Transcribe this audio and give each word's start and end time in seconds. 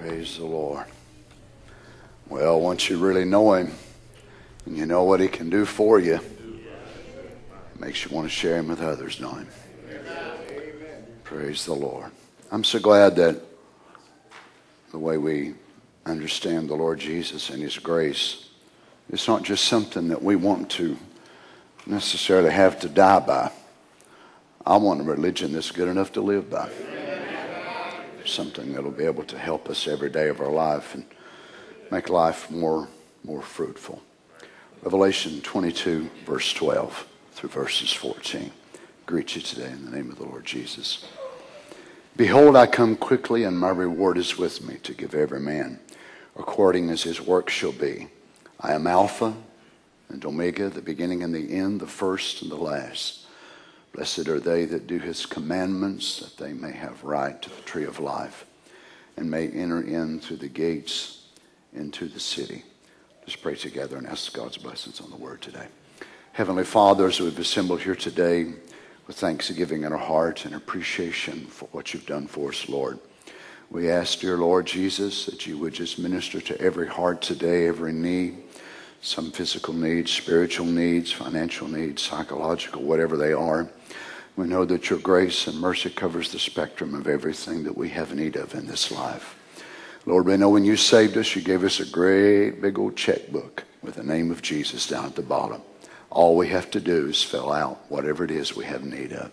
Praise 0.00 0.36
the 0.36 0.44
Lord. 0.44 0.86
Well, 2.28 2.60
once 2.60 2.88
you 2.88 2.98
really 2.98 3.24
know 3.24 3.54
Him 3.54 3.72
and 4.64 4.76
you 4.76 4.86
know 4.86 5.02
what 5.02 5.18
He 5.18 5.26
can 5.26 5.50
do 5.50 5.64
for 5.64 5.98
you, 5.98 6.14
it 6.14 7.80
makes 7.80 8.04
you 8.04 8.14
want 8.14 8.26
to 8.26 8.30
share 8.30 8.58
Him 8.58 8.68
with 8.68 8.80
others, 8.80 9.18
don't? 9.18 9.48
Praise 11.24 11.64
the 11.64 11.74
Lord. 11.74 12.12
I'm 12.52 12.62
so 12.62 12.78
glad 12.78 13.16
that 13.16 13.42
the 14.92 14.98
way 14.98 15.18
we 15.18 15.54
understand 16.06 16.68
the 16.68 16.76
Lord 16.76 17.00
Jesus 17.00 17.50
and 17.50 17.60
His 17.60 17.76
grace, 17.76 18.48
it's 19.10 19.26
not 19.26 19.42
just 19.42 19.64
something 19.64 20.08
that 20.08 20.22
we 20.22 20.36
want 20.36 20.70
to 20.72 20.96
necessarily 21.86 22.50
have 22.50 22.78
to 22.80 22.88
die 22.88 23.20
by. 23.20 23.50
I 24.64 24.76
want 24.76 25.00
a 25.00 25.04
religion 25.04 25.52
that's 25.52 25.72
good 25.72 25.88
enough 25.88 26.12
to 26.12 26.20
live 26.20 26.50
by 26.50 26.70
something 28.28 28.72
that'll 28.72 28.90
be 28.90 29.04
able 29.04 29.24
to 29.24 29.38
help 29.38 29.68
us 29.68 29.88
every 29.88 30.10
day 30.10 30.28
of 30.28 30.40
our 30.40 30.50
life 30.50 30.94
and 30.94 31.04
make 31.90 32.08
life 32.08 32.50
more, 32.50 32.88
more 33.24 33.42
fruitful. 33.42 34.02
Revelation 34.82 35.40
22, 35.40 36.08
verse 36.24 36.52
12 36.52 37.06
through 37.32 37.48
verses 37.50 37.92
14. 37.92 38.50
Greet 39.06 39.34
you 39.36 39.42
today 39.42 39.70
in 39.70 39.84
the 39.84 39.90
name 39.90 40.10
of 40.10 40.18
the 40.18 40.24
Lord 40.24 40.44
Jesus. 40.44 41.06
Behold, 42.16 42.56
I 42.56 42.66
come 42.66 42.96
quickly, 42.96 43.44
and 43.44 43.58
my 43.58 43.70
reward 43.70 44.18
is 44.18 44.36
with 44.36 44.66
me 44.66 44.76
to 44.82 44.92
give 44.92 45.14
every 45.14 45.40
man 45.40 45.78
according 46.36 46.90
as 46.90 47.02
his 47.02 47.20
work 47.20 47.48
shall 47.48 47.72
be. 47.72 48.08
I 48.60 48.72
am 48.72 48.86
Alpha 48.86 49.34
and 50.08 50.24
Omega, 50.24 50.68
the 50.68 50.80
beginning 50.80 51.22
and 51.22 51.34
the 51.34 51.52
end, 51.52 51.80
the 51.80 51.86
first 51.86 52.42
and 52.42 52.50
the 52.50 52.56
last. 52.56 53.26
Blessed 53.92 54.28
are 54.28 54.40
they 54.40 54.64
that 54.66 54.86
do 54.86 54.98
his 54.98 55.26
commandments, 55.26 56.20
that 56.20 56.36
they 56.42 56.52
may 56.52 56.72
have 56.72 57.02
right 57.04 57.40
to 57.42 57.50
the 57.50 57.62
tree 57.62 57.84
of 57.84 57.98
life 57.98 58.46
and 59.16 59.30
may 59.30 59.48
enter 59.48 59.82
in 59.82 60.20
through 60.20 60.36
the 60.36 60.48
gates 60.48 61.26
into 61.72 62.06
the 62.08 62.20
city. 62.20 62.64
Let's 63.22 63.36
pray 63.36 63.56
together 63.56 63.96
and 63.96 64.06
ask 64.06 64.32
God's 64.32 64.56
blessings 64.56 65.00
on 65.00 65.10
the 65.10 65.16
word 65.16 65.42
today. 65.42 65.66
Heavenly 66.32 66.64
Father, 66.64 67.06
as 67.06 67.20
we've 67.20 67.38
assembled 67.38 67.80
here 67.80 67.96
today 67.96 68.52
with 69.06 69.16
thanksgiving 69.16 69.82
in 69.82 69.92
our 69.92 69.98
heart 69.98 70.44
and 70.44 70.54
appreciation 70.54 71.46
for 71.46 71.68
what 71.72 71.92
you've 71.92 72.06
done 72.06 72.26
for 72.26 72.50
us, 72.50 72.68
Lord, 72.68 72.98
we 73.70 73.90
ask, 73.90 74.20
dear 74.20 74.38
Lord 74.38 74.66
Jesus, 74.66 75.26
that 75.26 75.46
you 75.46 75.58
would 75.58 75.74
just 75.74 75.98
minister 75.98 76.40
to 76.40 76.60
every 76.60 76.86
heart 76.86 77.20
today, 77.20 77.66
every 77.66 77.92
need 77.92 78.47
some 79.00 79.30
physical 79.30 79.74
needs, 79.74 80.10
spiritual 80.10 80.66
needs, 80.66 81.12
financial 81.12 81.68
needs, 81.68 82.02
psychological, 82.02 82.82
whatever 82.82 83.16
they 83.16 83.32
are. 83.32 83.68
We 84.36 84.46
know 84.46 84.64
that 84.64 84.90
your 84.90 84.98
grace 84.98 85.46
and 85.46 85.58
mercy 85.58 85.90
covers 85.90 86.30
the 86.30 86.38
spectrum 86.38 86.94
of 86.94 87.06
everything 87.06 87.64
that 87.64 87.76
we 87.76 87.88
have 87.90 88.14
need 88.14 88.36
of 88.36 88.54
in 88.54 88.66
this 88.66 88.90
life. 88.90 89.36
Lord, 90.06 90.26
we 90.26 90.36
know 90.36 90.50
when 90.50 90.64
you 90.64 90.76
saved 90.76 91.16
us, 91.16 91.34
you 91.36 91.42
gave 91.42 91.64
us 91.64 91.80
a 91.80 91.86
great 91.86 92.62
big 92.62 92.78
old 92.78 92.96
checkbook 92.96 93.64
with 93.82 93.96
the 93.96 94.02
name 94.02 94.30
of 94.30 94.42
Jesus 94.42 94.86
down 94.86 95.06
at 95.06 95.16
the 95.16 95.22
bottom. 95.22 95.62
All 96.10 96.36
we 96.36 96.48
have 96.48 96.70
to 96.70 96.80
do 96.80 97.08
is 97.08 97.22
fill 97.22 97.52
out 97.52 97.80
whatever 97.88 98.24
it 98.24 98.30
is 98.30 98.56
we 98.56 98.64
have 98.64 98.84
need 98.84 99.12
of. 99.12 99.30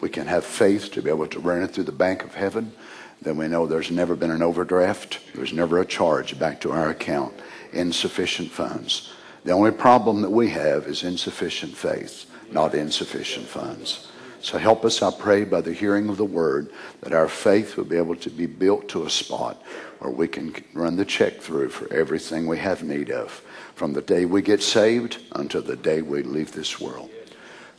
We 0.00 0.08
can 0.08 0.26
have 0.26 0.44
faith 0.44 0.92
to 0.92 1.02
be 1.02 1.10
able 1.10 1.26
to 1.28 1.40
run 1.40 1.62
it 1.62 1.68
through 1.68 1.84
the 1.84 1.92
bank 1.92 2.24
of 2.24 2.34
heaven. 2.34 2.72
Then 3.20 3.36
we 3.36 3.48
know 3.48 3.66
there's 3.66 3.90
never 3.90 4.14
been 4.16 4.30
an 4.30 4.42
overdraft. 4.42 5.20
There's 5.34 5.52
never 5.52 5.80
a 5.80 5.86
charge 5.86 6.38
back 6.38 6.60
to 6.62 6.72
our 6.72 6.90
account 6.90 7.34
insufficient 7.72 8.50
funds. 8.50 9.12
The 9.44 9.52
only 9.52 9.70
problem 9.70 10.22
that 10.22 10.30
we 10.30 10.50
have 10.50 10.86
is 10.86 11.04
insufficient 11.04 11.76
faith, 11.76 12.30
not 12.50 12.74
insufficient 12.74 13.46
funds. 13.46 14.08
So 14.40 14.56
help 14.56 14.84
us, 14.84 15.02
I 15.02 15.10
pray, 15.10 15.44
by 15.44 15.60
the 15.60 15.72
hearing 15.72 16.08
of 16.08 16.16
the 16.16 16.24
word, 16.24 16.70
that 17.00 17.12
our 17.12 17.28
faith 17.28 17.76
will 17.76 17.84
be 17.84 17.96
able 17.96 18.16
to 18.16 18.30
be 18.30 18.46
built 18.46 18.88
to 18.90 19.04
a 19.04 19.10
spot 19.10 19.60
where 19.98 20.12
we 20.12 20.28
can 20.28 20.54
run 20.74 20.96
the 20.96 21.04
check 21.04 21.40
through 21.40 21.70
for 21.70 21.92
everything 21.92 22.46
we 22.46 22.58
have 22.58 22.82
need 22.82 23.10
of, 23.10 23.42
from 23.74 23.92
the 23.92 24.02
day 24.02 24.24
we 24.24 24.42
get 24.42 24.62
saved 24.62 25.18
until 25.32 25.62
the 25.62 25.76
day 25.76 26.02
we 26.02 26.22
leave 26.22 26.52
this 26.52 26.80
world. 26.80 27.10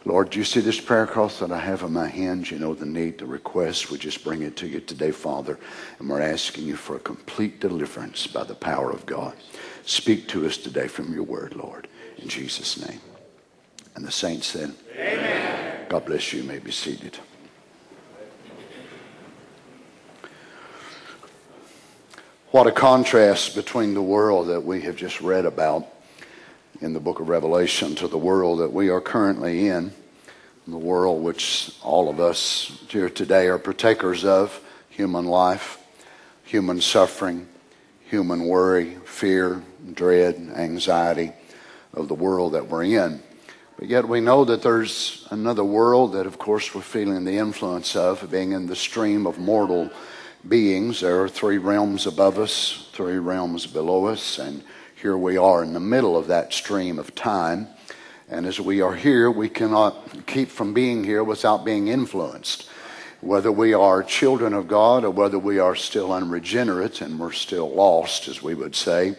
Lord, 0.05 0.29
do 0.29 0.39
you 0.39 0.45
see 0.45 0.61
this 0.61 0.79
prayer 0.79 1.05
cross 1.05 1.39
that 1.39 1.51
I 1.51 1.59
have 1.59 1.83
in 1.83 1.91
my 1.91 2.07
hands? 2.07 2.51
You 2.51 2.57
know 2.57 2.73
the 2.73 2.85
need, 2.85 3.17
the 3.17 3.25
request. 3.25 3.91
We 3.91 3.97
just 3.97 4.23
bring 4.23 4.41
it 4.41 4.55
to 4.57 4.67
you 4.67 4.79
today, 4.79 5.11
Father, 5.11 5.59
and 5.99 6.09
we're 6.09 6.21
asking 6.21 6.65
you 6.65 6.77
for 6.77 6.95
a 6.95 6.99
complete 6.99 7.59
deliverance 7.59 8.25
by 8.25 8.45
the 8.45 8.55
power 8.55 8.91
of 8.91 9.05
God. 9.05 9.35
Speak 9.89 10.27
to 10.27 10.45
us 10.45 10.55
today 10.55 10.87
from 10.87 11.11
your 11.15 11.23
word, 11.23 11.55
Lord, 11.55 11.87
in 12.19 12.29
Jesus' 12.29 12.87
name. 12.87 12.99
And 13.95 14.05
the 14.05 14.11
saints 14.11 14.45
said, 14.45 14.71
Amen. 14.95 15.87
God 15.89 16.05
bless 16.05 16.31
you. 16.31 16.43
You 16.43 16.47
may 16.47 16.59
be 16.59 16.69
seated. 16.69 17.17
What 22.51 22.67
a 22.67 22.71
contrast 22.71 23.55
between 23.55 23.95
the 23.95 24.01
world 24.03 24.49
that 24.49 24.63
we 24.63 24.81
have 24.81 24.95
just 24.95 25.21
read 25.21 25.47
about 25.47 25.87
in 26.81 26.93
the 26.93 26.99
book 26.99 27.19
of 27.19 27.27
Revelation 27.27 27.95
to 27.95 28.07
the 28.07 28.15
world 28.15 28.59
that 28.59 28.71
we 28.71 28.89
are 28.89 29.01
currently 29.01 29.69
in, 29.69 29.91
the 30.67 30.77
world 30.77 31.23
which 31.23 31.75
all 31.81 32.09
of 32.09 32.19
us 32.19 32.79
here 32.89 33.09
today 33.09 33.47
are 33.47 33.57
partakers 33.57 34.23
of 34.23 34.61
human 34.91 35.25
life, 35.25 35.79
human 36.43 36.79
suffering, 36.79 37.47
human 38.05 38.45
worry, 38.45 38.93
fear, 39.03 39.63
dread, 39.93 40.35
anxiety 40.55 41.33
of 41.93 42.07
the 42.07 42.15
world 42.15 42.53
that 42.53 42.67
we're 42.67 42.83
in. 42.83 43.21
But 43.77 43.87
yet 43.87 44.07
we 44.07 44.19
know 44.19 44.43
that 44.45 44.61
there's 44.61 45.25
another 45.29 45.63
world 45.63 46.13
that, 46.13 46.25
of 46.25 46.37
course, 46.37 46.75
we're 46.75 46.81
feeling 46.81 47.23
the 47.23 47.37
influence 47.37 47.95
of, 47.95 48.29
being 48.29 48.51
in 48.51 48.67
the 48.67 48.75
stream 48.75 49.25
of 49.25 49.39
mortal 49.39 49.89
beings. 50.47 51.01
There 51.01 51.23
are 51.23 51.29
three 51.29 51.57
realms 51.57 52.05
above 52.05 52.39
us, 52.39 52.89
three 52.91 53.17
realms 53.17 53.67
below 53.67 54.07
us, 54.07 54.37
and 54.37 54.63
here 55.01 55.17
we 55.17 55.37
are 55.37 55.63
in 55.63 55.71
the 55.71 55.79
middle 55.79 56.17
of 56.17 56.27
that 56.27 56.51
stream 56.51 56.99
of 56.99 57.15
time. 57.15 57.67
And 58.29 58.45
as 58.45 58.59
we 58.59 58.81
are 58.81 58.93
here, 58.93 59.31
we 59.31 59.49
cannot 59.49 60.27
keep 60.27 60.49
from 60.49 60.73
being 60.73 61.03
here 61.03 61.23
without 61.23 61.63
being 61.63 61.87
influenced. 61.87 62.69
Whether 63.21 63.51
we 63.51 63.73
are 63.73 64.03
children 64.03 64.53
of 64.53 64.67
God 64.67 65.03
or 65.03 65.09
whether 65.09 65.39
we 65.39 65.59
are 65.59 65.75
still 65.75 66.11
unregenerate 66.11 67.01
and 67.01 67.19
we're 67.19 67.31
still 67.31 67.69
lost, 67.73 68.27
as 68.27 68.43
we 68.43 68.55
would 68.55 68.75
say, 68.75 69.15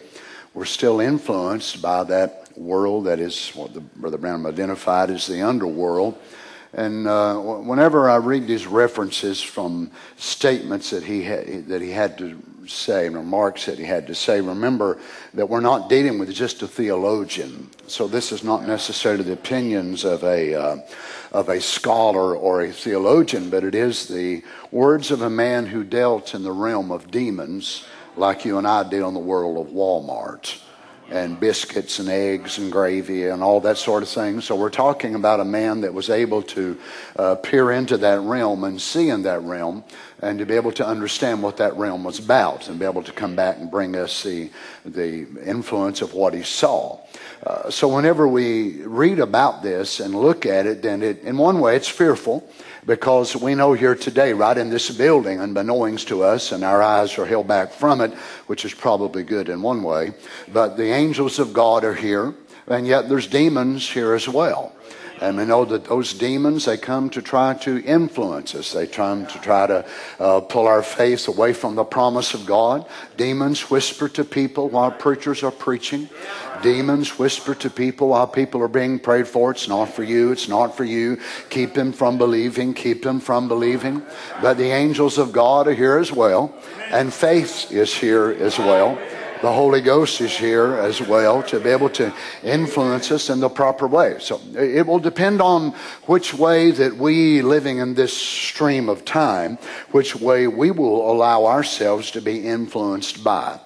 we're 0.53 0.65
still 0.65 0.99
influenced 0.99 1.81
by 1.81 2.03
that 2.03 2.57
world 2.57 3.05
that 3.05 3.19
is 3.19 3.49
what 3.49 3.73
the, 3.73 3.79
Brother 3.81 4.17
Branham 4.17 4.45
identified 4.45 5.09
as 5.09 5.27
the 5.27 5.41
underworld. 5.41 6.17
And 6.73 7.05
uh, 7.05 7.35
whenever 7.35 8.09
I 8.09 8.15
read 8.15 8.47
these 8.47 8.65
references 8.65 9.41
from 9.41 9.91
statements 10.15 10.91
that 10.91 11.03
he 11.03 11.23
had, 11.23 11.67
that 11.67 11.81
he 11.81 11.91
had 11.91 12.17
to 12.19 12.41
say, 12.67 13.09
remarks 13.09 13.65
that 13.65 13.77
he 13.77 13.83
had 13.83 14.07
to 14.07 14.15
say, 14.15 14.39
remember 14.39 14.97
that 15.33 15.49
we're 15.49 15.59
not 15.59 15.89
dealing 15.89 16.17
with 16.17 16.33
just 16.33 16.61
a 16.61 16.67
theologian. 16.67 17.69
So 17.87 18.07
this 18.07 18.31
is 18.31 18.43
not 18.43 18.65
necessarily 18.65 19.23
the 19.23 19.33
opinions 19.33 20.05
of 20.05 20.23
a 20.23 20.53
uh, 20.53 20.77
of 21.33 21.49
a 21.49 21.59
scholar 21.61 22.35
or 22.35 22.61
a 22.61 22.71
theologian, 22.71 23.49
but 23.49 23.63
it 23.63 23.75
is 23.75 24.07
the 24.07 24.43
words 24.71 25.11
of 25.11 25.21
a 25.21 25.29
man 25.29 25.65
who 25.65 25.83
dealt 25.83 26.33
in 26.33 26.43
the 26.43 26.51
realm 26.51 26.91
of 26.91 27.11
demons 27.11 27.85
like 28.15 28.45
you 28.45 28.57
and 28.57 28.67
I 28.67 28.87
deal 28.87 29.07
in 29.07 29.13
the 29.13 29.19
world 29.19 29.65
of 29.65 29.73
Walmart 29.73 30.59
and 31.11 31.37
biscuits 31.39 31.99
and 31.99 32.07
eggs 32.07 32.57
and 32.57 32.71
gravy 32.71 33.27
and 33.27 33.43
all 33.43 33.59
that 33.59 33.77
sort 33.77 34.01
of 34.01 34.07
thing. 34.07 34.39
So 34.39 34.55
we're 34.55 34.69
talking 34.69 35.13
about 35.13 35.41
a 35.41 35.45
man 35.45 35.81
that 35.81 35.93
was 35.93 36.09
able 36.09 36.41
to 36.43 36.79
uh, 37.17 37.35
peer 37.35 37.71
into 37.71 37.97
that 37.97 38.21
realm 38.21 38.63
and 38.63 38.81
see 38.81 39.09
in 39.09 39.23
that 39.23 39.41
realm 39.41 39.83
and 40.21 40.39
to 40.39 40.45
be 40.45 40.55
able 40.55 40.71
to 40.73 40.87
understand 40.87 41.43
what 41.43 41.57
that 41.57 41.75
realm 41.75 42.05
was 42.05 42.17
about 42.17 42.69
and 42.69 42.79
be 42.79 42.85
able 42.85 43.03
to 43.03 43.11
come 43.11 43.35
back 43.35 43.57
and 43.57 43.69
bring 43.69 43.95
us 43.95 44.23
the, 44.23 44.49
the 44.85 45.27
influence 45.43 46.01
of 46.01 46.13
what 46.13 46.33
he 46.33 46.43
saw. 46.43 46.97
Uh, 47.45 47.69
so 47.69 47.89
whenever 47.93 48.27
we 48.27 48.81
read 48.83 49.19
about 49.19 49.63
this 49.63 49.99
and 49.99 50.15
look 50.15 50.45
at 50.45 50.65
it, 50.65 50.81
then 50.81 51.03
it, 51.03 51.19
in 51.23 51.37
one 51.37 51.59
way 51.59 51.75
it's 51.75 51.89
fearful 51.89 52.47
because 52.85 53.35
we 53.35 53.55
know 53.55 53.73
here 53.73 53.95
today, 53.95 54.33
right 54.33 54.57
in 54.57 54.69
this 54.69 54.89
building, 54.89 55.39
unbeknownst 55.39 56.07
to 56.09 56.23
us, 56.23 56.51
and 56.51 56.63
our 56.63 56.81
eyes 56.81 57.17
are 57.17 57.25
held 57.25 57.47
back 57.47 57.71
from 57.71 58.01
it, 58.01 58.13
which 58.47 58.65
is 58.65 58.73
probably 58.73 59.23
good 59.23 59.49
in 59.49 59.61
one 59.61 59.83
way, 59.83 60.13
but 60.51 60.77
the 60.77 60.91
angels 60.91 61.39
of 61.39 61.53
God 61.53 61.83
are 61.83 61.93
here, 61.93 62.33
and 62.67 62.87
yet 62.87 63.09
there's 63.09 63.27
demons 63.27 63.89
here 63.89 64.13
as 64.13 64.27
well. 64.27 64.73
And 65.21 65.37
we 65.37 65.45
know 65.45 65.65
that 65.65 65.85
those 65.85 66.15
demons, 66.15 66.65
they 66.65 66.77
come 66.77 67.11
to 67.11 67.21
try 67.21 67.53
to 67.61 67.79
influence 67.83 68.55
us. 68.55 68.73
They 68.73 68.87
come 68.87 69.27
to 69.27 69.39
try 69.39 69.67
to 69.67 69.85
uh, 70.19 70.39
pull 70.41 70.65
our 70.65 70.81
faith 70.81 71.27
away 71.27 71.53
from 71.53 71.75
the 71.75 71.83
promise 71.83 72.33
of 72.33 72.47
God. 72.47 72.87
Demons 73.17 73.69
whisper 73.69 74.09
to 74.09 74.23
people 74.23 74.67
while 74.69 74.89
preachers 74.89 75.43
are 75.43 75.51
preaching. 75.51 76.09
Demons 76.61 77.17
whisper 77.17 77.55
to 77.55 77.69
people 77.69 78.09
while 78.09 78.27
people 78.27 78.61
are 78.61 78.67
being 78.67 78.99
prayed 78.99 79.27
for. 79.27 79.51
It's 79.51 79.67
not 79.67 79.85
for 79.89 80.03
you. 80.03 80.31
It's 80.31 80.47
not 80.47 80.75
for 80.77 80.83
you. 80.83 81.19
Keep 81.49 81.73
them 81.73 81.91
from 81.91 82.17
believing. 82.17 82.73
Keep 82.73 83.03
them 83.03 83.19
from 83.19 83.47
believing. 83.47 84.03
But 84.41 84.57
the 84.57 84.71
angels 84.71 85.17
of 85.17 85.31
God 85.31 85.67
are 85.67 85.73
here 85.73 85.97
as 85.97 86.11
well. 86.11 86.53
And 86.91 87.13
faith 87.13 87.71
is 87.71 87.93
here 87.93 88.29
as 88.29 88.57
well. 88.57 88.97
The 89.41 89.51
Holy 89.51 89.81
Ghost 89.81 90.21
is 90.21 90.37
here 90.37 90.75
as 90.75 91.01
well 91.01 91.41
to 91.43 91.59
be 91.59 91.71
able 91.71 91.89
to 91.91 92.13
influence 92.43 93.09
us 93.11 93.31
in 93.31 93.39
the 93.39 93.49
proper 93.49 93.87
way. 93.87 94.17
So 94.19 94.39
it 94.55 94.85
will 94.85 94.99
depend 94.99 95.41
on 95.41 95.71
which 96.05 96.31
way 96.31 96.69
that 96.69 96.95
we, 96.95 97.41
living 97.41 97.79
in 97.79 97.95
this 97.95 98.15
stream 98.15 98.87
of 98.87 99.03
time, 99.03 99.57
which 99.89 100.15
way 100.15 100.45
we 100.45 100.69
will 100.69 101.11
allow 101.11 101.47
ourselves 101.47 102.11
to 102.11 102.21
be 102.21 102.47
influenced 102.47 103.23
by. 103.23 103.59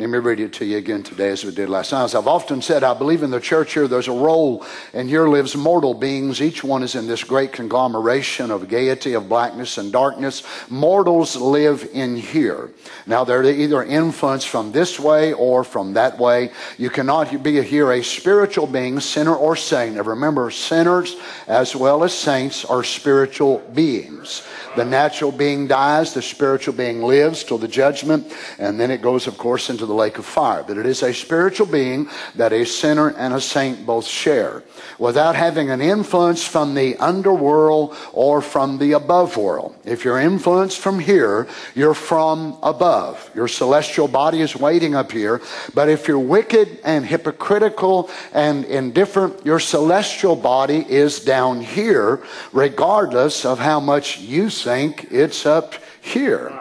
Let 0.00 0.08
me 0.08 0.16
read 0.16 0.40
it 0.40 0.54
to 0.54 0.64
you 0.64 0.78
again 0.78 1.02
today 1.02 1.28
as 1.28 1.44
we 1.44 1.50
did 1.50 1.68
last 1.68 1.92
night. 1.92 2.04
As 2.04 2.14
I've 2.14 2.26
often 2.26 2.62
said, 2.62 2.82
I 2.82 2.94
believe 2.94 3.22
in 3.22 3.30
the 3.30 3.38
church 3.38 3.74
here, 3.74 3.86
there's 3.86 4.08
a 4.08 4.12
role, 4.12 4.64
and 4.94 5.10
here 5.10 5.28
lives 5.28 5.54
mortal 5.54 5.92
beings. 5.92 6.40
Each 6.40 6.64
one 6.64 6.82
is 6.82 6.94
in 6.94 7.06
this 7.06 7.22
great 7.22 7.52
conglomeration 7.52 8.50
of 8.50 8.66
gaiety, 8.66 9.12
of 9.12 9.28
blackness 9.28 9.76
and 9.76 9.92
darkness. 9.92 10.42
Mortals 10.70 11.36
live 11.36 11.86
in 11.92 12.16
here. 12.16 12.70
Now, 13.06 13.24
they're 13.24 13.44
either 13.44 13.82
influenced 13.82 14.48
from 14.48 14.72
this 14.72 14.98
way 14.98 15.34
or 15.34 15.64
from 15.64 15.92
that 15.92 16.18
way. 16.18 16.50
You 16.78 16.88
cannot 16.88 17.42
be 17.42 17.62
here 17.62 17.92
a 17.92 18.02
spiritual 18.02 18.66
being, 18.66 19.00
sinner 19.00 19.36
or 19.36 19.54
saint. 19.54 19.96
Now, 19.96 20.02
remember, 20.02 20.50
sinners 20.50 21.14
as 21.46 21.76
well 21.76 22.04
as 22.04 22.14
saints 22.14 22.64
are 22.64 22.84
spiritual 22.84 23.58
beings. 23.74 24.46
The 24.76 24.84
natural 24.84 25.32
being 25.32 25.66
dies, 25.66 26.14
the 26.14 26.22
spiritual 26.22 26.74
being 26.74 27.02
lives 27.02 27.42
till 27.42 27.58
the 27.58 27.68
judgment, 27.68 28.32
and 28.58 28.78
then 28.78 28.92
it 28.92 29.02
goes, 29.02 29.26
of 29.26 29.36
course, 29.36 29.68
into 29.68 29.84
the 29.90 29.94
lake 29.94 30.18
of 30.18 30.24
fire. 30.24 30.64
But 30.66 30.78
it 30.78 30.86
is 30.86 31.02
a 31.02 31.12
spiritual 31.12 31.66
being 31.66 32.08
that 32.36 32.52
a 32.52 32.64
sinner 32.64 33.10
and 33.10 33.34
a 33.34 33.40
saint 33.40 33.84
both 33.84 34.06
share 34.06 34.62
without 34.98 35.34
having 35.34 35.68
an 35.68 35.80
influence 35.80 36.44
from 36.44 36.74
the 36.74 36.96
underworld 36.98 37.96
or 38.12 38.40
from 38.40 38.78
the 38.78 38.92
above 38.92 39.36
world. 39.36 39.74
If 39.84 40.04
you're 40.04 40.20
influenced 40.20 40.78
from 40.78 41.00
here, 41.00 41.48
you're 41.74 41.94
from 41.94 42.56
above. 42.62 43.30
Your 43.34 43.48
celestial 43.48 44.06
body 44.06 44.40
is 44.40 44.54
waiting 44.54 44.94
up 44.94 45.10
here. 45.10 45.40
But 45.74 45.88
if 45.88 46.06
you're 46.06 46.18
wicked 46.18 46.78
and 46.84 47.04
hypocritical 47.04 48.10
and 48.32 48.64
indifferent, 48.66 49.44
your 49.44 49.58
celestial 49.58 50.36
body 50.36 50.86
is 50.88 51.18
down 51.18 51.60
here, 51.62 52.22
regardless 52.52 53.44
of 53.44 53.58
how 53.58 53.80
much 53.80 54.20
you 54.20 54.50
think 54.50 55.08
it's 55.10 55.46
up 55.46 55.74
here. 56.00 56.59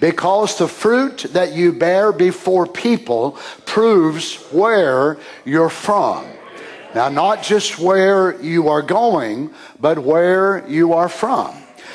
Because 0.00 0.58
the 0.58 0.68
fruit 0.68 1.26
that 1.32 1.54
you 1.54 1.72
bear 1.72 2.12
before 2.12 2.66
people 2.66 3.38
proves 3.66 4.36
where 4.50 5.18
you're 5.44 5.68
from. 5.68 6.26
Now, 6.94 7.08
not 7.08 7.42
just 7.42 7.78
where 7.78 8.40
you 8.42 8.68
are 8.68 8.82
going, 8.82 9.50
but 9.78 9.98
where 9.98 10.66
you 10.66 10.94
are 10.94 11.08
from. 11.08 11.54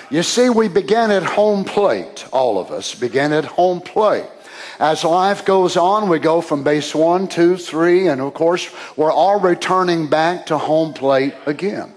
You 0.10 0.24
see, 0.24 0.50
we 0.50 0.68
begin 0.68 1.12
at 1.12 1.24
home 1.24 1.66
plate, 1.66 2.26
all 2.32 2.60
of 2.60 2.72
us 2.72 2.94
begin 2.96 3.34
at 3.34 3.46
home 3.46 3.82
plate. 3.82 4.30
As 4.80 5.04
life 5.04 5.46
goes 5.46 5.78
on, 5.78 6.10
we 6.10 6.20
go 6.20 6.42
from 6.42 6.64
base 6.64 6.94
one, 6.94 7.28
two, 7.28 7.56
three, 7.56 8.08
and 8.08 8.20
of 8.20 8.34
course, 8.34 8.70
we're 8.98 9.12
all 9.12 9.40
returning 9.40 10.08
back 10.08 10.48
to 10.48 10.58
home 10.58 10.94
plate 10.94 11.34
again. 11.46 11.96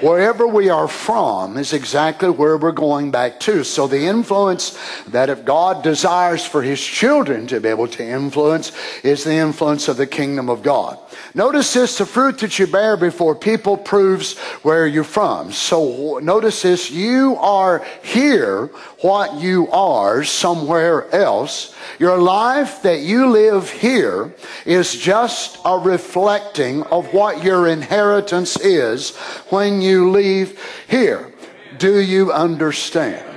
Wherever 0.00 0.46
we 0.46 0.70
are 0.70 0.88
from 0.88 1.58
is 1.58 1.72
exactly 1.72 2.30
where 2.30 2.56
we're 2.56 2.72
going 2.72 3.10
back 3.10 3.40
to. 3.40 3.64
So 3.64 3.86
the 3.86 4.06
influence 4.06 4.78
that 5.08 5.28
if 5.28 5.44
God 5.44 5.82
desires 5.82 6.44
for 6.44 6.62
his 6.62 6.80
children 6.80 7.46
to 7.48 7.60
be 7.60 7.68
able 7.68 7.88
to 7.88 8.04
influence 8.04 8.72
is 9.02 9.24
the 9.24 9.34
influence 9.34 9.88
of 9.88 9.96
the 9.96 10.06
kingdom 10.06 10.48
of 10.48 10.62
God. 10.62 10.98
Notice 11.34 11.72
this, 11.74 11.98
the 11.98 12.06
fruit 12.06 12.38
that 12.38 12.58
you 12.58 12.66
bear 12.66 12.96
before 12.96 13.34
people 13.34 13.76
proves 13.76 14.38
where 14.62 14.86
you're 14.86 15.04
from. 15.04 15.52
So 15.52 16.18
notice 16.18 16.62
this, 16.62 16.90
you 16.90 17.36
are 17.36 17.84
here 18.02 18.66
what 19.00 19.40
you 19.40 19.68
are 19.70 20.24
somewhere 20.24 21.08
else. 21.14 21.74
Your 21.98 22.18
life 22.18 22.82
that 22.82 23.00
you 23.00 23.28
live 23.30 23.70
here 23.70 24.34
is 24.66 24.96
just 24.96 25.58
a 25.64 25.78
reflecting 25.78 26.82
of 26.84 27.12
what 27.14 27.44
your 27.44 27.68
inheritance 27.68 28.58
is 28.58 29.16
when 29.50 29.80
you 29.80 30.10
leave 30.10 30.60
here. 30.88 31.32
Do 31.78 32.00
you 32.00 32.32
understand? 32.32 33.29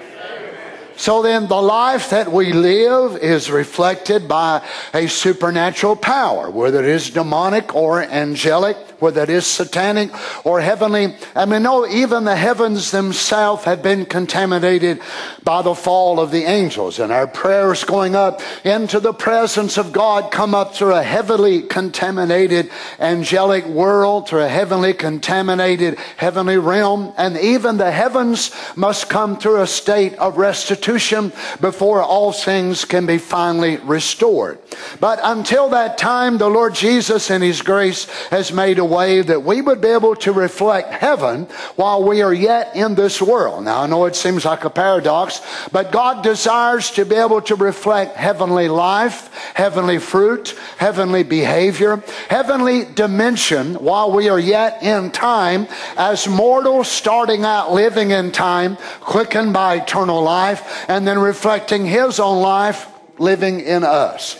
So 0.95 1.21
then 1.21 1.47
the 1.47 1.61
life 1.61 2.11
that 2.11 2.31
we 2.31 2.53
live 2.53 3.17
is 3.17 3.49
reflected 3.49 4.27
by 4.27 4.65
a 4.93 5.07
supernatural 5.07 5.95
power, 5.95 6.49
whether 6.49 6.83
it 6.83 6.89
is 6.89 7.09
demonic 7.09 7.75
or 7.75 8.01
angelic 8.01 8.77
whether 9.03 9.21
it 9.21 9.29
is 9.29 9.45
satanic 9.45 10.09
or 10.45 10.61
heavenly. 10.61 11.13
I 11.35 11.45
mean, 11.45 11.63
no, 11.63 11.85
even 11.85 12.23
the 12.23 12.37
heavens 12.37 12.91
themselves 12.91 13.65
have 13.65 13.83
been 13.83 14.05
contaminated 14.05 15.01
by 15.43 15.61
the 15.61 15.75
fall 15.75 16.21
of 16.21 16.31
the 16.31 16.45
angels. 16.45 16.99
And 16.99 17.11
our 17.11 17.27
prayers 17.27 17.83
going 17.83 18.15
up 18.15 18.41
into 18.63 19.01
the 19.01 19.13
presence 19.13 19.77
of 19.77 19.91
God 19.91 20.31
come 20.31 20.55
up 20.55 20.73
through 20.73 20.93
a 20.93 21.03
heavily 21.03 21.63
contaminated 21.63 22.71
angelic 22.97 23.65
world, 23.65 24.29
through 24.29 24.43
a 24.43 24.47
heavenly 24.47 24.93
contaminated 24.93 25.99
heavenly 26.15 26.57
realm. 26.57 27.13
And 27.17 27.37
even 27.37 27.75
the 27.75 27.91
heavens 27.91 28.51
must 28.77 29.09
come 29.09 29.37
through 29.37 29.61
a 29.61 29.67
state 29.67 30.13
of 30.15 30.37
restitution 30.37 31.33
before 31.59 32.01
all 32.01 32.31
things 32.31 32.85
can 32.85 33.05
be 33.05 33.17
finally 33.17 33.77
restored. 33.77 34.59
But 35.01 35.19
until 35.21 35.69
that 35.69 35.97
time, 35.97 36.37
the 36.37 36.49
Lord 36.49 36.73
Jesus 36.73 37.29
in 37.29 37.41
His 37.41 37.61
grace 37.61 38.05
has 38.29 38.53
made 38.53 38.79
a 38.79 38.92
way 38.93 39.21
that 39.21 39.43
we 39.43 39.61
would 39.61 39.81
be 39.81 39.89
able 39.89 40.15
to 40.17 40.31
reflect 40.31 40.93
heaven 40.93 41.45
while 41.75 42.03
we 42.03 42.21
are 42.21 42.33
yet 42.33 42.75
in 42.75 42.95
this 42.95 43.21
world. 43.21 43.63
Now, 43.65 43.81
I 43.81 43.87
know 43.87 44.05
it 44.05 44.15
seems 44.15 44.45
like 44.45 44.63
a 44.63 44.69
paradox, 44.69 45.41
but 45.71 45.91
God 45.91 46.23
desires 46.23 46.91
to 46.91 47.05
be 47.05 47.15
able 47.15 47.41
to 47.41 47.55
reflect 47.55 48.15
heavenly 48.15 48.67
life, 48.67 49.33
heavenly 49.55 49.99
fruit, 49.99 50.55
heavenly 50.77 51.23
behavior, 51.23 52.03
heavenly 52.29 52.85
dimension 52.85 53.75
while 53.75 54.11
we 54.11 54.29
are 54.29 54.39
yet 54.39 54.83
in 54.83 55.11
time 55.11 55.67
as 55.97 56.27
mortals 56.27 56.87
starting 56.87 57.43
out 57.43 57.73
living 57.73 58.11
in 58.11 58.31
time, 58.31 58.77
quickened 58.99 59.53
by 59.53 59.75
eternal 59.75 60.21
life, 60.21 60.85
and 60.87 61.07
then 61.07 61.17
reflecting 61.17 61.85
His 61.85 62.19
own 62.19 62.41
life 62.41 62.92
living 63.19 63.59
in 63.59 63.83
us. 63.83 64.39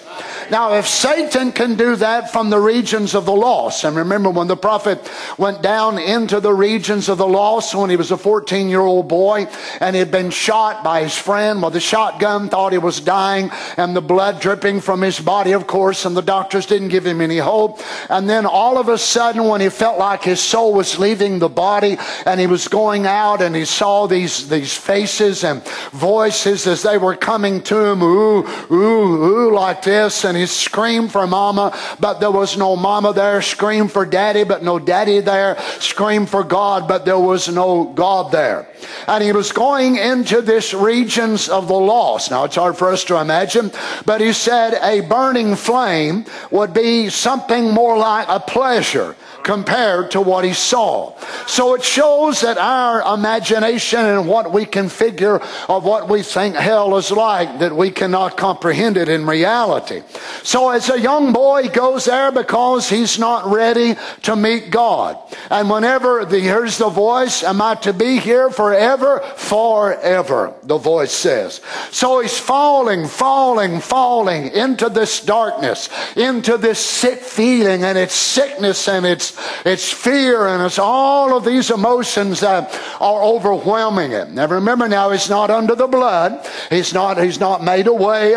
Now, 0.51 0.73
if 0.73 0.87
Satan 0.87 1.51
can 1.51 1.75
do 1.75 1.95
that 1.95 2.31
from 2.31 2.49
the 2.49 2.59
regions 2.59 3.15
of 3.15 3.25
the 3.25 3.33
lost, 3.33 3.83
and 3.83 3.95
remember 3.95 4.29
when 4.29 4.47
the 4.47 4.57
prophet 4.57 5.09
went 5.37 5.61
down 5.61 5.97
into 5.97 6.39
the 6.39 6.53
regions 6.53 7.09
of 7.09 7.17
the 7.17 7.27
lost 7.27 7.73
when 7.73 7.89
he 7.89 7.95
was 7.95 8.11
a 8.11 8.17
14 8.17 8.69
year 8.69 8.81
old 8.81 9.07
boy 9.07 9.47
and 9.79 9.95
he 9.95 9.99
had 9.99 10.11
been 10.11 10.29
shot 10.29 10.83
by 10.83 11.03
his 11.03 11.17
friend, 11.17 11.61
well, 11.61 11.71
the 11.71 11.79
shotgun 11.79 12.49
thought 12.49 12.71
he 12.71 12.77
was 12.77 12.99
dying 12.99 13.51
and 13.77 13.95
the 13.95 14.01
blood 14.01 14.41
dripping 14.41 14.81
from 14.81 15.01
his 15.01 15.19
body, 15.19 15.53
of 15.53 15.65
course, 15.65 16.05
and 16.05 16.15
the 16.15 16.21
doctors 16.21 16.65
didn't 16.65 16.89
give 16.89 17.05
him 17.05 17.21
any 17.21 17.37
hope. 17.37 17.79
And 18.09 18.29
then 18.29 18.45
all 18.45 18.77
of 18.77 18.89
a 18.89 18.97
sudden, 18.97 19.45
when 19.45 19.61
he 19.61 19.69
felt 19.69 19.97
like 19.97 20.23
his 20.23 20.41
soul 20.41 20.73
was 20.73 20.99
leaving 20.99 21.39
the 21.39 21.49
body 21.49 21.97
and 22.25 22.39
he 22.39 22.47
was 22.47 22.67
going 22.67 23.05
out 23.05 23.41
and 23.41 23.55
he 23.55 23.65
saw 23.65 24.07
these, 24.07 24.49
these 24.49 24.75
faces 24.75 25.43
and 25.43 25.63
voices 25.91 26.67
as 26.67 26.83
they 26.83 26.97
were 26.97 27.15
coming 27.15 27.61
to 27.63 27.85
him, 27.85 28.03
ooh, 28.03 28.43
ooh, 28.71 29.23
ooh, 29.23 29.53
like 29.53 29.83
this. 29.83 30.23
And 30.25 30.37
he 30.37 30.45
screamed 30.45 31.11
for 31.11 31.25
mama, 31.27 31.77
but 31.99 32.19
there 32.19 32.31
was 32.31 32.57
no 32.57 32.75
mama 32.75 33.13
there. 33.13 33.41
Screamed 33.41 33.91
for 33.91 34.05
daddy, 34.05 34.43
but 34.43 34.63
no 34.63 34.79
daddy 34.79 35.19
there. 35.19 35.57
Screamed 35.79 36.29
for 36.29 36.43
God, 36.43 36.87
but 36.87 37.05
there 37.05 37.19
was 37.19 37.49
no 37.49 37.85
God 37.85 38.31
there. 38.31 38.67
And 39.07 39.23
he 39.23 39.31
was 39.31 39.51
going 39.51 39.97
into 39.97 40.41
this 40.41 40.73
regions 40.73 41.49
of 41.49 41.67
the 41.67 41.73
lost. 41.73 42.31
Now 42.31 42.45
it's 42.45 42.55
hard 42.55 42.77
for 42.77 42.89
us 42.91 43.03
to 43.05 43.19
imagine, 43.19 43.71
but 44.05 44.21
he 44.21 44.33
said 44.33 44.73
a 44.81 45.01
burning 45.01 45.55
flame 45.55 46.25
would 46.51 46.73
be 46.73 47.09
something 47.09 47.71
more 47.71 47.97
like 47.97 48.27
a 48.29 48.39
pleasure 48.39 49.15
compared 49.43 50.11
to 50.11 50.21
what 50.21 50.45
he 50.45 50.53
saw. 50.53 51.13
So 51.47 51.73
it 51.75 51.83
shows 51.83 52.41
that 52.41 52.57
our 52.57 53.01
imagination 53.13 53.99
and 53.99 54.27
what 54.27 54.53
we 54.53 54.65
can 54.65 54.87
figure 54.87 55.41
of 55.67 55.83
what 55.83 56.07
we 56.07 56.23
think 56.23 56.55
hell 56.55 56.97
is 56.97 57.11
like, 57.11 57.59
that 57.59 57.75
we 57.75 57.91
cannot 57.91 58.37
comprehend 58.37 58.52
it 58.63 59.09
in 59.09 59.25
reality. 59.25 60.03
So 60.43 60.69
as 60.69 60.89
a 60.89 60.99
young 60.99 61.33
boy, 61.33 61.63
he 61.63 61.69
goes 61.69 62.05
there 62.05 62.31
because 62.31 62.89
he's 62.89 63.19
not 63.19 63.51
ready 63.51 63.95
to 64.23 64.35
meet 64.35 64.69
God. 64.71 65.17
And 65.49 65.69
whenever 65.69 66.25
he 66.25 66.41
hears 66.41 66.77
the 66.77 66.89
voice, 66.89 67.43
am 67.43 67.61
I 67.61 67.75
to 67.75 67.93
be 67.93 68.19
here 68.19 68.49
forever? 68.49 69.19
Forever, 69.19 70.53
the 70.63 70.77
voice 70.77 71.11
says. 71.11 71.61
So 71.91 72.19
he's 72.19 72.37
falling, 72.37 73.07
falling, 73.07 73.79
falling 73.79 74.47
into 74.51 74.89
this 74.89 75.23
darkness, 75.23 75.89
into 76.15 76.57
this 76.57 76.79
sick 76.79 77.19
feeling 77.19 77.83
and 77.83 77.97
its 77.97 78.13
sickness 78.13 78.87
and 78.87 79.05
its 79.05 79.37
it's 79.65 79.91
fear 79.91 80.47
and 80.47 80.63
it's 80.63 80.79
all 80.79 81.35
of 81.35 81.45
these 81.45 81.71
emotions 81.71 82.39
that 82.41 82.79
are 82.99 83.23
overwhelming 83.23 84.11
him. 84.11 84.35
Now 84.35 84.47
remember 84.47 84.87
now, 84.87 85.11
he's 85.11 85.29
not 85.29 85.49
under 85.49 85.75
the 85.75 85.87
blood. 85.87 86.45
He's 86.69 86.93
not, 86.93 87.21
he's 87.21 87.39
not 87.39 87.63
made 87.63 87.87
a 87.87 87.93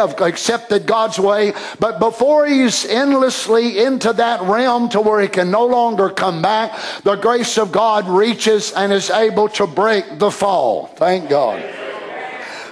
of 0.06 0.20
accepted 0.20 0.86
God's 0.86 1.18
way. 1.18 1.52
But 1.78 1.98
before 1.98 2.46
he's 2.46 2.84
endlessly 2.84 3.78
into 3.78 4.12
that 4.14 4.42
realm 4.42 4.88
to 4.90 5.00
where 5.00 5.20
he 5.20 5.28
can 5.28 5.50
no 5.50 5.66
longer 5.66 6.10
come 6.10 6.42
back, 6.42 6.78
the 7.02 7.16
grace 7.16 7.58
of 7.58 7.72
God 7.72 8.08
reaches 8.08 8.72
and 8.72 8.92
is 8.92 9.10
able 9.10 9.48
to 9.50 9.66
break 9.66 10.18
the 10.18 10.30
fall. 10.30 10.86
Thank 10.96 11.28
God. 11.28 11.85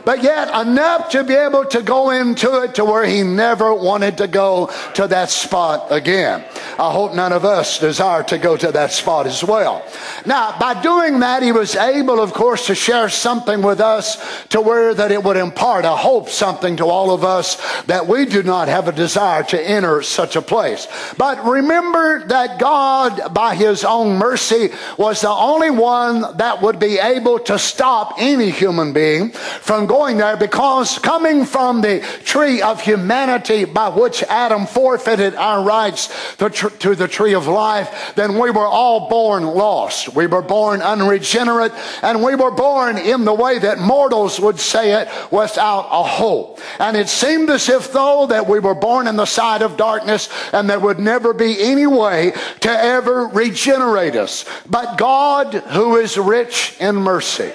But 0.04 0.23
yet 0.23 0.49
enough 0.49 1.11
to 1.11 1.25
be 1.25 1.34
able 1.34 1.64
to 1.66 1.82
go 1.82 2.11
into 2.11 2.62
it 2.62 2.75
to 2.76 2.84
where 2.84 3.04
he 3.04 3.23
never 3.23 3.73
wanted 3.73 4.18
to 4.18 4.28
go 4.28 4.70
to 4.94 5.06
that 5.08 5.30
spot 5.30 5.87
again. 5.90 6.44
I 6.78 6.92
hope 6.92 7.14
none 7.14 7.32
of 7.32 7.44
us 7.44 7.78
desire 7.78 8.23
to 8.25 8.38
go 8.38 8.56
to 8.56 8.73
that 8.73 8.92
spot 8.92 9.26
as 9.26 9.42
well. 9.42 9.84
Now, 10.26 10.58
by 10.58 10.80
doing 10.80 11.20
that, 11.20 11.42
he 11.42 11.52
was 11.52 11.76
able, 11.76 12.20
of 12.20 12.32
course, 12.32 12.66
to 12.66 12.75
share 12.75 13.08
something 13.08 13.62
with 13.62 13.80
us 13.80 14.44
to 14.49 14.61
where 14.61 14.94
that 14.94 15.12
it 15.12 15.23
would 15.23 15.37
impart, 15.37 15.84
I 15.84 15.96
hope, 15.96 16.28
something 16.28 16.76
to 16.76 16.84
all 16.84 17.12
of 17.12 17.25
us 17.25 17.82
that 17.84 18.06
we 18.06 18.26
do 18.26 18.42
not 18.42 18.68
have 18.68 18.88
a 18.88 18.92
desire 18.92 19.42
to 19.44 19.61
enter 19.61 20.02
such 20.02 20.37
a 20.37 20.42
place. 20.42 20.88
But 21.16 21.44
remember 21.44 22.26
that 22.28 22.58
God, 22.58 23.32
by 23.32 23.54
his 23.54 23.84
own 23.84 24.16
mercy, 24.18 24.70
was 24.99 25.20
the 25.20 25.30
only 25.30 25.70
one 25.70 26.37
that 26.38 26.62
would 26.62 26.78
be 26.78 26.99
able 26.99 27.38
to 27.40 27.58
stop 27.58 28.14
any 28.18 28.50
human 28.50 28.92
being 28.92 29.30
from 29.30 29.87
going 29.94 30.16
there 30.16 30.36
because 30.36 30.98
coming 30.98 31.44
from 31.44 31.80
the 31.80 32.00
tree 32.24 32.60
of 32.60 32.80
humanity 32.80 33.64
by 33.64 33.88
which 33.88 34.24
Adam 34.24 34.66
forfeited 34.66 35.36
our 35.36 35.62
rights 35.62 36.08
to 36.38 36.96
the 36.96 37.06
tree 37.06 37.32
of 37.32 37.46
life, 37.46 38.12
then 38.16 38.36
we 38.36 38.50
were 38.50 38.66
all 38.66 39.08
born 39.08 39.44
lost. 39.44 40.12
We 40.12 40.26
were 40.26 40.42
born 40.42 40.82
unregenerate 40.82 41.70
and 42.02 42.24
we 42.24 42.34
were 42.34 42.50
born 42.50 42.98
in 42.98 43.24
the 43.24 43.32
way 43.32 43.60
that 43.60 43.78
mortals 43.78 44.40
would 44.40 44.58
say 44.58 45.00
it 45.00 45.08
without 45.30 45.86
a 45.92 46.02
hope. 46.02 46.58
And 46.80 46.96
it 46.96 47.08
seemed 47.08 47.48
as 47.50 47.68
if 47.68 47.92
though 47.92 48.26
that 48.26 48.48
we 48.48 48.58
were 48.58 48.74
born 48.74 49.06
in 49.06 49.14
the 49.14 49.26
side 49.26 49.62
of 49.62 49.76
darkness 49.76 50.28
and 50.52 50.68
there 50.68 50.80
would 50.80 50.98
never 50.98 51.32
be 51.32 51.56
any 51.62 51.86
way 51.86 52.32
to 52.62 52.68
ever 52.68 53.28
regenerate 53.28 54.16
us. 54.16 54.44
But 54.68 54.98
God, 54.98 55.54
who 55.54 55.98
is 55.98 56.18
rich 56.18 56.76
in 56.80 56.96
mercy, 56.96 57.52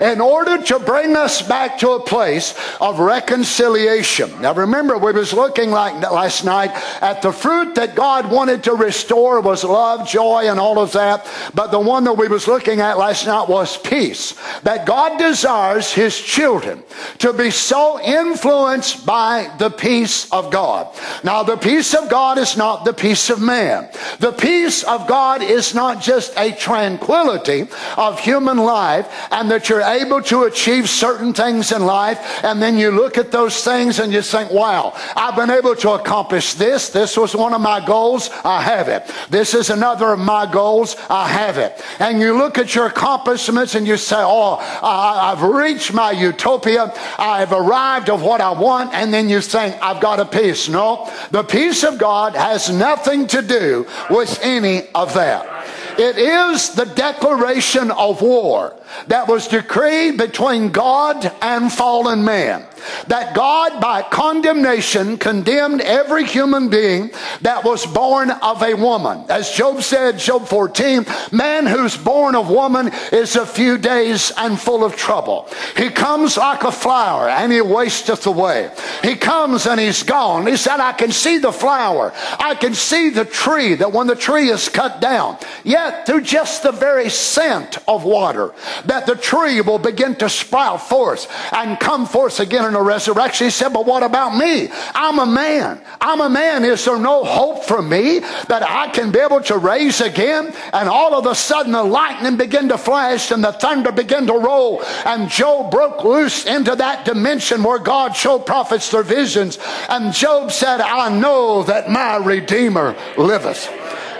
in 0.00 0.20
order 0.20 0.62
to 0.62 0.78
bring 0.78 1.16
us 1.16 1.42
back 1.42 1.78
to 1.78 1.90
a 1.90 2.00
place 2.00 2.54
of 2.80 2.98
reconciliation. 2.98 4.40
Now 4.40 4.54
remember, 4.54 4.98
we 4.98 5.12
was 5.12 5.32
looking 5.32 5.70
like 5.70 6.00
last 6.10 6.44
night 6.44 6.70
at 7.02 7.22
the 7.22 7.32
fruit 7.32 7.74
that 7.76 7.94
God 7.94 8.30
wanted 8.30 8.64
to 8.64 8.74
restore 8.74 9.40
was 9.40 9.64
love, 9.64 10.08
joy, 10.08 10.48
and 10.48 10.58
all 10.58 10.78
of 10.78 10.92
that. 10.92 11.26
But 11.54 11.70
the 11.70 11.80
one 11.80 12.04
that 12.04 12.16
we 12.16 12.28
was 12.28 12.48
looking 12.48 12.80
at 12.80 12.98
last 12.98 13.26
night 13.26 13.48
was 13.48 13.76
peace. 13.76 14.34
That 14.62 14.86
God 14.86 15.18
desires 15.18 15.92
His 15.92 16.18
children 16.20 16.82
to 17.18 17.32
be 17.32 17.50
so 17.50 18.00
influenced 18.00 19.06
by 19.06 19.52
the 19.58 19.70
peace 19.70 20.30
of 20.32 20.50
God. 20.50 20.94
Now 21.24 21.42
the 21.42 21.56
peace 21.56 21.94
of 21.94 22.08
God 22.10 22.38
is 22.38 22.56
not 22.56 22.84
the 22.84 22.92
peace 22.92 23.30
of 23.30 23.40
man. 23.40 23.88
The 24.18 24.32
peace 24.32 24.82
of 24.84 25.06
God 25.06 25.42
is 25.42 25.74
not 25.74 26.02
just 26.02 26.36
a 26.36 26.52
tranquility 26.52 27.68
of 27.96 28.20
human 28.20 28.58
life 28.58 29.08
and 29.30 29.50
that 29.50 29.68
you're 29.68 29.82
able 29.86 30.22
to 30.22 30.44
achieve 30.44 30.88
certain 30.88 31.32
things 31.32 31.72
in 31.72 31.84
life, 31.84 32.44
and 32.44 32.60
then 32.60 32.76
you 32.76 32.90
look 32.90 33.18
at 33.18 33.30
those 33.30 33.62
things 33.62 33.98
and 33.98 34.12
you 34.12 34.22
think, 34.22 34.50
wow, 34.50 34.92
I've 35.14 35.36
been 35.36 35.50
able 35.50 35.76
to 35.76 35.90
accomplish 35.92 36.54
this. 36.54 36.90
This 36.90 37.16
was 37.16 37.34
one 37.34 37.52
of 37.52 37.60
my 37.60 37.84
goals. 37.84 38.30
I 38.44 38.62
have 38.62 38.88
it. 38.88 39.10
This 39.30 39.54
is 39.54 39.70
another 39.70 40.12
of 40.12 40.18
my 40.18 40.50
goals. 40.50 40.96
I 41.08 41.28
have 41.28 41.58
it. 41.58 41.80
And 41.98 42.20
you 42.20 42.36
look 42.36 42.58
at 42.58 42.74
your 42.74 42.86
accomplishments 42.86 43.74
and 43.74 43.86
you 43.86 43.96
say, 43.96 44.18
oh, 44.18 44.56
I've 44.82 45.42
reached 45.42 45.92
my 45.92 46.10
utopia. 46.10 46.92
I've 47.18 47.52
arrived 47.52 48.10
of 48.10 48.22
what 48.22 48.40
I 48.40 48.52
want. 48.52 48.94
And 48.94 49.12
then 49.12 49.28
you 49.28 49.40
think, 49.40 49.76
I've 49.82 50.00
got 50.00 50.20
a 50.20 50.24
peace. 50.24 50.68
No, 50.68 51.10
the 51.30 51.42
peace 51.42 51.84
of 51.84 51.98
God 51.98 52.34
has 52.34 52.70
nothing 52.70 53.26
to 53.28 53.42
do 53.42 53.86
with 54.10 54.38
any 54.42 54.88
of 54.94 55.14
that. 55.14 55.85
It 55.98 56.18
is 56.18 56.70
the 56.70 56.84
declaration 56.84 57.90
of 57.90 58.20
war 58.20 58.74
that 59.08 59.28
was 59.28 59.48
decreed 59.48 60.18
between 60.18 60.70
God 60.70 61.32
and 61.40 61.72
fallen 61.72 62.24
man 62.24 62.66
that 63.08 63.34
God, 63.34 63.80
by 63.80 64.02
condemnation, 64.02 65.18
condemned 65.18 65.80
every 65.80 66.24
human 66.24 66.68
being 66.68 67.10
that 67.42 67.64
was 67.64 67.86
born 67.86 68.30
of 68.30 68.62
a 68.62 68.74
woman. 68.74 69.24
As 69.28 69.50
Job 69.50 69.82
said, 69.82 70.18
Job 70.18 70.46
14, 70.46 71.06
man 71.32 71.66
who's 71.66 71.96
born 71.96 72.34
of 72.34 72.50
woman 72.50 72.90
is 73.12 73.36
a 73.36 73.46
few 73.46 73.78
days 73.78 74.32
and 74.36 74.60
full 74.60 74.84
of 74.84 74.96
trouble. 74.96 75.48
He 75.76 75.90
comes 75.90 76.36
like 76.36 76.64
a 76.64 76.72
flower 76.72 77.28
and 77.28 77.52
he 77.52 77.60
wasteth 77.60 78.26
away. 78.26 78.70
He 79.02 79.14
comes 79.16 79.66
and 79.66 79.80
he's 79.80 80.02
gone. 80.02 80.46
He 80.46 80.56
said, 80.56 80.80
I 80.80 80.92
can 80.92 81.12
see 81.12 81.38
the 81.38 81.52
flower. 81.52 82.12
I 82.38 82.54
can 82.54 82.74
see 82.74 83.10
the 83.10 83.24
tree 83.24 83.74
that 83.74 83.92
when 83.92 84.06
the 84.06 84.16
tree 84.16 84.48
is 84.48 84.68
cut 84.68 85.00
down, 85.00 85.38
yet 85.64 86.06
through 86.06 86.22
just 86.22 86.62
the 86.62 86.72
very 86.72 87.08
scent 87.08 87.78
of 87.88 88.04
water, 88.04 88.54
that 88.84 89.06
the 89.06 89.16
tree 89.16 89.60
will 89.60 89.78
begin 89.78 90.14
to 90.16 90.28
sprout 90.28 90.88
forth 90.88 91.30
and 91.52 91.80
come 91.80 92.06
forth 92.06 92.40
again 92.40 92.64
resurrection. 92.82 93.46
He 93.46 93.50
said, 93.50 93.72
But 93.72 93.86
what 93.86 94.02
about 94.02 94.36
me? 94.36 94.68
I'm 94.94 95.18
a 95.18 95.26
man. 95.26 95.80
I'm 96.00 96.20
a 96.20 96.28
man. 96.28 96.64
Is 96.64 96.84
there 96.84 96.98
no 96.98 97.24
hope 97.24 97.64
for 97.64 97.82
me 97.82 98.20
that 98.20 98.62
I 98.62 98.88
can 98.88 99.12
be 99.12 99.18
able 99.18 99.40
to 99.42 99.58
raise 99.58 100.00
again? 100.00 100.52
And 100.72 100.88
all 100.88 101.14
of 101.14 101.26
a 101.26 101.34
sudden, 101.34 101.72
the 101.72 101.82
lightning 101.82 102.36
began 102.36 102.68
to 102.68 102.78
flash 102.78 103.30
and 103.30 103.42
the 103.42 103.52
thunder 103.52 103.92
began 103.92 104.26
to 104.26 104.34
roll. 104.34 104.82
And 105.04 105.30
Job 105.30 105.70
broke 105.70 106.04
loose 106.04 106.46
into 106.46 106.74
that 106.76 107.04
dimension 107.04 107.62
where 107.62 107.78
God 107.78 108.14
showed 108.16 108.46
prophets 108.46 108.90
their 108.90 109.02
visions. 109.02 109.58
And 109.88 110.12
Job 110.12 110.52
said, 110.52 110.80
I 110.80 111.08
know 111.08 111.62
that 111.64 111.90
my 111.90 112.16
Redeemer 112.16 112.96
liveth. 113.16 113.68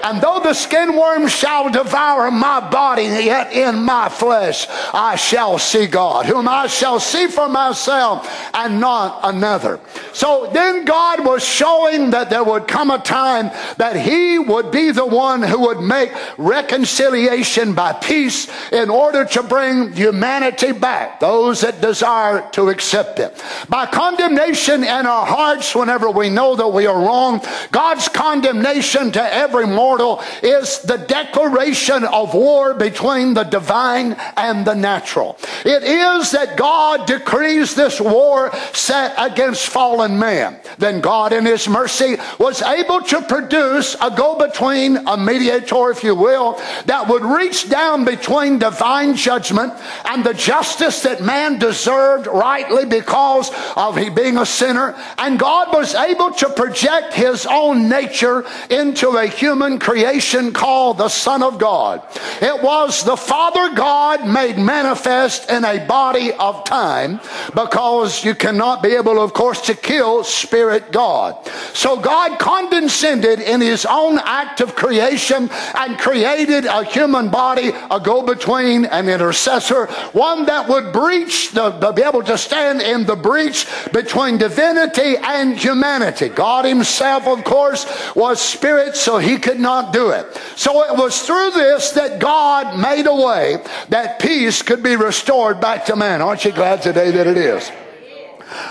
And 0.06 0.20
though 0.20 0.38
the 0.38 0.54
skin 0.54 0.94
worm 0.94 1.26
shall 1.26 1.68
devour 1.68 2.30
my 2.30 2.60
body, 2.70 3.02
yet 3.02 3.52
in 3.52 3.82
my 3.82 4.08
flesh 4.08 4.68
I 4.94 5.16
shall 5.16 5.58
see 5.58 5.88
God, 5.88 6.26
whom 6.26 6.46
I 6.46 6.68
shall 6.68 7.00
see 7.00 7.26
for 7.26 7.48
myself 7.48 8.30
and 8.54 8.78
not 8.80 9.18
another. 9.24 9.80
So 10.12 10.48
then 10.52 10.84
God 10.84 11.26
was 11.26 11.44
showing 11.44 12.10
that 12.10 12.30
there 12.30 12.44
would 12.44 12.68
come 12.68 12.92
a 12.92 13.00
time 13.00 13.50
that 13.78 13.96
He 13.96 14.38
would 14.38 14.70
be 14.70 14.92
the 14.92 15.04
one 15.04 15.42
who 15.42 15.62
would 15.62 15.80
make 15.80 16.12
reconciliation 16.38 17.74
by 17.74 17.92
peace 17.92 18.48
in 18.70 18.90
order 18.90 19.24
to 19.24 19.42
bring 19.42 19.92
humanity 19.92 20.70
back, 20.70 21.18
those 21.18 21.62
that 21.62 21.80
desire 21.80 22.48
to 22.52 22.68
accept 22.68 23.18
it. 23.18 23.42
By 23.68 23.86
condemnation 23.86 24.84
in 24.84 25.04
our 25.04 25.26
hearts, 25.26 25.74
whenever 25.74 26.08
we 26.08 26.30
know 26.30 26.54
that 26.54 26.68
we 26.68 26.86
are 26.86 26.96
wrong, 26.96 27.44
God's 27.72 28.08
condemnation 28.08 29.10
to 29.10 29.34
every 29.34 29.66
mortal 29.66 29.95
mortal 29.96 30.22
is 30.42 30.80
the 30.80 30.98
declaration 30.98 32.04
of 32.04 32.34
war 32.34 32.74
between 32.74 33.34
the 33.34 33.44
divine 33.44 34.12
and 34.36 34.66
the 34.66 34.74
natural. 34.74 35.38
It 35.64 35.82
is 35.82 36.32
that 36.32 36.56
God 36.56 37.06
decrees 37.06 37.74
this 37.74 38.00
war 38.00 38.54
set 38.72 39.14
against 39.16 39.66
fallen 39.66 40.18
man. 40.18 40.60
Then 40.78 41.00
God, 41.00 41.32
in 41.32 41.46
His 41.46 41.68
mercy, 41.68 42.16
was 42.38 42.60
able 42.62 43.00
to 43.02 43.22
produce 43.22 43.96
a 44.00 44.10
go 44.10 44.36
between, 44.38 44.96
a 45.06 45.16
mediator, 45.16 45.90
if 45.90 46.04
you 46.04 46.14
will, 46.14 46.60
that 46.84 47.08
would 47.08 47.24
reach 47.24 47.70
down 47.70 48.04
between 48.04 48.58
divine 48.58 49.16
judgment 49.16 49.72
and 50.04 50.24
the 50.24 50.34
justice 50.34 51.02
that 51.02 51.22
man 51.22 51.58
deserved 51.58 52.26
rightly 52.26 52.84
because 52.84 53.50
of 53.76 53.96
he 53.96 54.10
being 54.10 54.36
a 54.36 54.46
sinner. 54.46 54.94
And 55.16 55.38
God 55.38 55.72
was 55.72 55.94
able 55.94 56.32
to 56.32 56.50
project 56.50 57.14
His 57.14 57.46
own 57.46 57.88
nature 57.88 58.44
into 58.68 59.16
a 59.16 59.26
human 59.26 59.75
creation 59.78 60.52
called 60.52 60.98
the 60.98 61.08
Son 61.08 61.42
of 61.42 61.58
God. 61.58 62.02
It 62.40 62.62
was 62.62 63.04
the 63.04 63.16
Father 63.16 63.74
God 63.74 64.26
made 64.26 64.58
manifest 64.58 65.50
in 65.50 65.64
a 65.64 65.84
body 65.86 66.32
of 66.32 66.64
time 66.64 67.20
because 67.54 68.24
you 68.24 68.34
cannot 68.34 68.82
be 68.82 68.94
able, 68.94 69.20
of 69.20 69.32
course, 69.32 69.60
to 69.62 69.74
kill 69.74 70.24
Spirit 70.24 70.92
God. 70.92 71.46
So 71.74 71.98
God 71.98 72.38
condescended 72.38 73.40
in 73.40 73.60
His 73.60 73.86
own 73.86 74.18
act 74.18 74.60
of 74.60 74.74
creation 74.74 75.50
and 75.74 75.98
created 75.98 76.64
a 76.64 76.84
human 76.84 77.30
body, 77.30 77.72
a 77.90 78.00
go 78.00 78.22
between, 78.22 78.84
an 78.86 79.08
intercessor, 79.08 79.86
one 80.12 80.46
that 80.46 80.68
would 80.68 80.92
breach, 80.92 81.50
the, 81.52 81.70
be 81.94 82.02
able 82.02 82.22
to 82.22 82.38
stand 82.38 82.80
in 82.80 83.04
the 83.04 83.16
breach 83.16 83.66
between 83.92 84.38
divinity 84.38 85.16
and 85.16 85.58
humanity. 85.58 86.28
God 86.28 86.64
Himself, 86.64 87.26
of 87.26 87.44
course, 87.44 87.86
was 88.14 88.40
Spirit, 88.40 88.96
so 88.96 89.18
He 89.18 89.36
could 89.38 89.60
not 89.60 89.65
not 89.66 89.92
do 89.92 90.10
it. 90.10 90.24
So 90.54 90.84
it 90.84 90.96
was 90.96 91.20
through 91.20 91.50
this 91.50 91.90
that 91.92 92.20
God 92.20 92.78
made 92.78 93.06
a 93.06 93.14
way 93.14 93.58
that 93.88 94.20
peace 94.20 94.62
could 94.62 94.82
be 94.82 94.94
restored 94.94 95.60
back 95.60 95.86
to 95.86 95.96
man. 95.96 96.22
Aren't 96.22 96.44
you 96.44 96.52
glad 96.52 96.82
today 96.82 97.10
that 97.10 97.26
it 97.26 97.36
is? 97.36 97.68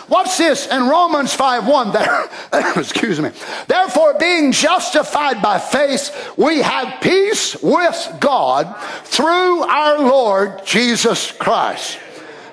What's 0.08 0.38
this 0.38 0.68
in 0.68 0.88
Romans 0.88 1.34
5 1.34 1.68
1? 1.68 1.92
There, 1.92 2.30
excuse 2.78 3.20
me. 3.20 3.32
Therefore, 3.68 4.18
being 4.18 4.54
justified 4.54 5.42
by 5.42 5.60
faith, 5.60 6.34
we 6.38 6.60
have 6.60 7.02
peace 7.02 7.62
with 7.62 8.18
God 8.22 8.74
through 9.04 9.64
our 9.64 10.00
Lord 10.00 10.66
Jesus 10.66 11.32
Christ. 11.34 12.00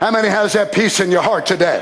How 0.01 0.11
many 0.11 0.29
has 0.29 0.55
that 0.55 0.73
peace 0.73 0.99
in 0.99 1.13
your 1.13 1.23
heart 1.23 1.47
today? 1.47 1.81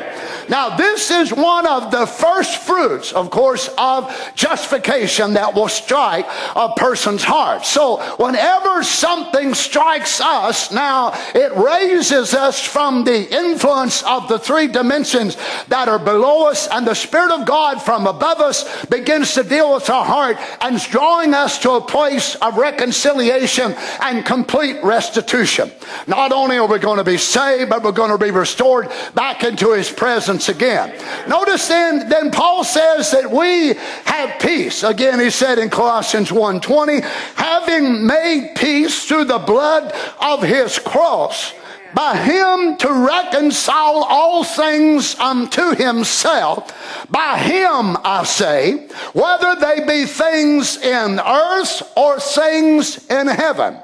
Now, 0.50 0.76
this 0.76 1.12
is 1.12 1.32
one 1.32 1.64
of 1.64 1.92
the 1.92 2.06
first 2.06 2.56
fruits, 2.56 3.12
of 3.12 3.30
course, 3.30 3.70
of 3.78 4.12
justification 4.34 5.34
that 5.34 5.54
will 5.54 5.68
strike 5.68 6.26
a 6.56 6.70
person's 6.76 7.22
heart. 7.22 7.64
So, 7.64 7.98
whenever 8.16 8.82
something 8.82 9.54
strikes 9.54 10.20
us, 10.20 10.72
now 10.72 11.12
it 11.36 11.54
raises 11.56 12.34
us 12.34 12.60
from 12.60 13.04
the 13.04 13.32
influence 13.32 14.02
of 14.02 14.26
the 14.26 14.40
three 14.40 14.66
dimensions 14.66 15.36
that 15.68 15.86
are 15.86 16.00
below 16.00 16.48
us, 16.48 16.66
and 16.66 16.84
the 16.84 16.94
Spirit 16.94 17.30
of 17.30 17.46
God 17.46 17.80
from 17.80 18.08
above 18.08 18.40
us 18.40 18.84
begins 18.86 19.34
to 19.34 19.44
deal 19.44 19.72
with 19.72 19.88
our 19.88 20.04
heart 20.04 20.36
and 20.60 20.74
is 20.74 20.86
drawing 20.88 21.32
us 21.32 21.60
to 21.60 21.70
a 21.72 21.80
place 21.80 22.34
of 22.34 22.56
reconciliation 22.56 23.72
and 24.00 24.26
complete 24.26 24.82
restitution. 24.82 25.70
Not 26.08 26.32
only 26.32 26.58
are 26.58 26.66
we 26.66 26.80
going 26.80 26.98
to 26.98 27.04
be 27.04 27.18
saved, 27.18 27.70
but 27.70 27.84
we're 27.84 27.92
going 27.92 28.10
to 28.10 28.18
be 28.18 28.32
restored 28.32 28.90
back 29.14 29.44
into 29.44 29.74
His 29.74 29.88
presence 29.88 30.39
again. 30.48 30.90
Notice 31.28 31.68
then, 31.68 32.08
then 32.08 32.30
Paul 32.30 32.64
says 32.64 33.10
that 33.12 33.30
we 33.30 33.74
have 34.04 34.40
peace. 34.40 34.82
Again, 34.82 35.20
he 35.20 35.30
said 35.30 35.58
in 35.58 35.70
Colossians 35.70 36.30
1.20, 36.30 37.02
having 37.34 38.06
made 38.06 38.54
peace 38.56 39.06
through 39.06 39.24
the 39.24 39.38
blood 39.38 39.92
of 40.20 40.42
His 40.42 40.78
cross 40.78 41.52
by 41.94 42.16
him 42.16 42.76
to 42.76 42.92
reconcile 42.92 44.04
all 44.04 44.44
things 44.44 45.18
unto 45.18 45.74
himself. 45.74 46.72
By 47.10 47.38
him, 47.38 47.96
I 48.04 48.24
say, 48.24 48.88
whether 49.12 49.56
they 49.56 49.84
be 49.86 50.06
things 50.06 50.76
in 50.76 51.18
earth 51.18 51.82
or 51.96 52.20
things 52.20 53.06
in 53.10 53.26
heaven. 53.26 53.78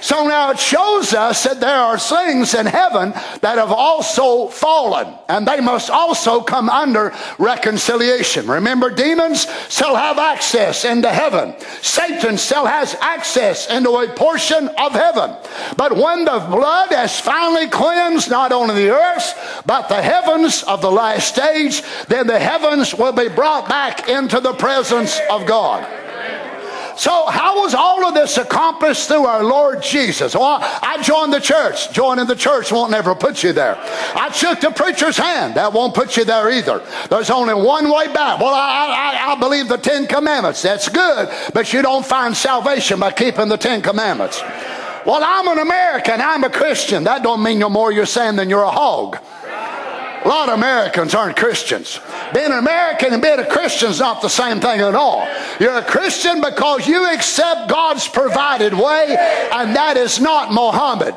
So 0.00 0.26
now 0.26 0.50
it 0.50 0.58
shows 0.58 1.12
us 1.12 1.44
that 1.44 1.60
there 1.60 1.76
are 1.76 1.98
things 1.98 2.54
in 2.54 2.66
heaven 2.66 3.12
that 3.42 3.58
have 3.58 3.70
also 3.70 4.48
fallen, 4.48 5.14
and 5.28 5.46
they 5.46 5.60
must 5.60 5.90
also 5.90 6.40
come 6.40 6.70
under 6.70 7.12
reconciliation. 7.38 8.46
Remember, 8.46 8.90
demons 8.90 9.46
still 9.68 9.94
have 9.94 10.18
access 10.18 10.84
into 10.84 11.10
heaven. 11.10 11.54
Satan 11.82 12.38
still 12.38 12.66
has 12.66 12.94
access 13.00 13.70
into 13.70 13.90
a 13.90 14.08
portion 14.08 14.68
of 14.78 14.92
heaven. 14.92 15.36
But 15.76 15.96
when 15.96 16.24
the 16.24 16.46
blood 16.50 16.90
has 16.90 17.20
finally 17.20 17.68
cleansed 17.68 18.30
not 18.30 18.52
only 18.52 18.74
the 18.74 18.94
earth, 18.94 19.62
but 19.66 19.88
the 19.88 20.02
heavens 20.02 20.62
of 20.62 20.80
the 20.80 20.90
last 20.90 21.28
stage, 21.28 21.82
then 22.08 22.26
the 22.26 22.38
heavens 22.38 22.94
will 22.94 23.12
be 23.12 23.28
brought 23.28 23.68
back 23.68 24.08
into 24.08 24.40
the 24.40 24.54
presence 24.54 25.20
of 25.30 25.46
God. 25.46 25.86
So, 26.96 27.26
how 27.26 27.60
was 27.60 27.74
all 27.74 28.06
of 28.06 28.14
this 28.14 28.36
accomplished 28.36 29.08
through 29.08 29.24
our 29.26 29.42
Lord 29.42 29.82
Jesus? 29.82 30.34
Well, 30.34 30.58
I 30.60 31.00
joined 31.02 31.32
the 31.32 31.40
church. 31.40 31.92
Joining 31.92 32.26
the 32.26 32.36
church 32.36 32.70
won't 32.72 32.90
never 32.90 33.14
put 33.14 33.42
you 33.42 33.52
there. 33.52 33.76
I 33.78 34.30
shook 34.32 34.60
the 34.60 34.70
preacher's 34.70 35.16
hand. 35.16 35.54
That 35.54 35.72
won't 35.72 35.94
put 35.94 36.16
you 36.16 36.24
there 36.24 36.50
either. 36.50 36.82
There's 37.08 37.30
only 37.30 37.54
one 37.54 37.90
way 37.90 38.06
back. 38.06 38.40
Well, 38.40 38.54
I, 38.54 39.14
I, 39.16 39.32
I 39.32 39.40
believe 39.40 39.68
the 39.68 39.78
Ten 39.78 40.06
Commandments. 40.06 40.62
That's 40.62 40.88
good, 40.88 41.28
but 41.54 41.72
you 41.72 41.82
don't 41.82 42.04
find 42.04 42.36
salvation 42.36 43.00
by 43.00 43.12
keeping 43.12 43.48
the 43.48 43.56
Ten 43.56 43.82
Commandments. 43.82 44.40
Well, 45.06 45.22
I'm 45.24 45.48
an 45.48 45.58
American. 45.58 46.20
I'm 46.20 46.44
a 46.44 46.50
Christian. 46.50 47.04
That 47.04 47.22
don't 47.22 47.42
mean 47.42 47.58
no 47.58 47.70
more 47.70 47.90
you're 47.90 48.06
saying 48.06 48.36
than 48.36 48.50
you're 48.50 48.62
a 48.62 48.70
hog. 48.70 49.18
A 50.22 50.28
lot 50.28 50.50
of 50.50 50.58
Americans 50.58 51.14
aren't 51.14 51.36
Christians. 51.36 51.98
Being 52.34 52.52
an 52.52 52.58
American 52.58 53.14
and 53.14 53.22
being 53.22 53.38
a 53.38 53.46
Christian 53.46 53.90
is 53.90 54.00
not 54.00 54.20
the 54.20 54.28
same 54.28 54.60
thing 54.60 54.80
at 54.80 54.94
all. 54.94 55.26
You're 55.58 55.78
a 55.78 55.84
Christian 55.84 56.42
because 56.42 56.86
you 56.86 57.10
accept 57.12 57.70
God's 57.70 58.06
provided 58.06 58.74
way, 58.74 59.16
and 59.52 59.74
that 59.74 59.96
is 59.96 60.20
not 60.20 60.52
Mohammed. 60.52 61.14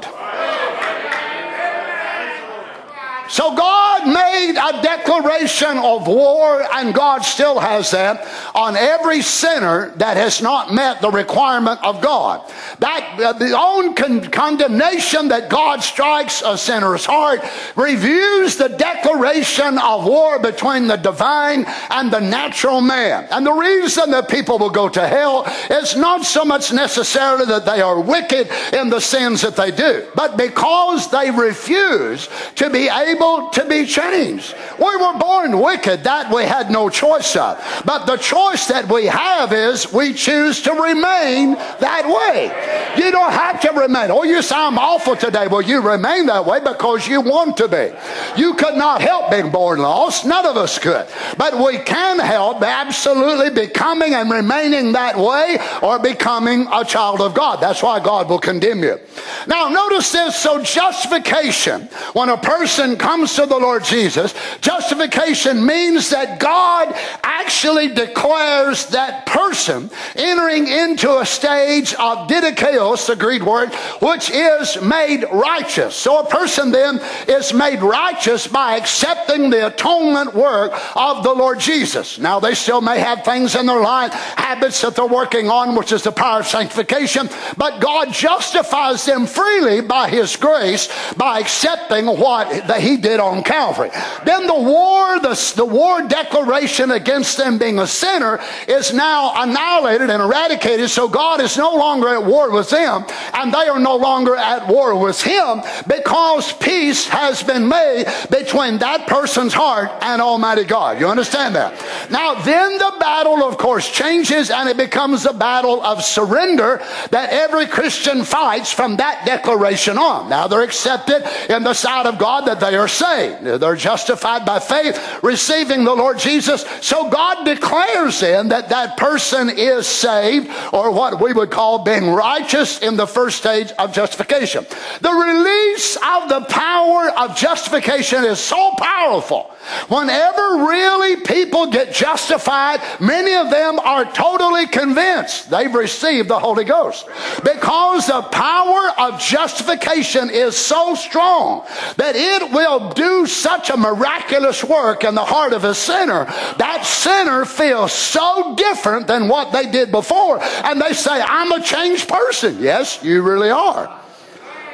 So 3.34 3.56
God 3.56 4.06
made 4.06 4.60
a 4.62 4.84
declaration 4.84 5.80
of 5.80 6.06
war, 6.06 6.62
and 6.72 6.94
God 6.94 7.22
still 7.22 7.58
has 7.58 7.90
that 7.90 8.28
on 8.54 8.76
every 8.76 9.24
sinner 9.24 9.90
that 9.96 10.18
has 10.18 10.40
not 10.40 10.72
met 10.72 11.02
the 11.02 11.10
requirement 11.10 11.84
of 11.84 12.00
God. 12.00 12.48
That 12.78 13.20
uh, 13.20 13.34
the 13.34 13.58
own 13.58 13.96
con- 13.96 14.30
condemnation 14.30 15.30
that 15.30 15.50
God 15.50 15.82
strikes 15.82 16.44
a 16.46 16.56
sinner's 16.56 17.08
heart 17.08 17.42
reviews 17.76 18.58
the 18.58 18.70
declaration 18.70 19.80
of 19.80 20.06
war 20.06 20.38
between 20.38 20.86
the 20.86 20.98
divine 20.98 21.66
and 21.90 22.14
the 22.14 22.22
natural 22.22 22.82
man. 22.82 23.28
And 23.32 23.44
the 23.44 23.52
reason 23.52 24.12
that 24.12 24.30
people 24.30 24.60
will 24.60 24.70
go 24.70 24.90
to 24.90 25.08
hell 25.08 25.52
is 25.72 25.96
not 25.96 26.24
so 26.24 26.46
much 26.46 26.72
necessarily 26.72 27.48
that 27.48 27.66
they 27.66 27.82
are 27.82 28.00
wicked 28.00 28.52
in 28.76 28.92
the 28.92 29.02
sins 29.02 29.42
that 29.42 29.56
they 29.56 29.72
do, 29.72 30.06
but 30.14 30.38
because 30.38 31.10
they 31.10 31.32
refuse 31.32 32.30
to 32.58 32.70
be 32.70 32.90
able 32.90 33.23
able 33.24 33.50
to 33.50 33.66
be 33.66 33.86
changed. 33.86 34.56
We 34.80 34.96
were 34.96 35.18
born 35.18 35.60
wicked, 35.60 36.04
that 36.04 36.34
we 36.34 36.44
had 36.44 36.70
no 36.70 36.90
choice 36.90 37.36
of. 37.36 37.58
But 37.86 38.06
the 38.06 38.18
choice 38.18 38.68
that 38.68 38.90
we 38.90 39.06
have 39.06 39.54
is 39.54 39.92
we 39.92 40.14
choose 40.14 40.62
to 40.64 40.72
remain 40.74 41.54
that 41.54 42.06
way. 42.06 43.04
You 43.04 43.12
don't 43.12 43.32
have 43.32 43.62
to 43.62 43.72
remain. 43.72 44.12
Oh, 44.12 44.24
you 44.24 44.42
sound 44.42 44.78
awful 44.78 45.16
today. 45.16 45.48
Well, 45.48 45.62
you 45.62 45.82
remain 45.82 46.28
that 46.28 46.46
way 46.46 46.60
because 46.60 47.08
you 47.08 47.22
want 47.22 47.58
to 47.58 47.68
be. 47.68 47.92
You 48.40 48.54
could 48.56 48.76
not 48.76 49.02
help 49.02 49.32
being 49.32 49.52
born 49.52 49.80
lost. 49.80 50.26
None 50.26 50.46
of 50.46 50.58
us 50.58 50.78
could. 50.80 51.08
But 51.38 51.58
we 51.64 51.78
can 51.80 52.20
help 52.20 52.62
absolutely 52.62 53.50
becoming 53.50 54.14
and 54.14 54.30
remaining 54.30 54.94
that 54.94 55.18
way 55.18 55.58
or 55.82 56.00
becoming 56.00 56.68
a 56.72 56.84
child 56.84 57.22
of 57.22 57.34
God. 57.34 57.62
That's 57.62 57.82
why 57.82 58.00
God 58.00 58.30
will 58.30 58.40
condemn 58.40 58.84
you. 58.84 59.00
Now, 59.48 59.70
notice 59.70 60.12
this. 60.12 60.36
So, 60.36 60.62
justification, 60.64 61.90
when 62.14 62.30
a 62.30 62.38
person 62.38 62.98
comes 63.04 63.36
to 63.36 63.46
the 63.46 63.60
Lord 63.60 63.84
Jesus, 63.84 64.34
justification 64.62 65.66
means 65.66 66.10
that 66.12 66.40
God 66.40 66.94
actually 67.22 67.90
declares 67.90 68.86
that 68.88 69.26
person 69.26 69.90
entering 70.16 70.70
into 70.70 71.20
a 71.20 71.26
stage 71.26 71.94
of 71.96 72.30
didikeos, 72.30 73.06
the 73.08 73.18
Greek 73.18 73.44
word, 73.44 73.74
which 74.00 74.32
is 74.32 74.82
made 74.82 75.26
righteous. 75.34 75.96
So 75.96 76.20
a 76.20 76.30
person 76.30 76.72
then 76.72 77.02
is 77.28 77.54
made 77.54 77.82
righteous 77.82 78.48
by 78.48 78.78
accepting 78.78 79.50
the 79.50 79.68
atonement 79.68 80.34
work 80.34 80.72
of 80.96 81.24
the 81.26 81.34
Lord 81.34 81.60
Jesus. 81.60 82.18
Now 82.18 82.40
they 82.40 82.54
still 82.56 82.80
may 82.80 83.00
have 83.00 83.26
things 83.26 83.56
in 83.56 83.66
their 83.66 83.82
life, 83.82 84.14
habits 84.14 84.82
that 84.82 84.96
they're 84.96 85.06
working 85.06 85.50
on, 85.50 85.76
which 85.76 85.92
is 85.92 86.04
the 86.04 86.14
power 86.14 86.40
of 86.40 86.48
sanctification, 86.48 87.30
but 87.58 87.82
God 87.82 88.14
justifies 88.14 89.06
them 89.06 89.26
freely 89.26 89.82
by 89.82 90.08
His 90.10 90.38
grace 90.38 90.88
by 91.18 91.40
accepting 91.40 92.06
what 92.06 92.72
He 92.80 92.93
did 92.98 93.20
on 93.20 93.44
Calvary. 93.44 93.90
Then 94.26 94.48
the 94.48 94.54
war, 94.54 95.20
the, 95.20 95.54
the 95.56 95.66
war 95.66 96.02
declaration 96.08 96.92
against 96.92 97.38
them 97.38 97.58
being 97.58 97.80
a 97.80 97.88
sinner 97.88 98.40
is 98.68 98.94
now 98.94 99.34
annihilated 99.36 100.10
and 100.10 100.22
eradicated. 100.22 100.90
So 100.90 101.08
God 101.08 101.42
is 101.42 101.58
no 101.58 101.76
longer 101.76 102.10
at 102.10 102.24
war 102.24 102.52
with 102.52 102.70
them 102.70 103.06
and 103.34 103.54
they 103.54 103.68
are 103.68 103.80
no 103.80 103.96
longer 103.96 104.36
at 104.36 104.68
war 104.68 104.96
with 105.00 105.22
him 105.22 105.62
because 105.88 106.54
peace 106.54 107.08
has 107.08 107.44
been 107.44 107.68
made 107.68 108.06
between 108.30 108.78
that 108.80 109.08
person's 109.08 109.54
heart 109.54 109.90
and 110.02 110.22
Almighty 110.22 110.64
God. 110.64 111.00
You 111.00 111.08
understand 111.08 111.56
that? 111.56 111.74
Now, 112.10 112.36
then 112.36 112.78
the 112.78 112.94
battle, 113.00 113.44
of 113.44 113.58
course, 113.58 113.90
changes 113.90 114.50
and 114.50 114.70
it 114.70 114.78
becomes 114.78 115.26
a 115.26 115.34
battle 115.34 115.82
of 115.84 116.04
surrender 116.04 116.82
that 117.12 117.30
every 117.32 117.66
Christian 117.66 118.24
fights 118.24 118.72
from 118.72 118.98
that 118.98 119.26
declaration 119.26 119.98
on. 119.98 120.30
Now, 120.30 120.48
they're 120.48 120.64
accepted 120.64 121.24
in 121.54 121.64
the 121.64 121.74
sight 121.74 122.06
of 122.06 122.18
God 122.18 122.46
that 122.48 122.60
they 122.60 122.76
are 122.76 122.83
saved. 122.88 123.44
They're 123.44 123.76
justified 123.76 124.46
by 124.46 124.60
faith, 124.60 125.00
receiving 125.24 125.84
the 125.84 125.94
Lord 125.94 126.20
Jesus. 126.20 126.66
So 126.82 127.10
God 127.10 127.44
declares 127.44 128.20
then 128.20 128.50
that 128.50 128.70
that 128.70 128.98
person 128.98 129.50
is 129.50 129.88
saved, 129.88 130.50
or 130.72 130.92
what 130.92 131.22
we 131.22 131.34
would 131.34 131.52
call 131.52 131.84
being 131.84 132.10
righteous 132.10 132.80
in 132.80 132.98
the 132.98 133.08
first 133.08 133.38
stage 133.38 133.72
of 133.74 133.94
justification. 133.94 134.66
The 135.02 135.12
release 135.12 135.96
of 135.98 136.30
the 136.30 136.46
power 136.50 137.10
of 137.10 137.36
justification 137.36 138.26
is 138.26 138.40
so 138.40 138.74
powerful. 138.78 139.53
Whenever 139.88 140.66
really 140.68 141.18
people 141.18 141.68
get 141.68 141.94
justified, 141.94 142.82
many 143.00 143.34
of 143.34 143.50
them 143.50 143.80
are 143.80 144.06
totally 144.06 144.68
convinced 144.68 145.50
they've 145.50 145.74
received 145.74 146.28
the 146.28 146.40
Holy 146.40 146.64
Ghost. 146.64 147.08
Because 147.44 148.08
the 148.08 148.22
power 148.22 148.92
of 148.98 149.20
justification 149.20 150.30
is 150.30 150.58
so 150.58 150.96
strong 150.96 151.66
that 151.98 152.16
it 152.16 152.52
will 152.52 152.92
do 152.92 153.26
such 153.26 153.70
a 153.70 153.78
miraculous 153.78 154.64
work 154.64 155.04
in 155.04 155.16
the 155.16 155.26
heart 155.26 155.54
of 155.54 155.64
a 155.64 155.74
sinner. 155.74 156.26
That 156.58 156.86
sinner 156.86 157.46
feels 157.46 157.92
so 157.92 158.56
different 158.56 159.08
than 159.08 159.28
what 159.28 159.52
they 159.52 159.70
did 159.70 159.92
before. 159.92 160.42
And 160.42 160.82
they 160.82 160.94
say, 160.94 161.22
I'm 161.22 161.52
a 161.52 161.62
changed 161.62 162.08
person. 162.08 162.58
Yes, 162.60 163.04
you 163.04 163.22
really 163.22 163.50
are. 163.50 164.00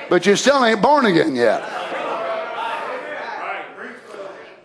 But 0.10 0.26
you 0.26 0.36
still 0.36 0.64
ain't 0.66 0.82
born 0.82 1.06
again 1.06 1.36
yet. 1.36 1.89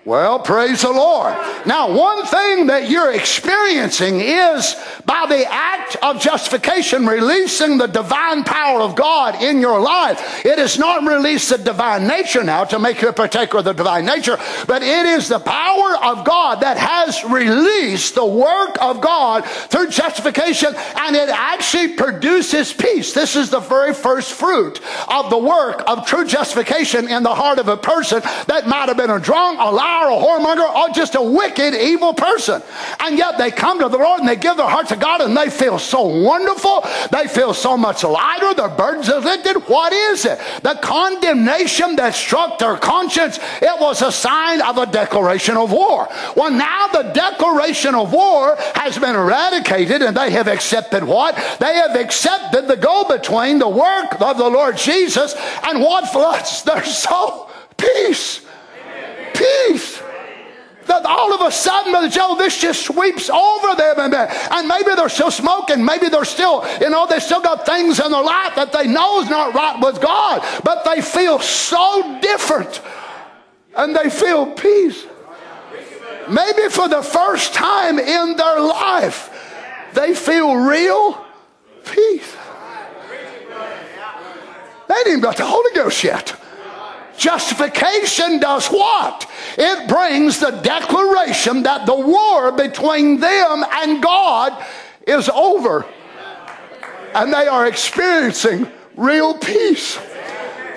Well, 0.05 0.38
praise 0.38 0.83
the 0.83 0.90
Lord. 0.90 1.35
Now, 1.64 1.97
one 1.97 2.27
thing 2.27 2.67
that 2.67 2.90
you're 2.90 3.12
experiencing 3.12 4.21
is 4.21 4.77
by 5.07 5.25
the 5.27 5.51
act 5.51 5.97
of 6.03 6.21
justification, 6.21 7.07
releasing 7.07 7.79
the 7.79 7.87
divine 7.87 8.45
power 8.45 8.83
of 8.83 8.97
God 8.97 9.43
in 9.43 9.61
your 9.61 9.81
life. 9.81 10.45
It 10.45 10.59
is 10.59 10.79
not 10.79 11.09
released 11.09 11.49
the 11.49 11.57
divine 11.57 12.07
nature 12.07 12.45
now 12.45 12.64
to 12.64 12.79
make 12.79 13.01
you 13.01 13.09
a 13.09 13.12
partaker 13.14 13.59
of 13.59 13.64
the 13.64 13.73
divine 13.73 14.05
nature, 14.05 14.38
but 14.67 14.83
it 14.83 15.07
is 15.07 15.29
the 15.29 15.38
power 15.38 15.97
of 16.03 16.27
God 16.27 16.61
that 16.61 16.77
has 16.77 17.25
released 17.25 18.14
the 18.14 18.27
work 18.27 18.77
of 18.83 19.01
God 19.01 19.47
through 19.47 19.88
justification, 19.88 20.75
and 20.97 21.17
it 21.17 21.31
actually 21.31 21.95
produces 21.95 22.75
peace. 22.75 23.14
This 23.14 23.37
is 23.37 23.49
the 23.49 23.61
very 23.61 23.95
first 23.95 24.33
fruit 24.33 24.81
of 25.09 25.31
the 25.31 25.38
work 25.38 25.83
of 25.87 26.07
true 26.07 26.27
justification 26.27 27.09
in 27.09 27.23
the 27.23 27.35
heart 27.35 27.59
of 27.59 27.69
a 27.69 27.77
person 27.79 28.21
that 28.49 28.69
might 28.69 28.88
have 28.88 28.99
been 28.99 29.09
a 29.09 29.21
drunk, 29.21 29.59
a 29.61 29.71
liar, 29.94 30.11
a 30.11 30.20
whoremonger, 30.20 30.74
or 30.74 30.88
just 30.90 31.14
a 31.14 31.22
wicked, 31.22 31.74
evil 31.74 32.14
person. 32.14 32.62
And 33.00 33.18
yet 33.18 33.38
they 33.38 33.50
come 33.50 33.80
to 33.80 33.88
the 33.88 33.98
Lord 33.98 34.20
and 34.20 34.28
they 34.28 34.37
give 34.37 34.57
their 34.57 34.68
hearts 34.68 34.90
to 34.90 34.96
God 34.96 35.20
and 35.20 35.37
they 35.37 35.50
feel 35.50 35.78
so 35.78 36.02
wonderful. 36.02 36.85
They 37.11 37.28
feel 37.28 37.54
so 37.54 37.76
much 37.76 38.04
lighter. 38.04 38.54
Their 38.54 38.68
burdens 38.68 39.09
are 39.09 39.20
lifted. 39.20 39.57
What 39.68 39.92
is 39.92 40.24
it? 40.24 40.38
The 40.62 40.78
condemnation 40.83 41.96
that 41.96 42.14
struck 42.14 42.59
their 42.59 42.76
conscience, 42.76 43.38
it 43.62 43.80
was 43.80 44.02
a 44.02 44.12
sign 44.12 44.61
of 44.62 44.78
a 44.78 44.87
declaration 44.87 45.57
of 45.57 45.72
war. 45.72 46.09
Well, 46.37 46.50
now 46.50 46.88
the 46.88 47.12
declaration 47.14 47.94
of 47.94 48.12
war 48.12 48.57
has 48.74 48.98
been 48.98 49.14
eradicated 49.14 50.02
and 50.02 50.16
they 50.16 50.30
have 50.30 50.48
accepted 50.48 51.04
what? 51.04 51.35
They 51.61 51.74
have 51.74 51.96
accepted 51.96 52.68
the 52.68 52.76
go 52.76 53.04
between 53.04 53.59
the 53.59 53.68
work 53.68 54.20
of 54.20 54.38
the 54.38 54.48
Lord 54.48 54.76
Jesus 54.76 55.35
and 55.64 55.80
what 55.80 56.09
floods 56.09 56.62
their 56.62 56.85
soul? 57.04 57.50
Peace 57.76 58.43
peace. 59.44 60.02
That 60.87 61.07
all 61.07 61.33
of 61.33 61.40
a 61.40 61.50
sudden, 61.50 61.92
Brother 61.92 62.11
Joe, 62.11 62.37
this 62.37 62.61
just 62.61 62.85
sweeps 62.85 63.30
over 63.30 63.74
them. 63.74 64.12
And, 64.12 64.68
maybe 64.68 64.94
they're 64.94 65.09
still 65.09 65.30
smoking. 65.30 65.83
Maybe 65.83 66.09
they're 66.11 66.26
still, 66.26 66.66
you 66.78 66.90
know, 66.90 67.07
they 67.07 67.20
still 67.20 67.40
got 67.40 67.64
things 67.64 68.00
in 68.00 68.11
their 68.11 68.22
life 68.22 68.54
that 68.57 68.70
they 68.70 68.87
know 68.87 69.20
is 69.20 69.30
not 69.30 69.54
right 69.54 69.80
with 69.80 70.02
God. 70.02 70.44
But 70.62 70.85
they 70.85 71.00
feel 71.00 71.38
so 71.38 72.18
different. 72.20 72.83
And 73.74 73.96
they 73.96 74.11
feel 74.11 74.46
peace. 74.52 75.07
Maybe 76.28 76.68
for 76.68 76.88
the 76.88 77.02
first 77.02 77.54
time 77.54 77.98
in 77.98 78.37
their 78.37 78.61
life, 78.61 79.30
they 79.94 80.14
feel 80.14 80.54
real 80.54 81.24
peace. 81.85 82.37
They 84.87 84.94
ain't 84.94 85.07
even 85.09 85.20
got 85.20 85.38
the 85.38 85.46
Holy 85.46 85.74
Ghost 85.74 86.04
yet. 86.04 86.37
Justification 87.16 88.40
does 88.40 88.68
what? 88.68 89.31
It 89.57 89.88
brings 89.88 90.40
the 90.40 90.50
declaration 90.50 91.62
that 91.62 91.87
the 91.87 91.94
war 91.94 92.53
between 92.53 93.20
them 93.20 93.64
and 93.72 94.03
God 94.03 94.64
is 95.07 95.29
over. 95.29 95.87
And 97.14 97.33
they 97.33 97.46
are 97.46 97.66
experiencing 97.66 98.70
real 98.96 99.38
peace 99.38 99.98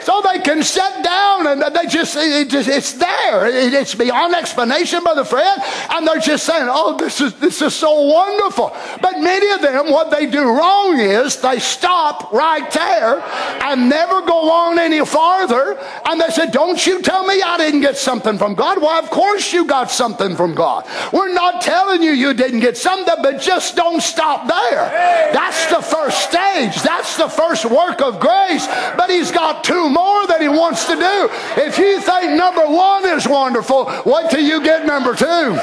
so 0.07 0.21
they 0.21 0.39
can 0.39 0.63
sit 0.63 1.03
down 1.03 1.47
and 1.47 1.61
they 1.75 1.85
just, 1.85 2.15
it 2.15 2.49
just 2.49 2.69
it's 2.69 2.93
there. 2.93 3.45
It's 3.45 3.93
beyond 3.93 4.35
explanation, 4.35 5.03
Brother 5.03 5.25
Fred. 5.25 5.59
And 5.89 6.07
they're 6.07 6.21
just 6.21 6.45
saying, 6.45 6.69
oh, 6.71 6.95
this 6.95 7.19
is, 7.19 7.33
this 7.33 7.61
is 7.61 7.75
so 7.75 8.03
wonderful. 8.03 8.73
But 9.01 9.19
many 9.19 9.51
of 9.51 9.61
them, 9.61 9.91
what 9.91 10.09
they 10.09 10.25
do 10.25 10.45
wrong 10.45 10.97
is 10.97 11.41
they 11.41 11.59
stop 11.59 12.31
right 12.31 12.71
there 12.71 13.19
and 13.63 13.89
never 13.89 14.21
go 14.21 14.49
on 14.49 14.79
any 14.79 15.05
farther. 15.05 15.77
And 16.05 16.21
they 16.21 16.29
said, 16.29 16.51
don't 16.53 16.87
you 16.87 17.01
tell 17.01 17.27
me 17.27 17.41
I 17.41 17.57
didn't 17.57 17.81
get 17.81 17.97
something 17.97 18.37
from 18.37 18.55
God. 18.55 18.81
Well, 18.81 18.97
of 19.03 19.09
course 19.09 19.51
you 19.51 19.65
got 19.65 19.91
something 19.91 20.37
from 20.37 20.55
God. 20.55 20.87
We're 21.11 21.33
not 21.33 21.59
telling 21.59 22.01
you 22.01 22.11
you 22.11 22.33
didn't 22.33 22.61
get 22.61 22.77
something, 22.77 23.15
but 23.21 23.41
just 23.41 23.75
don't 23.75 24.01
stop 24.01 24.47
there. 24.47 25.33
That's 25.33 25.65
the 25.65 25.81
first 25.81 26.29
stage. 26.29 26.81
That's 26.81 27.17
the 27.17 27.27
first 27.27 27.65
work 27.65 28.01
of 28.01 28.21
grace. 28.21 28.65
But 28.95 29.09
he's 29.09 29.33
got 29.33 29.65
two 29.65 29.96
more 29.97 30.27
that 30.27 30.41
he 30.41 30.47
wants 30.47 30.85
to 30.85 30.95
do. 30.95 31.17
If 31.57 31.77
you 31.81 31.99
think 31.99 32.37
number 32.37 32.65
one 32.65 33.03
is 33.17 33.27
wonderful, 33.27 33.89
wait 34.05 34.29
till 34.29 34.45
you 34.45 34.61
get 34.61 34.85
number 34.85 35.15
two. 35.15 35.57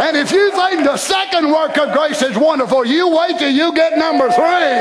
And 0.00 0.16
if 0.16 0.32
you 0.32 0.50
think 0.52 0.84
the 0.84 0.96
second 0.96 1.50
work 1.52 1.76
of 1.76 1.92
grace 1.92 2.22
is 2.22 2.36
wonderful, 2.36 2.86
you 2.86 3.08
wait 3.12 3.38
till 3.38 3.52
you 3.52 3.74
get 3.74 3.98
number 3.98 4.30
three. 4.30 4.74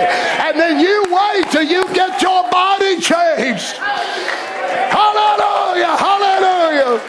And 0.45 0.57
then 0.57 0.79
you 0.79 1.03
wait 1.11 1.51
till 1.51 1.67
you 1.67 1.83
get 1.93 2.21
your 2.21 2.49
body 2.49 2.95
changed. 3.01 3.75
Hallelujah! 4.95 5.97
Hallelujah! 6.07 7.01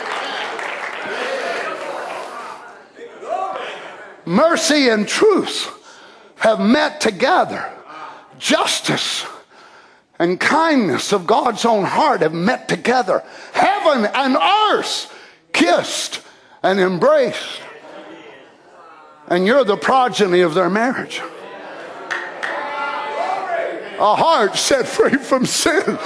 Mercy 4.26 4.88
and 4.88 5.06
truth 5.06 5.70
have 6.36 6.58
met 6.58 7.00
together. 7.00 7.70
Justice 8.38 9.24
and 10.18 10.38
kindness 10.38 11.12
of 11.12 11.26
God's 11.26 11.64
own 11.64 11.84
heart 11.84 12.20
have 12.20 12.32
met 12.32 12.68
together. 12.68 13.22
Heaven 13.52 14.06
and 14.14 14.36
earth 14.36 15.12
kissed 15.52 16.22
and 16.62 16.78
embraced. 16.78 17.60
And 19.28 19.46
you're 19.46 19.64
the 19.64 19.76
progeny 19.76 20.40
of 20.40 20.54
their 20.54 20.70
marriage. 20.70 21.20
A 23.98 24.16
heart 24.16 24.56
set 24.56 24.86
free 24.86 25.16
from 25.16 25.46
sin. 25.46 25.98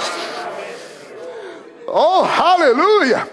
Oh, 1.87 2.23
hallelujah. 2.23 3.27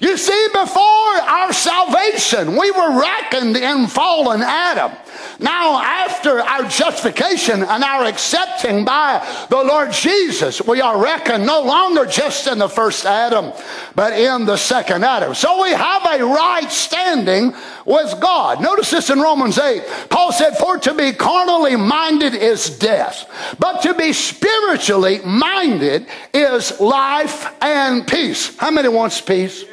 You 0.00 0.16
see, 0.16 0.48
before 0.52 0.82
our 0.82 1.52
salvation, 1.52 2.56
we 2.56 2.70
were 2.70 3.00
reckoned 3.00 3.56
in 3.56 3.88
fallen 3.88 4.42
Adam. 4.42 4.92
Now, 5.40 5.80
after 5.82 6.38
our 6.38 6.68
justification 6.68 7.64
and 7.64 7.82
our 7.82 8.04
accepting 8.04 8.84
by 8.84 9.26
the 9.50 9.56
Lord 9.56 9.90
Jesus, 9.90 10.62
we 10.62 10.80
are 10.80 11.02
reckoned 11.02 11.46
no 11.46 11.62
longer 11.62 12.06
just 12.06 12.46
in 12.46 12.58
the 12.58 12.68
first 12.68 13.06
Adam, 13.06 13.52
but 13.96 14.12
in 14.12 14.46
the 14.46 14.56
second 14.56 15.04
Adam. 15.04 15.34
So 15.34 15.62
we 15.62 15.70
have 15.70 16.06
a 16.06 16.24
right 16.24 16.70
standing 16.70 17.52
with 17.84 18.20
God. 18.20 18.60
Notice 18.60 18.90
this 18.90 19.10
in 19.10 19.20
Romans 19.20 19.58
8. 19.58 19.82
Paul 20.10 20.30
said, 20.32 20.56
For 20.58 20.78
to 20.78 20.94
be 20.94 21.12
carnally 21.12 21.74
minded 21.74 22.34
is 22.34 22.70
death, 22.78 23.28
but 23.58 23.82
to 23.82 23.94
be 23.94 24.12
spiritually 24.12 25.20
minded 25.24 26.06
is 26.32 26.80
life 26.80 27.52
and 27.60 28.06
peace. 28.06 28.56
How 28.58 28.70
many 28.70 28.88
wants 28.88 29.20
peace? 29.20 29.64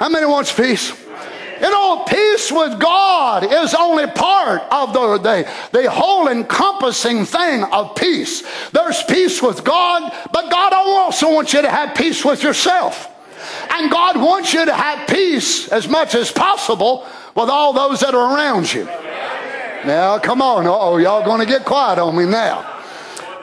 How 0.00 0.08
many 0.08 0.24
wants 0.24 0.50
peace? 0.50 0.98
You 1.60 1.70
know, 1.70 2.04
peace 2.08 2.50
with 2.50 2.80
God 2.80 3.44
is 3.44 3.74
only 3.74 4.06
part 4.06 4.62
of 4.70 4.94
the, 4.94 5.18
the, 5.18 5.78
the 5.78 5.90
whole 5.90 6.28
encompassing 6.28 7.26
thing 7.26 7.64
of 7.64 7.94
peace. 7.96 8.42
There's 8.70 9.02
peace 9.02 9.42
with 9.42 9.62
God, 9.62 10.10
but 10.32 10.50
God 10.50 10.72
also 10.72 11.34
wants 11.34 11.52
you 11.52 11.60
to 11.60 11.70
have 11.70 11.94
peace 11.94 12.24
with 12.24 12.42
yourself. 12.42 13.08
And 13.70 13.90
God 13.90 14.16
wants 14.16 14.54
you 14.54 14.64
to 14.64 14.74
have 14.74 15.06
peace 15.06 15.68
as 15.68 15.86
much 15.86 16.14
as 16.14 16.32
possible 16.32 17.06
with 17.36 17.50
all 17.50 17.74
those 17.74 18.00
that 18.00 18.14
are 18.14 18.34
around 18.34 18.72
you. 18.72 18.86
Now, 19.84 20.18
come 20.18 20.40
on. 20.40 20.66
Oh, 20.66 20.96
y'all 20.96 21.26
going 21.26 21.40
to 21.40 21.46
get 21.46 21.66
quiet 21.66 21.98
on 21.98 22.16
me 22.16 22.24
now. 22.24 22.80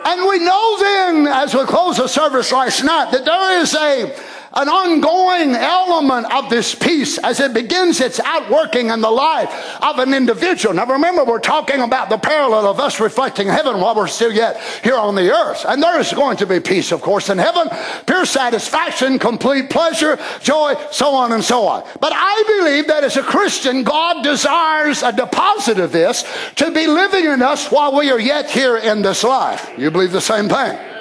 And 0.05 0.27
we 0.27 0.39
know 0.39 0.77
then, 0.79 1.27
as 1.27 1.53
we 1.53 1.63
close 1.65 1.97
the 1.97 2.07
service 2.07 2.51
last 2.51 2.83
night, 2.83 3.11
that 3.11 3.25
there 3.25 3.59
is 3.59 3.75
a 3.75 4.15
an 4.57 4.67
ongoing 4.69 5.53
element 5.55 6.33
of 6.33 6.49
this 6.49 6.73
peace 6.73 7.19
as 7.19 7.39
it 7.39 7.53
begins 7.53 8.01
its 8.01 8.19
outworking 8.19 8.89
in 8.89 9.01
the 9.01 9.09
life 9.09 9.77
of 9.83 9.99
an 9.99 10.15
individual. 10.15 10.73
Now 10.73 10.87
remember, 10.87 11.23
we're 11.23 11.37
talking 11.37 11.81
about 11.81 12.09
the 12.09 12.17
parallel 12.17 12.65
of 12.65 12.79
us 12.79 12.99
reflecting 12.99 13.47
heaven 13.47 13.79
while 13.79 13.95
we're 13.95 14.07
still 14.07 14.33
yet 14.33 14.59
here 14.83 14.95
on 14.95 15.13
the 15.13 15.31
earth. 15.31 15.63
And 15.67 15.81
there 15.81 15.99
is 15.99 16.11
going 16.11 16.37
to 16.37 16.47
be 16.47 16.59
peace, 16.59 16.91
of 16.91 17.03
course, 17.03 17.29
in 17.29 17.37
heaven, 17.37 17.69
pure 18.07 18.25
satisfaction, 18.25 19.19
complete 19.19 19.69
pleasure, 19.69 20.17
joy, 20.41 20.73
so 20.91 21.13
on 21.13 21.33
and 21.33 21.43
so 21.43 21.67
on. 21.67 21.87
But 22.01 22.13
I 22.15 22.43
believe 22.59 22.87
that 22.87 23.03
as 23.03 23.15
a 23.15 23.23
Christian, 23.23 23.83
God 23.83 24.23
desires 24.23 25.03
a 25.03 25.11
deposit 25.11 25.77
of 25.77 25.91
this 25.91 26.23
to 26.55 26.71
be 26.71 26.87
living 26.87 27.25
in 27.25 27.43
us 27.43 27.71
while 27.71 27.95
we 27.95 28.09
are 28.09 28.19
yet 28.19 28.49
here 28.49 28.77
in 28.77 29.03
this 29.03 29.23
life. 29.23 29.71
You 29.77 29.91
believe 29.91 30.11
the 30.11 30.19
same 30.19 30.49
thing? 30.49 30.96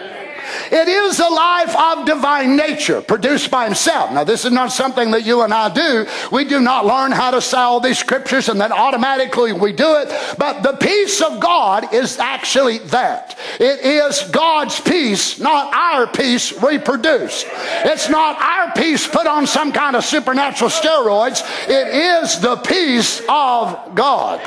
It 0.70 0.88
is 0.88 1.20
a 1.20 1.28
life 1.28 1.76
of 1.76 2.06
divine 2.06 2.56
nature 2.56 3.00
produced 3.00 3.50
by 3.50 3.64
Himself. 3.64 4.12
Now, 4.12 4.24
this 4.24 4.44
is 4.44 4.52
not 4.52 4.72
something 4.72 5.10
that 5.12 5.24
you 5.24 5.42
and 5.42 5.52
I 5.52 5.72
do. 5.72 6.06
We 6.30 6.44
do 6.44 6.60
not 6.60 6.86
learn 6.86 7.12
how 7.12 7.30
to 7.30 7.40
say 7.40 7.58
all 7.58 7.80
these 7.80 7.98
scriptures 7.98 8.48
and 8.48 8.60
then 8.60 8.72
automatically 8.72 9.52
we 9.52 9.72
do 9.72 9.96
it. 9.96 10.36
But 10.38 10.62
the 10.62 10.74
peace 10.74 11.20
of 11.20 11.40
God 11.40 11.92
is 11.94 12.18
actually 12.18 12.78
that. 12.78 13.38
It 13.58 13.80
is 13.80 14.22
God's 14.30 14.80
peace, 14.80 15.38
not 15.38 15.72
our 15.74 16.06
peace 16.06 16.52
reproduced. 16.62 17.46
It's 17.84 18.08
not 18.08 18.40
our 18.40 18.72
peace 18.72 19.06
put 19.06 19.26
on 19.26 19.46
some 19.46 19.72
kind 19.72 19.96
of 19.96 20.04
supernatural 20.04 20.70
steroids. 20.70 21.42
It 21.68 21.88
is 21.88 22.40
the 22.40 22.56
peace 22.56 23.20
of 23.28 23.94
God. 23.94 24.40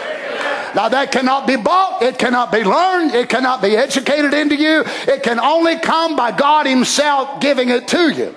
Now, 0.75 0.89
that 0.89 1.11
cannot 1.11 1.47
be 1.47 1.55
bought, 1.55 2.01
it 2.01 2.17
cannot 2.17 2.51
be 2.51 2.63
learned, 2.63 3.15
it 3.15 3.29
cannot 3.29 3.61
be 3.61 3.75
educated 3.75 4.33
into 4.33 4.55
you. 4.55 4.83
It 5.07 5.23
can 5.23 5.39
only 5.39 5.77
come 5.77 6.15
by 6.15 6.31
God 6.31 6.65
Himself 6.65 7.39
giving 7.41 7.69
it 7.69 7.87
to 7.89 8.09
you. 8.09 8.35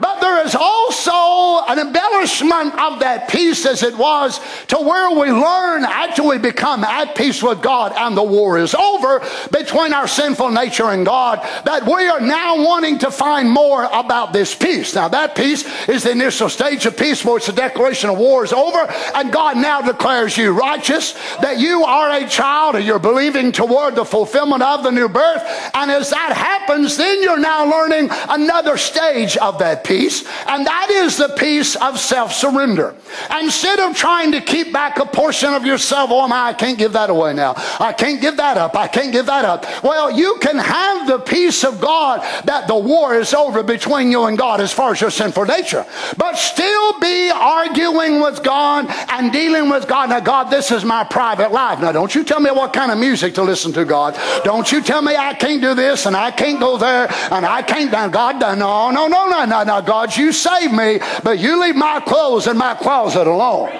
But 0.00 0.20
there 0.20 0.44
is 0.44 0.54
also 0.54 1.64
an 1.66 1.78
embellishment 1.78 2.74
of 2.78 3.00
that 3.00 3.28
peace 3.28 3.64
as 3.66 3.82
it 3.82 3.96
was 3.96 4.40
to 4.68 4.76
where 4.76 5.10
we 5.10 5.30
learn 5.30 5.84
actually 5.84 6.38
become 6.38 6.84
at 6.84 7.14
peace 7.14 7.42
with 7.42 7.62
God 7.62 7.92
and 7.96 8.16
the 8.16 8.22
war 8.22 8.58
is 8.58 8.74
over 8.74 9.20
between 9.50 9.92
our 9.92 10.08
sinful 10.08 10.50
nature 10.50 10.90
and 10.90 11.06
God 11.06 11.40
that 11.64 11.84
we 11.84 12.08
are 12.08 12.20
now 12.20 12.62
wanting 12.62 12.98
to 12.98 13.10
find 13.10 13.50
more 13.50 13.84
about 13.84 14.32
this 14.32 14.54
peace. 14.54 14.94
Now 14.94 15.08
that 15.08 15.34
peace 15.34 15.64
is 15.88 16.02
the 16.02 16.12
initial 16.12 16.48
stage 16.48 16.86
of 16.86 16.96
peace 16.96 17.24
where 17.24 17.38
it's 17.38 17.46
the 17.46 17.52
declaration 17.52 18.10
of 18.10 18.18
war 18.18 18.44
is 18.44 18.52
over 18.52 18.90
and 19.14 19.32
God 19.32 19.56
now 19.56 19.80
declares 19.80 20.36
you 20.36 20.52
righteous, 20.52 21.12
that 21.40 21.58
you 21.58 21.84
are 21.84 22.10
a 22.10 22.28
child 22.28 22.76
and 22.76 22.84
you're 22.84 22.98
believing 22.98 23.52
toward 23.52 23.94
the 23.94 24.04
fulfillment 24.04 24.62
of 24.62 24.82
the 24.82 24.90
new 24.90 25.08
birth. 25.08 25.42
And 25.74 25.90
as 25.90 26.10
that 26.10 26.32
happens, 26.36 26.96
then 26.96 27.22
you're 27.22 27.38
now 27.38 27.70
learning 27.70 28.08
another 28.28 28.76
stage 28.76 29.36
of 29.36 29.58
that 29.58 29.84
peace, 29.86 30.24
and 30.46 30.66
that 30.66 30.90
is 30.90 31.16
the 31.16 31.28
peace 31.38 31.76
of 31.76 31.98
self 31.98 32.32
surrender. 32.32 32.94
Instead 33.40 33.78
of 33.78 33.96
trying 33.96 34.32
to 34.32 34.40
keep 34.40 34.72
back 34.72 34.98
a 34.98 35.06
portion 35.06 35.54
of 35.54 35.64
yourself, 35.64 36.10
oh 36.12 36.26
my, 36.28 36.48
I 36.48 36.52
can't 36.52 36.78
give 36.78 36.92
that 36.92 37.10
away 37.10 37.32
now. 37.32 37.54
I 37.78 37.92
can't 37.92 38.20
give 38.20 38.36
that 38.36 38.56
up. 38.56 38.76
I 38.76 38.88
can't 38.88 39.12
give 39.12 39.26
that 39.26 39.44
up. 39.44 39.64
Well, 39.82 40.10
you 40.10 40.38
can 40.40 40.58
have 40.58 41.06
the 41.06 41.18
peace 41.18 41.64
of 41.64 41.80
God 41.80 42.20
that 42.44 42.66
the 42.66 42.76
war 42.76 43.14
is 43.14 43.32
over 43.32 43.62
between 43.62 44.10
you 44.10 44.24
and 44.24 44.36
God 44.36 44.60
as 44.60 44.72
far 44.72 44.92
as 44.92 45.00
your 45.00 45.10
sinful 45.10 45.46
nature, 45.46 45.86
but 46.16 46.34
still 46.36 46.98
be 47.00 47.30
arguing 47.30 48.20
with 48.20 48.42
God 48.42 48.86
and 49.10 49.32
dealing 49.32 49.70
with 49.70 49.86
God. 49.88 50.10
Now, 50.10 50.20
God, 50.20 50.50
this 50.50 50.70
is 50.70 50.84
my 50.84 51.04
private 51.04 51.52
life. 51.52 51.80
Now, 51.80 51.92
don't 51.92 52.14
you 52.14 52.24
tell 52.24 52.40
me 52.40 52.50
what 52.50 52.72
kind 52.72 52.90
of 52.90 52.98
music 52.98 53.34
to 53.34 53.42
listen 53.42 53.72
to, 53.74 53.84
God. 53.84 54.18
Don't 54.44 54.70
you 54.70 54.82
tell 54.82 55.02
me 55.02 55.16
I 55.16 55.34
can't 55.34 55.62
do 55.62 55.74
this 55.74 56.06
and 56.06 56.16
I 56.16 56.30
can't 56.30 56.60
go 56.60 56.76
there 56.76 57.08
and 57.30 57.46
I 57.46 57.62
can't. 57.62 57.90
God, 58.12 58.40
no, 58.40 58.90
no, 58.90 59.06
no, 59.06 59.26
no, 59.26 59.44
no, 59.44 59.62
no, 59.62 59.75
God, 59.80 60.16
you 60.16 60.32
save 60.32 60.72
me, 60.72 61.00
but 61.22 61.38
you 61.38 61.60
leave 61.60 61.76
my 61.76 62.00
clothes 62.00 62.46
in 62.46 62.56
my 62.56 62.74
closet 62.74 63.26
alone. 63.26 63.70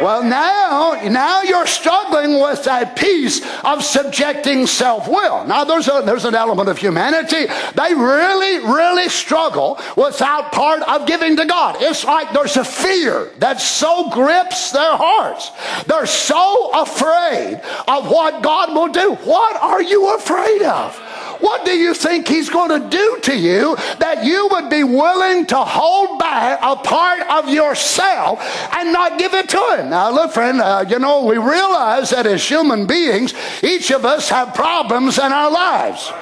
Well, 0.00 0.22
now, 0.22 1.00
now 1.08 1.42
you're 1.42 1.66
struggling 1.66 2.40
with 2.40 2.64
that 2.64 2.96
piece 2.96 3.40
of 3.64 3.82
subjecting 3.82 4.66
self-will. 4.66 5.46
Now, 5.46 5.64
there's 5.64 5.88
a, 5.88 6.02
there's 6.04 6.26
an 6.26 6.34
element 6.34 6.68
of 6.68 6.76
humanity. 6.76 7.46
They 7.74 7.94
really, 7.94 8.58
really 8.58 9.08
struggle 9.08 9.80
without 9.96 10.52
part 10.52 10.82
of 10.82 11.06
giving 11.06 11.36
to 11.36 11.46
God. 11.46 11.76
It's 11.80 12.04
like 12.04 12.32
there's 12.32 12.56
a 12.56 12.64
fear 12.64 13.30
that 13.38 13.60
so 13.60 14.10
grips 14.10 14.70
their 14.70 14.96
hearts. 14.96 15.50
They're 15.86 16.06
so 16.06 16.70
afraid 16.74 17.62
of 17.88 18.10
what 18.10 18.42
God 18.42 18.74
will 18.74 18.88
do. 18.88 19.14
What 19.24 19.56
are 19.62 19.82
you 19.82 20.14
afraid 20.14 20.62
of? 20.62 21.00
What 21.40 21.64
do 21.64 21.72
you 21.72 21.94
think 21.94 22.28
he's 22.28 22.48
going 22.48 22.80
to 22.80 22.88
do 22.88 23.18
to 23.22 23.36
you 23.36 23.76
that 23.98 24.24
you 24.24 24.48
would 24.50 24.70
be 24.70 24.84
willing 24.84 25.46
to 25.46 25.56
hold 25.56 26.18
back 26.18 26.58
a 26.62 26.76
part 26.76 27.20
of 27.28 27.48
yourself 27.48 28.40
and 28.74 28.92
not 28.92 29.18
give 29.18 29.34
it 29.34 29.48
to 29.50 29.76
him? 29.76 29.90
Now, 29.90 30.10
look, 30.10 30.32
friend, 30.32 30.60
uh, 30.60 30.84
you 30.88 30.98
know, 30.98 31.24
we 31.24 31.38
realize 31.38 32.10
that 32.10 32.26
as 32.26 32.46
human 32.46 32.86
beings, 32.86 33.34
each 33.62 33.90
of 33.90 34.04
us 34.04 34.28
have 34.28 34.54
problems 34.54 35.18
in 35.18 35.32
our 35.32 35.50
lives. 35.50 36.12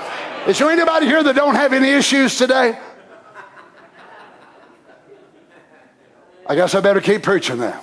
Is 0.46 0.58
there 0.58 0.70
anybody 0.70 1.06
here 1.06 1.22
that 1.22 1.34
don't 1.34 1.54
have 1.54 1.72
any 1.72 1.90
issues 1.90 2.36
today? 2.36 2.78
I 6.46 6.54
guess 6.54 6.74
I 6.74 6.80
better 6.80 7.00
keep 7.00 7.22
preaching 7.22 7.58
then. 7.58 7.78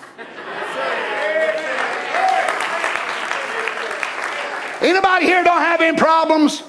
Anybody 4.81 5.25
here 5.25 5.43
don't 5.43 5.61
have 5.61 5.81
any 5.81 5.97
problems? 5.97 6.63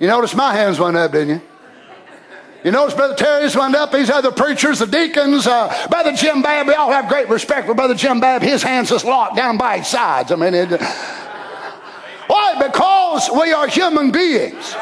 You 0.00 0.06
notice 0.06 0.34
my 0.34 0.54
hands 0.54 0.80
went 0.80 0.96
up, 0.96 1.12
didn't 1.12 1.28
you? 1.28 1.42
You 2.64 2.70
notice 2.70 2.94
Brother 2.94 3.14
Terry's 3.14 3.54
went 3.54 3.74
up. 3.74 3.92
These 3.92 4.08
other 4.08 4.32
preachers, 4.32 4.78
the 4.78 4.86
deacons, 4.86 5.46
uh, 5.46 5.86
Brother 5.88 6.12
Jim 6.12 6.40
Babb, 6.42 6.66
we 6.66 6.74
all 6.74 6.90
have 6.90 7.08
great 7.08 7.28
respect 7.28 7.66
for 7.66 7.74
Brother 7.74 7.94
Jim 7.94 8.18
Babb. 8.18 8.42
His 8.42 8.62
hands 8.62 8.90
is 8.90 9.04
locked 9.04 9.36
down 9.36 9.58
by 9.58 9.78
his 9.78 9.88
sides. 9.88 10.32
I 10.32 10.36
mean, 10.36 10.54
it, 10.54 10.70
why? 12.26 12.54
Because 12.66 13.30
we 13.30 13.52
are 13.52 13.68
human 13.68 14.10
beings. 14.10 14.74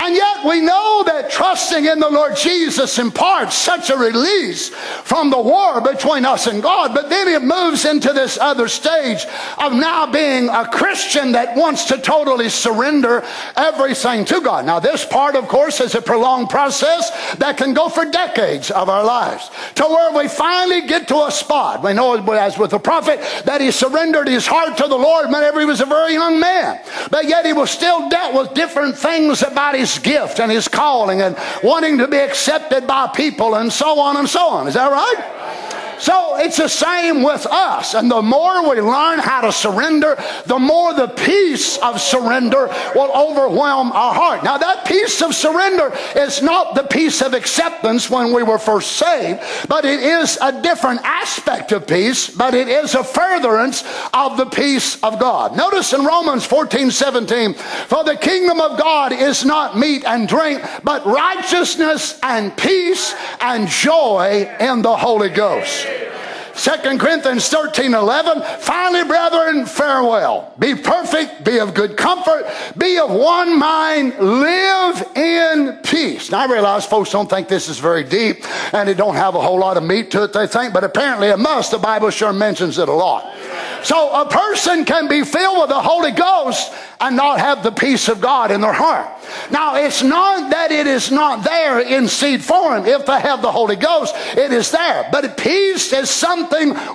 And 0.00 0.14
yet 0.14 0.44
we 0.44 0.60
know 0.60 1.02
that 1.06 1.30
trusting 1.30 1.84
in 1.84 1.98
the 1.98 2.10
Lord 2.10 2.36
Jesus 2.36 2.98
imparts 2.98 3.56
such 3.56 3.90
a 3.90 3.96
release 3.96 4.68
from 4.68 5.30
the 5.30 5.40
war 5.40 5.80
between 5.80 6.24
us 6.24 6.46
and 6.46 6.62
God. 6.62 6.94
But 6.94 7.08
then 7.08 7.28
it 7.28 7.42
moves 7.42 7.84
into 7.84 8.12
this 8.12 8.38
other 8.38 8.68
stage 8.68 9.24
of 9.58 9.72
now 9.72 10.10
being 10.10 10.48
a 10.48 10.68
Christian 10.68 11.32
that 11.32 11.56
wants 11.56 11.86
to 11.86 11.98
totally 11.98 12.48
surrender 12.48 13.24
everything 13.56 14.24
to 14.26 14.40
God. 14.40 14.66
Now, 14.66 14.78
this 14.80 15.04
part, 15.04 15.34
of 15.34 15.48
course, 15.48 15.80
is 15.80 15.94
a 15.94 16.02
prolonged 16.02 16.50
process 16.50 17.10
that 17.36 17.56
can 17.56 17.74
go 17.74 17.88
for 17.88 18.04
decades 18.04 18.70
of 18.70 18.88
our 18.88 19.04
lives 19.04 19.50
to 19.76 19.84
where 19.84 20.12
we 20.16 20.28
finally 20.28 20.86
get 20.86 21.08
to 21.08 21.26
a 21.26 21.30
spot. 21.30 21.82
We 21.82 21.94
know, 21.94 22.14
as 22.34 22.58
with 22.58 22.70
the 22.70 22.78
prophet, 22.78 23.20
that 23.44 23.60
he 23.60 23.70
surrendered 23.70 24.28
his 24.28 24.46
heart 24.46 24.76
to 24.78 24.88
the 24.88 24.96
Lord 24.96 25.28
whenever 25.28 25.60
he 25.60 25.66
was 25.66 25.80
a 25.80 25.86
very 25.86 26.12
young 26.12 26.38
man. 26.38 26.80
But 27.10 27.26
yet 27.26 27.46
he 27.46 27.52
was 27.52 27.70
still 27.70 28.08
dealt 28.08 28.34
with 28.34 28.54
different 28.54 28.96
things 28.96 29.42
about 29.42 29.74
his 29.74 29.85
gift 29.98 30.40
and 30.40 30.50
his 30.50 30.68
calling 30.68 31.22
and 31.22 31.36
wanting 31.62 31.98
to 31.98 32.08
be 32.08 32.18
accepted 32.18 32.86
by 32.86 33.08
people 33.08 33.54
and 33.54 33.72
so 33.72 33.98
on 33.98 34.16
and 34.16 34.28
so 34.28 34.48
on. 34.48 34.66
Is 34.68 34.74
that 34.74 34.90
right? 34.90 35.65
So 35.98 36.36
it's 36.36 36.58
the 36.58 36.68
same 36.68 37.22
with 37.22 37.46
us. 37.46 37.94
And 37.94 38.10
the 38.10 38.22
more 38.22 38.68
we 38.68 38.80
learn 38.80 39.18
how 39.18 39.42
to 39.42 39.52
surrender, 39.52 40.16
the 40.46 40.58
more 40.58 40.94
the 40.94 41.08
peace 41.08 41.78
of 41.78 42.00
surrender 42.00 42.68
will 42.94 43.12
overwhelm 43.12 43.92
our 43.92 44.14
heart. 44.14 44.44
Now, 44.44 44.58
that 44.58 44.86
peace 44.86 45.22
of 45.22 45.34
surrender 45.34 45.92
is 46.14 46.42
not 46.42 46.74
the 46.74 46.82
peace 46.82 47.22
of 47.22 47.34
acceptance 47.34 48.10
when 48.10 48.32
we 48.32 48.42
were 48.42 48.58
first 48.58 48.92
saved, 48.92 49.40
but 49.68 49.84
it 49.84 50.00
is 50.00 50.38
a 50.40 50.60
different 50.62 51.00
aspect 51.04 51.72
of 51.72 51.86
peace, 51.86 52.28
but 52.28 52.54
it 52.54 52.68
is 52.68 52.94
a 52.94 53.04
furtherance 53.04 53.84
of 54.12 54.36
the 54.36 54.46
peace 54.46 55.02
of 55.02 55.18
God. 55.18 55.56
Notice 55.56 55.92
in 55.92 56.04
Romans 56.04 56.44
14 56.44 56.90
17, 56.90 57.54
for 57.54 58.04
the 58.04 58.16
kingdom 58.16 58.60
of 58.60 58.78
God 58.78 59.12
is 59.12 59.44
not 59.44 59.78
meat 59.78 60.04
and 60.06 60.28
drink, 60.28 60.62
but 60.84 61.06
righteousness 61.06 62.18
and 62.22 62.56
peace 62.56 63.14
and 63.40 63.68
joy 63.68 64.54
in 64.60 64.82
the 64.82 64.96
Holy 64.96 65.30
Ghost. 65.30 65.85
Amen. 65.86 66.25
2 66.56 66.98
Corinthians 66.98 67.48
13 67.48 67.92
11. 67.94 68.42
Finally, 68.60 69.04
brethren, 69.04 69.66
farewell. 69.66 70.54
Be 70.58 70.74
perfect, 70.74 71.44
be 71.44 71.60
of 71.60 71.74
good 71.74 71.96
comfort, 71.96 72.46
be 72.78 72.98
of 72.98 73.10
one 73.10 73.58
mind, 73.58 74.18
live 74.18 75.02
in 75.16 75.78
peace. 75.82 76.30
Now, 76.30 76.40
I 76.40 76.52
realize 76.52 76.86
folks 76.86 77.10
don't 77.10 77.28
think 77.28 77.48
this 77.48 77.68
is 77.68 77.78
very 77.78 78.04
deep 78.04 78.44
and 78.74 78.88
it 78.88 78.96
don't 78.96 79.16
have 79.16 79.34
a 79.34 79.40
whole 79.40 79.58
lot 79.58 79.76
of 79.76 79.82
meat 79.82 80.10
to 80.12 80.24
it, 80.24 80.32
they 80.32 80.46
think, 80.46 80.72
but 80.72 80.82
apparently 80.82 81.28
it 81.28 81.38
must. 81.38 81.72
The 81.72 81.78
Bible 81.78 82.10
sure 82.10 82.32
mentions 82.32 82.78
it 82.78 82.88
a 82.88 82.92
lot. 82.92 83.34
So 83.82 84.10
a 84.20 84.28
person 84.28 84.84
can 84.84 85.06
be 85.08 85.22
filled 85.22 85.60
with 85.60 85.68
the 85.68 85.80
Holy 85.80 86.10
Ghost 86.10 86.72
and 87.00 87.14
not 87.14 87.38
have 87.38 87.62
the 87.62 87.70
peace 87.70 88.08
of 88.08 88.20
God 88.20 88.50
in 88.50 88.60
their 88.60 88.72
heart. 88.72 89.06
Now, 89.50 89.76
it's 89.76 90.02
not 90.02 90.50
that 90.50 90.72
it 90.72 90.86
is 90.86 91.10
not 91.12 91.44
there 91.44 91.80
in 91.80 92.08
seed 92.08 92.42
form. 92.42 92.86
If 92.86 93.06
they 93.06 93.20
have 93.20 93.42
the 93.42 93.52
Holy 93.52 93.76
Ghost, 93.76 94.14
it 94.36 94.52
is 94.52 94.70
there. 94.70 95.08
But 95.12 95.36
peace 95.36 95.92
is 95.92 96.10
something 96.10 96.45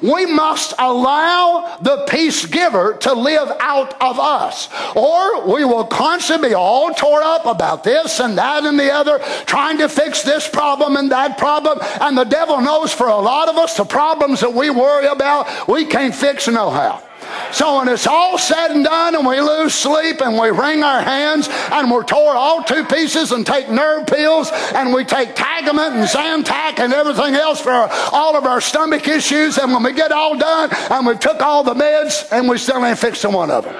we 0.01 0.25
must 0.25 0.73
allow 0.79 1.77
the 1.81 2.05
peace 2.09 2.45
giver 2.45 2.97
to 2.97 3.13
live 3.13 3.51
out 3.59 3.93
of 4.01 4.19
us. 4.19 4.69
Or 4.95 5.47
we 5.53 5.65
will 5.65 5.85
constantly 5.85 6.49
be 6.49 6.55
all 6.55 6.93
tore 6.93 7.21
up 7.21 7.45
about 7.45 7.83
this 7.83 8.19
and 8.19 8.37
that 8.37 8.65
and 8.65 8.79
the 8.79 8.91
other, 8.91 9.19
trying 9.45 9.77
to 9.79 9.89
fix 9.89 10.23
this 10.23 10.47
problem 10.47 10.95
and 10.95 11.11
that 11.11 11.37
problem. 11.37 11.79
And 11.99 12.17
the 12.17 12.23
devil 12.23 12.61
knows 12.61 12.93
for 12.93 13.07
a 13.07 13.17
lot 13.17 13.49
of 13.49 13.57
us, 13.57 13.77
the 13.77 13.85
problems 13.85 14.41
that 14.41 14.53
we 14.53 14.69
worry 14.69 15.07
about, 15.07 15.67
we 15.67 15.85
can't 15.85 16.15
fix 16.15 16.47
no 16.47 16.69
how. 16.69 17.03
So 17.51 17.77
when 17.77 17.87
it's 17.87 18.07
all 18.07 18.37
said 18.37 18.71
and 18.71 18.83
done 18.83 19.15
and 19.15 19.25
we 19.25 19.39
lose 19.41 19.73
sleep 19.73 20.21
and 20.21 20.37
we 20.37 20.49
wring 20.49 20.83
our 20.83 21.01
hands 21.01 21.49
and 21.49 21.91
we're 21.91 22.03
tore 22.03 22.35
all 22.35 22.63
to 22.63 22.85
pieces 22.85 23.31
and 23.31 23.45
take 23.45 23.69
nerve 23.69 24.07
pills 24.07 24.49
and 24.73 24.93
we 24.93 25.03
take 25.03 25.35
Tagamet 25.35 25.91
and 25.91 26.07
Zantac 26.07 26.79
and 26.79 26.93
everything 26.93 27.35
else 27.35 27.59
for 27.61 27.71
all 28.11 28.35
of 28.35 28.45
our 28.45 28.61
stomach 28.61 29.07
issues 29.07 29.57
and 29.57 29.71
when 29.71 29.83
we 29.83 29.93
get 29.93 30.11
all 30.11 30.37
done 30.37 30.69
and 30.89 31.05
we 31.05 31.15
took 31.17 31.41
all 31.41 31.63
the 31.63 31.73
meds 31.73 32.31
and 32.31 32.47
we 32.47 32.57
still 32.57 32.83
ain't 32.85 32.99
fixing 32.99 33.33
one 33.33 33.51
of 33.51 33.65
them. 33.65 33.75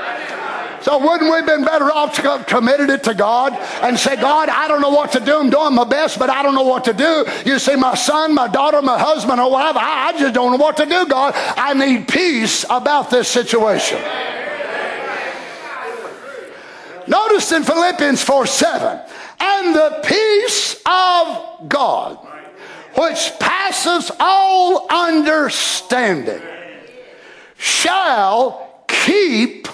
So 0.82 0.98
wouldn't 0.98 1.30
we 1.30 1.38
have 1.38 1.46
been 1.46 1.64
better 1.64 1.92
off 1.92 2.16
to 2.16 2.24
have 2.24 2.48
committed 2.48 2.90
it 2.90 3.04
to 3.04 3.14
God 3.14 3.54
and 3.84 3.98
say, 4.00 4.16
God, 4.16 4.50
I 4.50 4.68
don't 4.68 4.82
know 4.82 4.90
what 4.90 5.12
to 5.12 5.20
do. 5.20 5.38
I'm 5.38 5.52
doing 5.52 5.76
my 5.76 5.84
best, 5.84 6.18
but 6.18 6.30
I 6.30 6.42
don't 6.42 6.56
know 6.56 6.64
what 6.64 6.86
to 6.86 6.94
do. 6.94 7.26
You 7.46 7.60
see, 7.60 7.76
my 7.76 7.94
son, 7.94 8.34
my 8.34 8.48
daughter, 8.48 8.82
my 8.82 8.98
husband, 8.98 9.40
or 9.40 9.52
whatever, 9.52 9.78
I, 9.78 10.08
I 10.10 10.20
just 10.20 10.34
don't 10.34 10.52
know 10.52 10.58
what 10.58 10.78
to 10.78 10.86
do, 10.86 11.06
God. 11.06 11.34
I 11.36 11.74
need 11.74 12.08
peace 12.08 12.66
about 12.68 13.12
this 13.12 13.28
situation. 13.28 14.02
Notice 17.08 17.52
in 17.52 17.64
Philippians 17.64 18.24
4 18.24 18.46
7, 18.48 19.00
and 19.40 19.76
the 19.76 20.02
peace 20.04 20.76
of 20.86 21.70
God, 21.70 22.18
which 22.96 23.34
passes 23.40 24.12
all 24.20 24.88
understanding, 24.90 26.42
shall 27.58 28.84
keep 28.88 29.68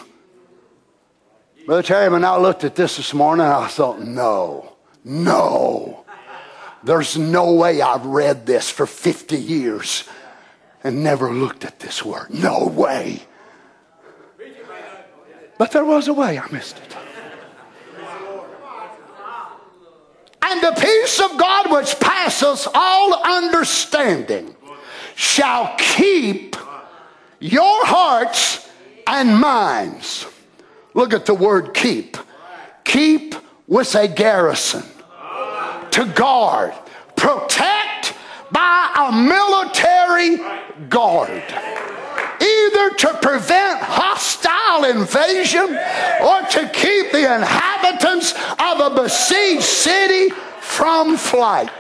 Brother 1.68 2.12
when 2.12 2.24
I 2.24 2.38
looked 2.38 2.64
at 2.64 2.76
this 2.76 2.96
this 2.96 3.14
morning, 3.14 3.46
I 3.46 3.68
thought, 3.68 4.00
no, 4.00 4.78
no. 5.04 6.06
There's 6.82 7.18
no 7.18 7.56
way 7.56 7.82
I've 7.82 8.06
read 8.06 8.46
this 8.46 8.70
for 8.70 8.86
50 8.86 9.36
years 9.36 10.06
and 10.82 11.04
never 11.04 11.30
looked 11.30 11.66
at 11.66 11.82
this 11.82 12.06
word. 12.06 12.30
No 12.30 12.68
way. 12.68 13.22
But 15.58 15.74
there 15.74 15.84
was 15.84 16.08
a 16.08 16.14
way 16.14 16.40
I 16.40 16.50
missed 16.52 16.78
it. 16.78 16.96
And 20.44 20.64
the 20.64 20.72
peace 20.80 21.20
of 21.20 21.38
God 21.38 21.70
which 21.70 22.00
passes 22.00 22.66
all 22.74 23.22
understanding 23.26 24.56
shall 25.16 25.76
keep 25.78 26.56
your 27.42 27.86
hearts 27.86 28.70
and 29.06 29.38
minds. 29.38 30.28
Look 30.98 31.14
at 31.14 31.28
the 31.28 31.36
word 31.36 31.76
keep. 31.76 32.18
Keep 32.84 33.36
with 33.68 33.94
a 33.94 34.08
garrison 34.08 34.82
to 35.92 36.12
guard, 36.16 36.74
protect 37.16 38.16
by 38.52 38.92
a 38.96 39.12
military 39.12 40.38
guard 40.90 41.44
either 42.42 42.96
to 42.96 43.20
prevent 43.22 43.80
hostile 43.80 44.86
invasion 44.86 45.78
or 46.22 46.42
to 46.50 46.70
keep 46.74 47.12
the 47.12 47.32
inhabitants 47.36 48.34
of 48.58 48.80
a 48.80 48.96
besieged 48.96 49.62
city 49.62 50.34
from 50.62 51.16
flight. 51.16 51.80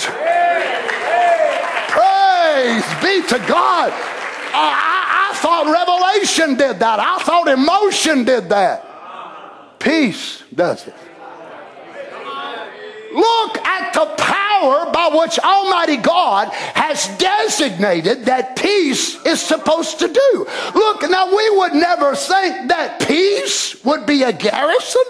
Praise 1.89 2.85
be 3.01 3.27
to 3.29 3.39
God. 3.47 3.91
I, 4.53 5.31
I, 5.31 5.35
thought 5.35 5.65
revelation 5.65 6.55
did 6.55 6.79
that. 6.79 6.99
I 6.99 7.17
thought 7.23 7.47
emotion 7.47 8.23
did 8.23 8.49
that. 8.49 8.86
Peace 9.79 10.43
does 10.53 10.87
it. 10.87 10.95
Look 13.13 13.57
at 13.65 13.93
the 13.93 14.05
power 14.17 14.91
by 14.91 15.09
which 15.13 15.39
Almighty 15.39 15.97
God 15.97 16.49
has 16.49 17.07
designated 17.17 18.25
that 18.25 18.55
peace 18.55 19.15
is 19.25 19.41
supposed 19.41 19.99
to 19.99 20.07
do. 20.07 20.47
Look, 20.75 21.09
now 21.09 21.35
we 21.35 21.49
would 21.57 21.73
never 21.73 22.15
think 22.15 22.69
that 22.69 23.05
peace 23.07 23.83
would 23.83 24.05
be 24.05 24.23
a 24.23 24.33
garrison. 24.33 25.03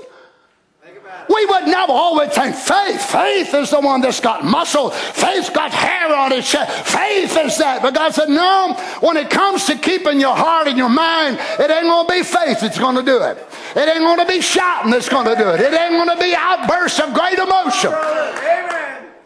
We 1.29 1.45
would 1.45 1.65
never 1.65 1.91
always 1.91 2.31
think 2.31 2.55
faith. 2.55 3.01
Faith 3.01 3.53
is 3.53 3.71
the 3.71 3.81
one 3.81 4.01
that's 4.01 4.19
got 4.19 4.45
muscle. 4.45 4.91
Faith's 4.91 5.49
got 5.49 5.71
hair 5.71 6.15
on 6.15 6.31
its 6.31 6.49
chest. 6.49 6.87
Faith 6.87 7.37
is 7.37 7.57
that. 7.57 7.81
But 7.81 7.93
God 7.93 8.13
said, 8.13 8.29
no, 8.29 8.73
when 9.01 9.17
it 9.17 9.29
comes 9.29 9.65
to 9.65 9.75
keeping 9.75 10.21
your 10.21 10.35
heart 10.35 10.67
and 10.67 10.77
your 10.77 10.89
mind, 10.89 11.37
it 11.59 11.69
ain't 11.69 11.83
going 11.83 12.07
to 12.07 12.13
be 12.13 12.23
faith 12.23 12.61
that's 12.61 12.79
going 12.79 12.95
to 12.95 13.03
do 13.03 13.21
it. 13.21 13.37
It 13.75 13.89
ain't 13.89 13.99
going 13.99 14.19
to 14.19 14.25
be 14.25 14.41
shouting 14.41 14.91
that's 14.91 15.09
going 15.09 15.25
to 15.25 15.35
do 15.35 15.49
it. 15.49 15.59
It 15.59 15.73
ain't 15.73 15.91
going 15.91 16.17
to 16.17 16.23
be 16.23 16.33
outbursts 16.33 16.99
of 16.99 17.13
great 17.13 17.37
emotion. 17.37 17.91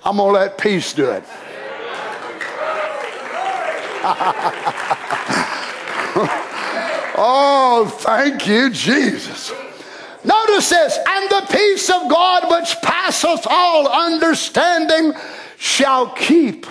I'm 0.04 0.18
going 0.18 0.34
to 0.34 0.40
let 0.40 0.58
peace 0.58 0.94
do 0.94 1.12
it. 1.12 1.24
oh, 7.16 7.86
thank 8.00 8.48
you, 8.48 8.72
Jesus. 8.72 9.54
Notice 10.24 10.70
this, 10.70 10.98
and 11.08 11.30
the 11.30 11.48
peace 11.52 11.90
of 11.90 12.10
God 12.10 12.50
which 12.52 12.76
passeth 12.82 13.48
all 13.50 13.88
understanding 13.88 15.14
shall 15.58 16.10
keep 16.12 16.66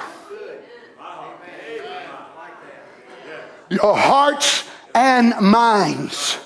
your 3.68 3.96
hearts 3.96 4.68
and 4.94 5.34
minds 5.40 6.38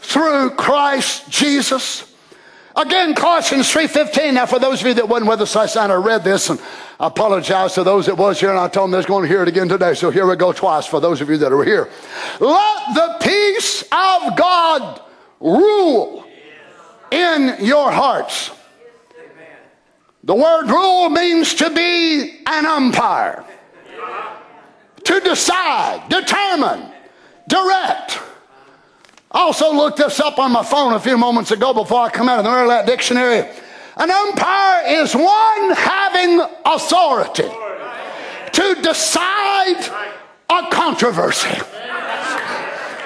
through 0.00 0.50
Christ 0.50 1.30
Jesus. 1.30 2.12
Again, 2.76 3.14
Colossians 3.14 3.72
3.15. 3.72 4.34
Now, 4.34 4.46
for 4.46 4.58
those 4.58 4.80
of 4.80 4.86
you 4.88 4.94
that 4.94 5.08
wasn't 5.08 5.30
with 5.30 5.40
us 5.40 5.54
last 5.54 5.76
night, 5.76 5.90
I 5.90 5.94
read 5.94 6.24
this, 6.24 6.50
and 6.50 6.60
I 6.98 7.06
apologize 7.06 7.74
to 7.74 7.84
those 7.84 8.06
that 8.06 8.16
was 8.16 8.40
here, 8.40 8.50
and 8.50 8.58
I 8.58 8.66
told 8.66 8.86
them 8.86 9.00
they're 9.00 9.08
going 9.08 9.22
to 9.22 9.28
hear 9.28 9.42
it 9.42 9.48
again 9.48 9.68
today. 9.68 9.94
So 9.94 10.10
here 10.10 10.26
we 10.26 10.34
go 10.34 10.52
twice 10.52 10.86
for 10.86 11.00
those 11.00 11.20
of 11.20 11.30
you 11.30 11.36
that 11.38 11.52
are 11.52 11.64
here. 11.64 11.88
Let 12.40 12.94
the 12.94 13.16
peace 13.22 13.82
of 13.82 14.36
God 14.36 15.00
rule 15.38 16.23
in 17.48 17.64
your 17.64 17.90
hearts. 17.90 18.50
The 20.24 20.34
word 20.34 20.68
rule 20.68 21.10
means 21.10 21.54
to 21.54 21.70
be 21.70 22.40
an 22.46 22.64
umpire, 22.64 23.44
to 25.04 25.20
decide, 25.20 26.08
determine, 26.08 26.90
direct. 27.46 28.18
I 29.30 29.40
also 29.40 29.74
looked 29.74 29.98
this 29.98 30.20
up 30.20 30.38
on 30.38 30.52
my 30.52 30.62
phone 30.62 30.94
a 30.94 31.00
few 31.00 31.18
moments 31.18 31.50
ago 31.50 31.74
before 31.74 32.00
I 32.00 32.08
come 32.08 32.28
out 32.28 32.38
of 32.38 32.44
the 32.44 32.50
Merrill 32.50 32.86
Dictionary. 32.86 33.46
An 33.96 34.10
umpire 34.10 35.02
is 35.02 35.14
one 35.14 35.70
having 35.72 36.40
authority 36.64 37.50
to 38.52 38.82
decide 38.82 39.84
a 40.48 40.68
controversy 40.70 41.60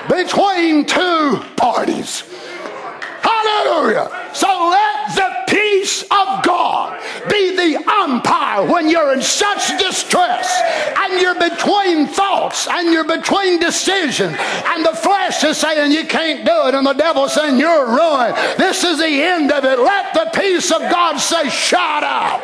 between 0.09 0.87
two 0.87 1.43
parties. 1.57 2.23
Hallelujah. 3.29 4.31
So 4.35 4.49
let 4.71 5.15
the 5.15 5.53
peace 5.53 6.03
of 6.03 6.45
God 6.45 7.01
be 7.29 7.57
the 7.57 7.85
umpire 7.91 8.67
when 8.67 8.89
you're 8.89 9.13
in 9.13 9.23
such 9.23 9.79
distress 9.79 10.49
and 10.99 11.21
you're 11.21 11.39
between 11.39 12.07
thoughts 12.07 12.67
and 12.69 12.93
you're 12.93 13.07
between 13.07 13.61
decisions 13.61 14.37
and 14.39 14.85
the 14.85 14.95
flesh 14.95 15.45
is 15.45 15.59
saying 15.59 15.93
you 15.93 16.07
can't 16.07 16.45
do 16.45 16.69
it 16.69 16.75
and 16.75 16.87
the 16.87 16.93
devil 16.95 17.29
saying 17.29 17.59
you're 17.59 17.87
ruined. 17.87 18.37
This 18.57 18.85
is 18.85 18.99
the 18.99 19.23
end 19.23 19.53
of 19.53 19.65
it. 19.65 19.79
Let 19.79 20.15
the 20.15 20.31
peace 20.39 20.71
of 20.71 20.81
God 20.81 21.19
say, 21.19 21.49
shut 21.49 22.03
up. 22.03 22.41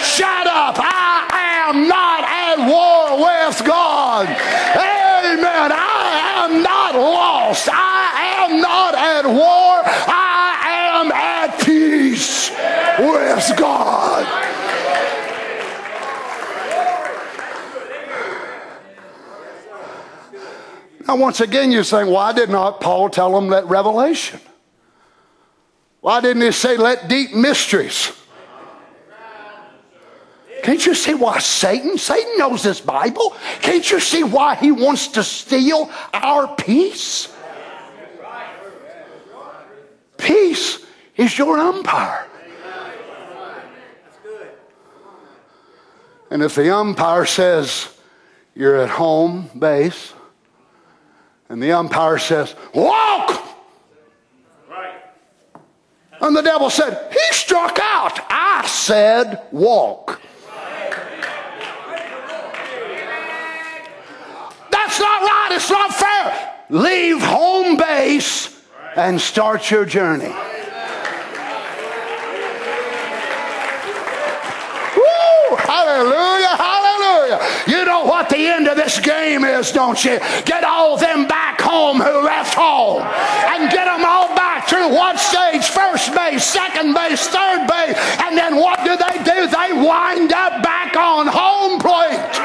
Shut 0.00 0.46
up. 0.46 0.76
I 0.78 1.66
am 1.68 1.88
not 1.88 2.22
at 2.24 2.56
war 2.68 3.18
with 3.18 3.66
God. 3.66 4.26
Amen. 4.26 5.72
I 5.72 6.44
am 6.44 6.62
not 6.62 6.94
lost. 6.94 7.68
I 7.70 8.15
am 8.48 8.60
not 8.60 8.94
at 8.94 9.26
war. 9.26 9.82
I 9.84 11.00
am 11.02 11.12
at 11.12 11.60
peace 11.64 12.50
with 12.98 13.58
God. 13.58 14.26
Now, 21.06 21.16
once 21.16 21.40
again, 21.40 21.70
you're 21.70 21.84
saying, 21.84 22.10
why 22.10 22.32
did 22.32 22.50
not 22.50 22.80
Paul 22.80 23.08
tell 23.10 23.32
them 23.32 23.48
that 23.50 23.66
revelation? 23.66 24.40
Why 26.00 26.20
didn't 26.20 26.42
he 26.42 26.50
say, 26.50 26.76
let 26.76 27.08
deep 27.08 27.32
mysteries? 27.32 28.12
Can't 30.64 30.84
you 30.84 30.94
see 30.94 31.14
why 31.14 31.38
Satan? 31.38 31.96
Satan 31.96 32.38
knows 32.38 32.64
this 32.64 32.80
Bible. 32.80 33.36
Can't 33.60 33.88
you 33.88 34.00
see 34.00 34.24
why 34.24 34.56
he 34.56 34.72
wants 34.72 35.06
to 35.08 35.22
steal 35.22 35.88
our 36.12 36.52
peace? 36.56 37.32
Peace 40.16 40.84
is 41.16 41.36
your 41.38 41.58
umpire. 41.58 42.26
And 46.30 46.42
if 46.42 46.54
the 46.54 46.74
umpire 46.74 47.24
says 47.24 47.88
you're 48.54 48.76
at 48.76 48.88
home 48.88 49.48
base, 49.56 50.12
and 51.48 51.62
the 51.62 51.72
umpire 51.72 52.18
says, 52.18 52.54
walk! 52.74 53.42
And 56.20 56.34
the 56.34 56.42
devil 56.42 56.70
said, 56.70 57.12
he 57.12 57.34
struck 57.34 57.78
out. 57.80 58.18
I 58.30 58.66
said, 58.66 59.42
walk. 59.52 60.20
That's 64.70 64.98
not 64.98 65.22
right. 65.22 65.48
It's 65.52 65.70
not 65.70 65.94
fair. 65.94 66.54
Leave 66.70 67.22
home 67.22 67.76
base 67.76 68.55
and 68.96 69.20
start 69.20 69.70
your 69.70 69.84
journey. 69.84 70.34
Woo! 74.96 75.56
Hallelujah, 75.56 76.56
hallelujah. 76.56 77.40
You 77.68 77.84
know 77.84 78.04
what 78.04 78.30
the 78.30 78.38
end 78.38 78.66
of 78.68 78.76
this 78.76 78.98
game 78.98 79.44
is, 79.44 79.70
don't 79.70 80.02
you? 80.02 80.18
Get 80.44 80.64
all 80.64 80.96
them 80.96 81.28
back 81.28 81.60
home 81.60 82.00
who 82.00 82.24
left 82.24 82.54
home 82.54 83.02
and 83.02 83.70
get 83.70 83.84
them 83.84 84.04
all 84.04 84.34
back 84.34 84.66
through 84.68 84.88
what 84.88 85.18
stage? 85.20 85.66
First 85.66 86.14
base, 86.14 86.44
second 86.44 86.94
base, 86.94 87.28
third 87.28 87.66
base. 87.66 87.96
And 88.22 88.36
then 88.36 88.56
what 88.56 88.82
do 88.82 88.96
they 88.96 89.22
do? 89.24 89.46
They 89.46 89.72
wind 89.72 90.32
up 90.32 90.62
back 90.62 90.96
on 90.96 91.26
home 91.26 91.78
plate. 91.80 92.35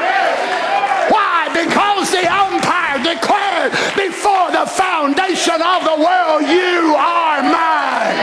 The 4.62 4.70
foundation 4.70 5.60
of 5.60 5.82
the 5.82 5.96
world, 5.98 6.42
You 6.42 6.94
are 6.94 7.42
mine. 7.42 8.18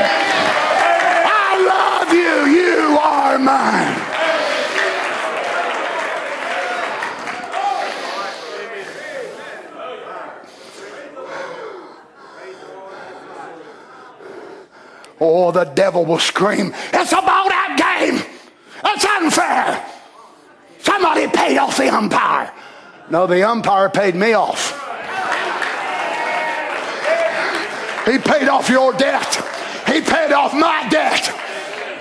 I 1.27 1.51
love 1.67 2.13
you. 2.13 2.35
You 2.59 2.97
are 2.97 3.37
mine. 3.37 4.05
Oh, 15.21 15.51
the 15.51 15.65
devil 15.65 16.05
will 16.05 16.19
scream, 16.19 16.73
It's 16.93 17.11
a 17.11 17.15
ball 17.15 17.51
out 17.51 17.77
game. 17.77 18.21
It's 18.85 19.05
unfair. 19.05 19.85
Somebody 20.79 21.27
paid 21.27 21.57
off 21.57 21.75
the 21.75 21.93
umpire. 21.93 22.53
No, 23.09 23.27
the 23.27 23.43
umpire 23.43 23.89
paid 23.89 24.15
me 24.15 24.31
off. 24.33 24.68
He 28.09 28.17
paid 28.17 28.47
off 28.47 28.69
your 28.69 28.93
debt. 28.93 29.35
He 29.85 30.01
paid 30.01 30.31
off 30.31 30.53
my 30.53 30.87
debt. 30.89 31.31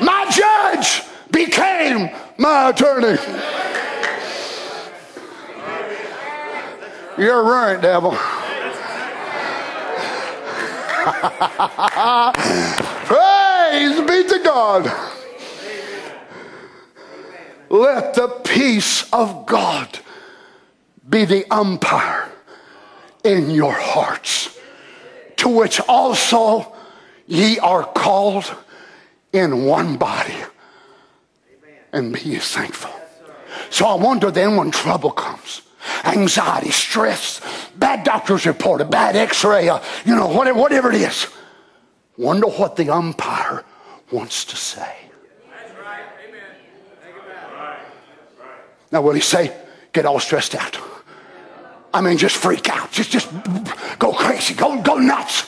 My 0.01 0.25
judge 0.31 1.03
became 1.31 2.11
my 2.39 2.71
attorney. 2.71 3.19
You're 7.19 7.43
right, 7.43 7.81
devil. 7.81 8.13
Praise 13.09 14.01
be 14.01 14.29
to 14.29 14.39
God. 14.45 14.93
Let 17.71 18.15
the 18.15 18.29
peace 18.45 19.13
of 19.13 19.47
God 19.47 19.99
be 21.09 21.25
the 21.25 21.45
umpire 21.51 22.31
in 23.25 23.51
your 23.51 23.73
hearts, 23.73 24.58
to 25.49 25.57
which 25.57 25.81
also 25.89 26.75
ye 27.27 27.59
are 27.59 27.85
called 27.85 28.55
in 29.33 29.65
one 29.65 29.97
body. 29.97 30.37
And 31.93 32.13
be 32.13 32.37
thankful. 32.37 32.93
So 33.71 33.87
I 33.87 33.95
wonder 33.95 34.31
then 34.31 34.57
when 34.57 34.71
trouble 34.71 35.11
comes, 35.11 35.63
anxiety, 36.05 36.71
stress, 36.71 37.41
bad 37.77 38.05
doctor's 38.05 38.45
report, 38.47 38.83
a 38.83 38.85
bad 38.85 39.17
x-ray, 39.17 39.69
uh, 39.69 39.81
you 40.05 40.15
know, 40.15 40.29
whatever, 40.29 40.59
whatever 40.59 40.93
it 40.93 41.01
is. 41.01 41.29
Wonder 42.19 42.49
what 42.49 42.77
the 42.77 42.91
umpire 42.91 43.65
wants 44.13 44.45
to 44.47 44.57
say. 44.57 44.95
Now, 48.91 49.03
will 49.03 49.13
he 49.13 49.21
say, 49.21 49.55
get 49.93 50.07
all 50.07 50.19
stressed 50.21 50.55
out? 50.55 50.79
I 51.93 52.01
mean, 52.01 52.19
just 52.19 52.37
freak 52.37 52.69
out. 52.69 52.91
Just, 52.93 53.11
just 53.11 53.31
go 53.99 54.13
crazy. 54.13 54.55
Go, 54.55 54.81
go 54.83 54.99
nuts. 54.99 55.47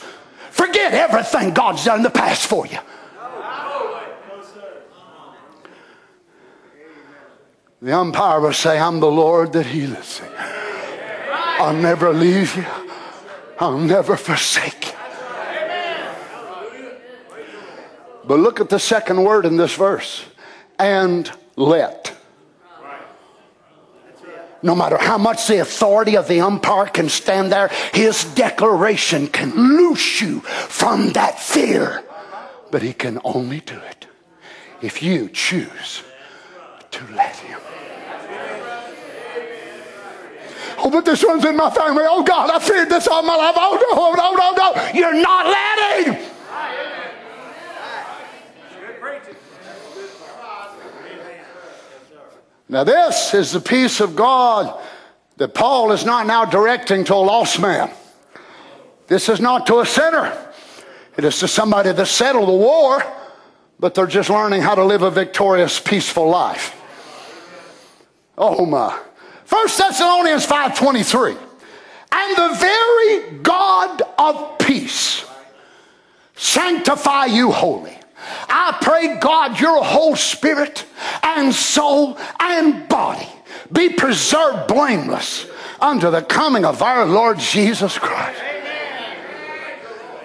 Forget 0.49 0.93
everything 0.93 1.53
God's 1.53 1.85
done 1.85 1.97
in 1.97 2.03
the 2.03 2.09
past 2.09 2.47
for 2.47 2.65
you. 2.65 2.79
The 7.81 7.97
umpire 7.97 8.39
will 8.39 8.53
say, 8.53 8.79
I'm 8.79 8.99
the 8.99 9.11
Lord 9.11 9.53
that 9.53 9.65
healeth 9.65 10.19
thee. 10.19 10.27
I'll 11.59 11.73
never 11.73 12.13
leave 12.13 12.55
you. 12.55 12.65
I'll 13.59 13.77
never 13.77 14.15
forsake 14.15 14.87
you. 14.87 14.93
But 18.23 18.39
look 18.39 18.59
at 18.59 18.69
the 18.69 18.79
second 18.79 19.23
word 19.23 19.45
in 19.45 19.57
this 19.57 19.75
verse. 19.75 20.23
And 20.77 21.31
let. 21.55 22.15
No 24.63 24.75
matter 24.75 24.97
how 24.97 25.17
much 25.17 25.47
the 25.47 25.59
authority 25.59 26.15
of 26.15 26.27
the 26.27 26.41
umpire 26.41 26.85
can 26.85 27.09
stand 27.09 27.51
there, 27.51 27.69
his 27.93 28.23
declaration 28.35 29.27
can 29.27 29.51
loose 29.55 30.21
you 30.21 30.41
from 30.41 31.13
that 31.13 31.39
fear. 31.39 32.03
But 32.69 32.83
he 32.83 32.93
can 32.93 33.19
only 33.23 33.61
do 33.61 33.77
it 33.77 34.07
if 34.81 35.01
you 35.01 35.29
choose 35.29 36.03
to 36.91 37.03
let 37.13 37.35
him. 37.37 37.59
Oh, 40.83 40.89
but 40.89 41.05
this 41.05 41.23
one's 41.23 41.45
in 41.45 41.55
my 41.55 41.69
family. 41.69 42.03
Oh, 42.07 42.23
God, 42.23 42.49
I 42.49 42.57
feared 42.57 42.89
this 42.89 43.07
all 43.07 43.21
my 43.21 43.35
life. 43.35 43.55
Oh, 43.55 43.75
no, 43.75 44.01
oh, 44.01 44.13
no, 44.13 44.33
no, 44.33 44.51
no. 44.55 44.91
You're 44.93 45.21
not 45.21 45.45
letting. 45.45 46.31
Now, 52.71 52.85
this 52.85 53.33
is 53.33 53.51
the 53.51 53.59
peace 53.59 53.99
of 53.99 54.15
God 54.15 54.81
that 55.35 55.53
Paul 55.53 55.91
is 55.91 56.05
not 56.05 56.25
now 56.25 56.45
directing 56.45 57.03
to 57.03 57.15
a 57.15 57.17
lost 57.17 57.59
man. 57.59 57.91
This 59.07 59.27
is 59.27 59.41
not 59.41 59.67
to 59.67 59.81
a 59.81 59.85
sinner. 59.85 60.31
It 61.17 61.25
is 61.25 61.37
to 61.39 61.49
somebody 61.49 61.91
that 61.91 62.05
settled 62.05 62.47
the 62.47 62.53
war, 62.53 63.03
but 63.77 63.93
they're 63.93 64.07
just 64.07 64.29
learning 64.29 64.61
how 64.61 64.75
to 64.75 64.85
live 64.85 65.01
a 65.01 65.11
victorious, 65.11 65.81
peaceful 65.81 66.29
life. 66.29 66.73
Oh 68.37 68.65
my. 68.65 68.97
First 69.43 69.77
Thessalonians 69.77 70.47
5.23 70.47 71.37
And 72.13 72.37
the 72.37 72.55
very 72.57 73.39
God 73.39 74.01
of 74.17 74.59
peace 74.59 75.25
sanctify 76.35 77.25
you 77.25 77.51
wholly. 77.51 78.00
I 78.49 78.77
pray, 78.81 79.17
God, 79.19 79.59
your 79.59 79.83
whole 79.83 80.15
spirit 80.15 80.85
and 81.23 81.53
soul 81.53 82.17
and 82.39 82.87
body 82.87 83.27
be 83.71 83.89
preserved 83.89 84.67
blameless 84.67 85.47
unto 85.79 86.11
the 86.11 86.21
coming 86.21 86.65
of 86.65 86.81
our 86.81 87.05
Lord 87.05 87.39
Jesus 87.39 87.97
Christ. 87.97 88.41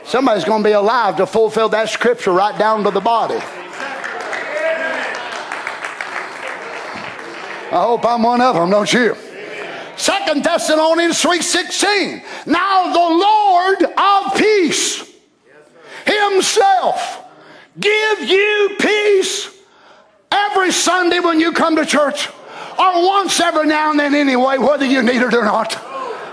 Somebody's 0.05 0.45
going 0.45 0.63
to 0.63 0.69
be 0.69 0.73
alive 0.73 1.17
to 1.17 1.27
fulfill 1.27 1.69
that 1.71 1.89
scripture 1.89 2.33
right 2.33 2.57
down 2.59 2.85
to 2.85 2.91
the 2.91 3.01
body. 3.01 3.41
I 7.69 7.83
hope 7.83 8.05
I'm 8.07 8.23
one 8.23 8.41
of 8.41 8.55
them, 8.55 8.71
don't 8.71 8.93
you? 8.93 9.17
Second 9.97 10.45
Thessalonians 10.45 11.21
3:16. 11.21 12.23
Now 12.47 12.93
the 12.93 13.15
Lord 13.17 13.83
of 13.83 14.35
peace 14.37 15.05
himself 16.05 17.25
give 17.79 18.21
you 18.21 18.77
peace 18.79 19.51
every 20.31 20.73
Sunday 20.73 21.21
when 21.21 21.41
you 21.41 21.53
come 21.53 21.77
to 21.77 21.87
church 21.87 22.29
or 22.79 23.07
once 23.07 23.41
every 23.41 23.67
now 23.67 23.91
and 23.91 24.01
then 24.01 24.15
anyway 24.15 24.59
whether 24.59 24.85
you 24.85 25.03
need 25.03 25.23
it 25.23 25.35
or 25.35 25.45
not. 25.45 25.83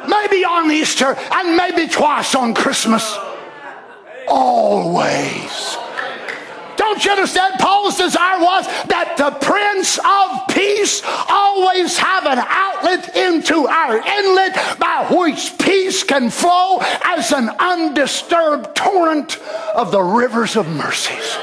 Maybe 0.07 0.43
on 0.43 0.71
Easter 0.71 1.15
and 1.31 1.55
maybe 1.55 1.87
twice 1.87 2.35
on 2.35 2.53
Christmas. 2.53 3.17
Always 4.27 5.77
don't 6.93 7.05
you 7.05 7.11
understand? 7.11 7.55
Paul's 7.59 7.97
desire 7.97 8.39
was 8.39 8.67
that 8.85 9.15
the 9.17 9.31
Prince 9.43 9.97
of 9.97 10.47
Peace 10.55 11.01
always 11.27 11.97
have 11.97 12.27
an 12.27 12.37
outlet 12.37 13.15
into 13.15 13.67
our 13.67 13.97
inlet 13.97 14.79
by 14.79 15.07
which 15.09 15.57
peace 15.57 16.03
can 16.03 16.29
flow 16.29 16.79
as 17.03 17.31
an 17.31 17.49
undisturbed 17.49 18.75
torrent 18.75 19.39
of 19.73 19.91
the 19.91 20.01
rivers 20.01 20.55
of 20.55 20.67
mercies. 20.67 21.35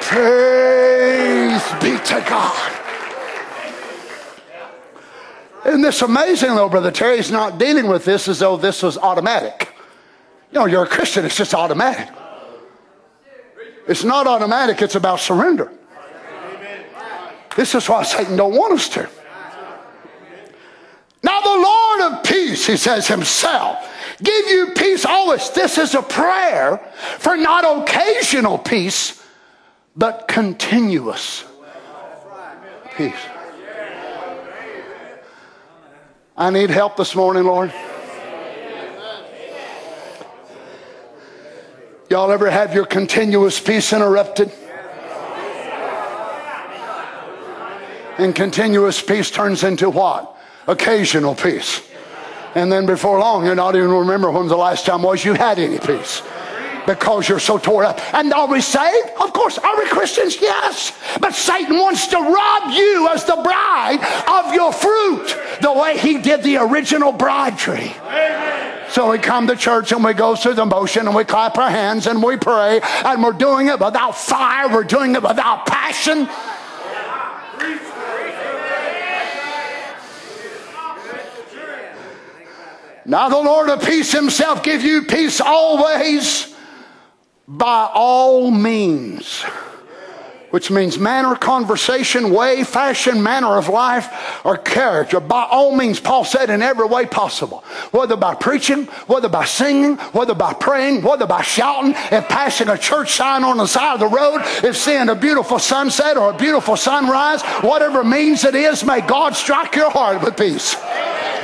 Praise 0.00 1.62
be 1.80 1.96
to 2.04 2.24
God. 2.28 2.72
Isn't 5.64 5.82
this 5.82 6.02
amazing, 6.02 6.56
though, 6.56 6.68
Brother 6.68 6.90
Terry? 6.90 7.18
He's 7.18 7.30
not 7.30 7.58
dealing 7.58 7.86
with 7.86 8.04
this 8.04 8.26
as 8.26 8.40
though 8.40 8.56
this 8.56 8.82
was 8.82 8.98
automatic. 8.98 9.72
You 10.50 10.58
know, 10.58 10.66
you're 10.66 10.84
a 10.84 10.88
Christian, 10.88 11.24
it's 11.24 11.36
just 11.36 11.54
automatic. 11.54 12.08
It's 13.88 14.04
not 14.04 14.26
automatic, 14.26 14.82
it's 14.82 14.94
about 14.94 15.18
surrender. 15.18 15.72
This 17.56 17.74
is 17.74 17.88
why 17.88 18.04
Satan 18.04 18.36
don't 18.36 18.54
want 18.54 18.74
us 18.74 18.88
to. 18.90 19.08
Now 21.22 21.40
the 21.40 21.48
Lord 21.48 22.00
of 22.12 22.22
peace, 22.22 22.66
he 22.66 22.76
says 22.76 23.08
himself, 23.08 23.78
give 24.22 24.46
you 24.46 24.72
peace 24.76 25.04
always. 25.04 25.50
This 25.50 25.78
is 25.78 25.94
a 25.94 26.02
prayer 26.02 26.78
for 27.18 27.36
not 27.36 27.64
occasional 27.64 28.58
peace, 28.58 29.24
but 29.96 30.28
continuous 30.28 31.44
peace. 32.96 33.14
I 36.36 36.50
need 36.50 36.70
help 36.70 36.96
this 36.96 37.16
morning, 37.16 37.44
Lord. 37.44 37.72
Y'all 42.10 42.32
ever 42.32 42.50
have 42.50 42.74
your 42.74 42.86
continuous 42.86 43.60
peace 43.60 43.92
interrupted? 43.92 44.50
And 48.16 48.34
continuous 48.34 49.00
peace 49.00 49.30
turns 49.30 49.62
into 49.62 49.90
what? 49.90 50.34
Occasional 50.66 51.34
peace. 51.34 51.82
And 52.54 52.72
then 52.72 52.86
before 52.86 53.18
long, 53.20 53.44
you're 53.44 53.54
not 53.54 53.76
even 53.76 53.90
remember 53.90 54.30
when 54.30 54.48
the 54.48 54.56
last 54.56 54.86
time 54.86 55.02
was 55.02 55.22
you 55.22 55.34
had 55.34 55.58
any 55.58 55.78
peace 55.78 56.22
because 56.86 57.28
you're 57.28 57.38
so 57.38 57.58
tore 57.58 57.84
up. 57.84 58.00
And 58.14 58.32
are 58.32 58.48
we 58.48 58.62
saved? 58.62 59.10
Of 59.20 59.34
course. 59.34 59.58
Are 59.58 59.76
we 59.76 59.86
Christians? 59.88 60.40
Yes. 60.40 60.98
But 61.20 61.34
Satan 61.34 61.76
wants 61.76 62.06
to 62.08 62.16
rob 62.16 62.72
you 62.72 63.08
as 63.12 63.24
the 63.24 63.36
bride 63.36 64.00
of 64.26 64.54
your 64.54 64.72
fruit 64.72 65.36
the 65.60 65.72
way 65.74 65.98
he 65.98 66.18
did 66.18 66.42
the 66.42 66.56
original 66.56 67.12
bride 67.12 67.58
tree. 67.58 67.94
Amen. 68.06 68.77
So 68.90 69.10
we 69.10 69.18
come 69.18 69.46
to 69.48 69.56
church 69.56 69.92
and 69.92 70.02
we 70.02 70.14
go 70.14 70.34
through 70.34 70.54
the 70.54 70.64
motion 70.64 71.06
and 71.06 71.14
we 71.14 71.24
clap 71.24 71.58
our 71.58 71.70
hands 71.70 72.06
and 72.06 72.22
we 72.22 72.36
pray 72.36 72.80
and 72.82 73.22
we're 73.22 73.32
doing 73.32 73.68
it 73.68 73.78
without 73.78 74.16
fire, 74.16 74.68
we're 74.68 74.84
doing 74.84 75.14
it 75.14 75.22
without 75.22 75.66
passion. 75.66 76.28
Now 83.04 83.30
the 83.30 83.36
Lord 83.36 83.70
of 83.70 83.82
peace 83.82 84.12
himself 84.12 84.62
give 84.62 84.82
you 84.82 85.02
peace 85.02 85.40
always 85.40 86.54
by 87.46 87.90
all 87.94 88.50
means 88.50 89.44
which 90.50 90.70
means 90.70 90.98
manner, 90.98 91.34
conversation, 91.34 92.30
way, 92.30 92.64
fashion, 92.64 93.22
manner 93.22 93.56
of 93.56 93.68
life, 93.68 94.40
or 94.44 94.56
character. 94.56 95.20
By 95.20 95.46
all 95.50 95.74
means, 95.76 96.00
Paul 96.00 96.24
said, 96.24 96.50
in 96.50 96.62
every 96.62 96.86
way 96.86 97.06
possible. 97.06 97.58
Whether 97.90 98.16
by 98.16 98.34
preaching, 98.34 98.86
whether 99.06 99.28
by 99.28 99.44
singing, 99.44 99.96
whether 100.12 100.34
by 100.34 100.54
praying, 100.54 101.02
whether 101.02 101.26
by 101.26 101.42
shouting, 101.42 101.92
if 102.10 102.28
passing 102.28 102.68
a 102.68 102.78
church 102.78 103.12
sign 103.12 103.44
on 103.44 103.58
the 103.58 103.66
side 103.66 103.94
of 103.94 104.00
the 104.00 104.16
road, 104.16 104.40
if 104.64 104.76
seeing 104.76 105.08
a 105.08 105.14
beautiful 105.14 105.58
sunset 105.58 106.16
or 106.16 106.30
a 106.30 106.36
beautiful 106.36 106.76
sunrise, 106.76 107.42
whatever 107.62 108.02
means 108.04 108.44
it 108.44 108.54
is, 108.54 108.84
may 108.84 109.00
God 109.00 109.34
strike 109.34 109.74
your 109.74 109.90
heart 109.90 110.22
with 110.22 110.36
peace. 110.36 110.74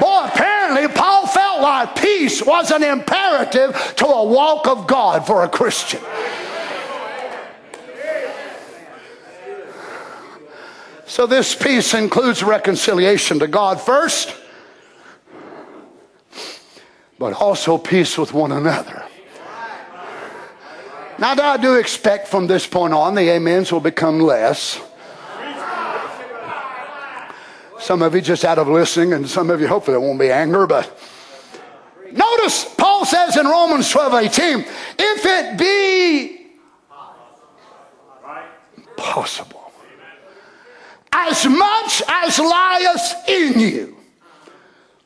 Boy, 0.01 0.29
apparently, 0.33 0.89
Paul 0.89 1.27
felt 1.27 1.63
like 1.63 1.97
peace 1.97 2.43
was 2.43 2.71
an 2.71 2.83
imperative 2.83 3.95
to 3.97 4.07
a 4.07 4.25
walk 4.25 4.67
of 4.67 4.87
God 4.87 5.27
for 5.27 5.45
a 5.45 5.49
Christian. 5.49 6.01
So, 11.07 11.27
this 11.27 11.55
peace 11.55 11.93
includes 11.93 12.43
reconciliation 12.43 13.39
to 13.41 13.47
God 13.47 13.81
first, 13.81 14.35
but 17.19 17.35
also 17.35 17.77
peace 17.77 18.17
with 18.17 18.33
one 18.33 18.53
another. 18.53 19.05
Now, 21.19 21.33
I 21.33 21.59
do 21.59 21.77
expect 21.77 22.29
from 22.29 22.47
this 22.47 22.67
point 22.67 22.95
on 22.95 23.15
the 23.15 23.31
amens 23.31 23.71
will 23.71 23.81
become 23.81 24.19
less. 24.19 24.81
Some 27.79 28.01
of 28.01 28.15
you 28.15 28.23
just 28.23 28.47
out 28.47 28.59
of 28.59 28.67
listening, 28.67 29.13
and 29.13 29.29
some 29.29 29.51
of 29.51 29.61
you 29.61 29.69
hopefully 29.69 29.99
it 29.99 30.01
won't 30.01 30.19
be 30.19 30.31
anger, 30.31 30.67
but 30.67 30.91
notice 32.11 32.65
Paul 32.79 33.05
says 33.05 33.37
in 33.37 33.47
Romans 33.47 33.91
12 33.91 34.15
18, 34.15 34.59
if 34.99 35.27
it 35.27 35.59
be 35.59 36.47
possible 38.97 39.64
as 41.15 41.47
much 41.47 42.03
as 42.09 42.39
lieth 42.39 43.29
in 43.29 43.61
you, 43.61 43.97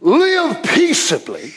live 0.00 0.62
peaceably 0.62 1.52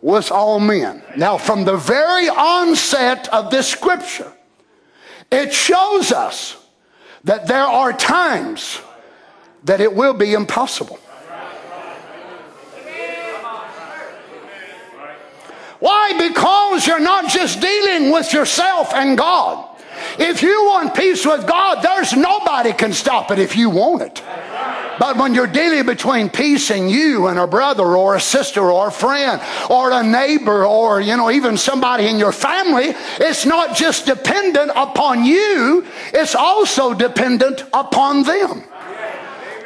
with 0.00 0.30
all 0.30 0.60
men. 0.60 1.02
Now, 1.16 1.36
from 1.36 1.64
the 1.64 1.76
very 1.76 2.28
onset 2.28 3.28
of 3.28 3.50
this 3.50 3.66
scripture, 3.66 4.32
it 5.32 5.52
shows 5.52 6.12
us 6.12 6.56
that 7.24 7.48
there 7.48 7.66
are 7.66 7.92
times 7.92 8.80
that 9.64 9.80
it 9.80 9.92
will 9.92 10.14
be 10.14 10.34
impossible. 10.34 10.98
Why? 15.80 16.12
Because 16.16 16.86
you're 16.86 17.00
not 17.00 17.28
just 17.30 17.60
dealing 17.60 18.12
with 18.12 18.32
yourself 18.32 18.94
and 18.94 19.18
God. 19.18 19.73
If 20.18 20.42
you 20.42 20.66
want 20.66 20.94
peace 20.94 21.24
with 21.26 21.46
God, 21.46 21.82
there's 21.82 22.14
nobody 22.14 22.72
can 22.72 22.92
stop 22.92 23.30
it 23.30 23.38
if 23.38 23.56
you 23.56 23.70
want 23.70 24.02
it. 24.02 24.22
But 24.98 25.16
when 25.16 25.34
you're 25.34 25.46
dealing 25.46 25.86
between 25.86 26.28
peace 26.30 26.70
and 26.70 26.90
you 26.90 27.26
and 27.26 27.38
a 27.38 27.46
brother 27.46 27.96
or 27.96 28.14
a 28.14 28.20
sister 28.20 28.70
or 28.70 28.88
a 28.88 28.92
friend 28.92 29.40
or 29.68 29.90
a 29.90 30.02
neighbor 30.02 30.64
or, 30.64 31.00
you 31.00 31.16
know, 31.16 31.30
even 31.30 31.56
somebody 31.56 32.06
in 32.06 32.18
your 32.18 32.32
family, 32.32 32.94
it's 33.18 33.44
not 33.44 33.76
just 33.76 34.06
dependent 34.06 34.70
upon 34.76 35.24
you, 35.24 35.84
it's 36.12 36.34
also 36.34 36.94
dependent 36.94 37.64
upon 37.72 38.22
them. 38.22 38.62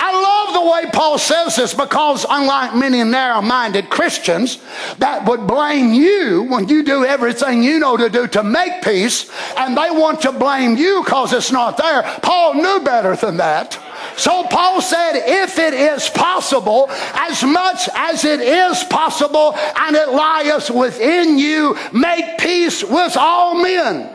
I 0.09 0.13
love 0.23 0.55
the 0.55 0.71
way 0.71 0.91
Paul 0.91 1.19
says 1.19 1.57
this 1.57 1.75
because, 1.75 2.25
unlike 2.29 2.75
many 2.75 3.05
narrow 3.05 3.43
minded 3.43 3.91
Christians 3.91 4.59
that 4.99 5.29
would 5.29 5.47
blame 5.47 5.93
you 5.93 6.45
when 6.45 6.67
you 6.67 6.83
do 6.83 7.05
everything 7.05 7.63
you 7.63 7.79
know 7.79 7.97
to 7.99 8.09
do 8.09 8.27
to 8.29 8.43
make 8.43 8.83
peace, 8.83 9.31
and 9.59 9.77
they 9.77 9.91
want 9.91 10.23
to 10.23 10.33
blame 10.33 10.79
you 10.79 11.03
because 11.05 11.35
it's 11.35 11.53
not 11.53 11.77
there, 11.77 12.03
Paul 12.23 12.55
knew 12.55 12.81
better 12.81 13.17
than 13.17 13.37
that. 13.37 13.79
So 14.17 14.45
Paul 14.45 14.81
said, 14.81 15.13
if 15.27 15.59
it 15.59 15.75
is 15.75 16.09
possible, 16.09 16.87
as 17.13 17.45
much 17.45 17.91
as 17.95 18.25
it 18.25 18.41
is 18.41 18.83
possible, 18.85 19.55
and 19.57 19.95
it 19.95 20.09
lieth 20.09 20.71
within 20.71 21.39
you, 21.39 21.77
make 21.93 22.39
peace 22.39 22.83
with 22.83 23.15
all 23.19 23.63
men. 23.63 24.15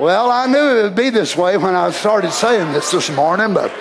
Well, 0.00 0.28
I 0.28 0.46
knew 0.46 0.78
it 0.78 0.82
would 0.82 0.96
be 0.96 1.10
this 1.10 1.36
way 1.36 1.56
when 1.56 1.76
I 1.76 1.92
started 1.92 2.32
saying 2.32 2.72
this 2.72 2.90
this 2.90 3.10
morning, 3.10 3.54
but. 3.54 3.72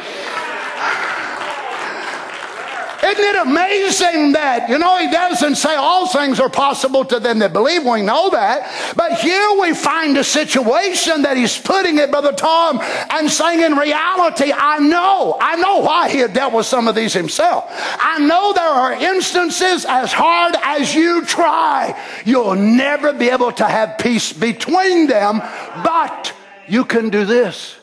Isn't 3.11 3.25
it 3.25 3.41
amazing 3.41 4.31
that, 4.33 4.69
you 4.69 4.77
know, 4.77 4.97
he 4.97 5.11
doesn't 5.11 5.55
say 5.55 5.75
all 5.75 6.07
things 6.07 6.39
are 6.39 6.49
possible 6.49 7.03
to 7.05 7.19
them 7.19 7.39
that 7.39 7.51
believe. 7.51 7.83
We 7.83 8.01
know 8.01 8.29
that. 8.29 8.95
But 8.95 9.19
here 9.19 9.59
we 9.59 9.73
find 9.73 10.17
a 10.17 10.23
situation 10.23 11.23
that 11.23 11.35
he's 11.35 11.57
putting 11.57 11.97
it, 11.97 12.09
Brother 12.09 12.31
Tom, 12.31 12.79
and 12.81 13.29
saying 13.29 13.59
in 13.59 13.77
reality, 13.77 14.53
I 14.55 14.79
know, 14.79 15.37
I 15.41 15.57
know 15.57 15.79
why 15.79 16.09
he 16.09 16.19
had 16.19 16.33
dealt 16.33 16.53
with 16.53 16.65
some 16.65 16.87
of 16.87 16.95
these 16.95 17.13
himself. 17.13 17.65
I 17.69 18.19
know 18.19 18.53
there 18.53 18.63
are 18.63 18.93
instances 18.93 19.85
as 19.85 20.13
hard 20.13 20.55
as 20.63 20.95
you 20.95 21.25
try, 21.25 21.99
you'll 22.25 22.55
never 22.55 23.11
be 23.11 23.29
able 23.29 23.51
to 23.53 23.65
have 23.65 23.97
peace 23.97 24.31
between 24.31 25.07
them, 25.07 25.39
but 25.83 26.33
you 26.69 26.85
can 26.85 27.09
do 27.09 27.25
this. 27.25 27.75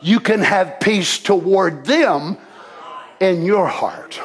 You 0.00 0.18
can 0.18 0.40
have 0.40 0.80
peace 0.80 1.18
toward 1.18 1.84
them 1.84 2.38
in 3.20 3.44
your 3.44 3.68
heart. 3.68 4.18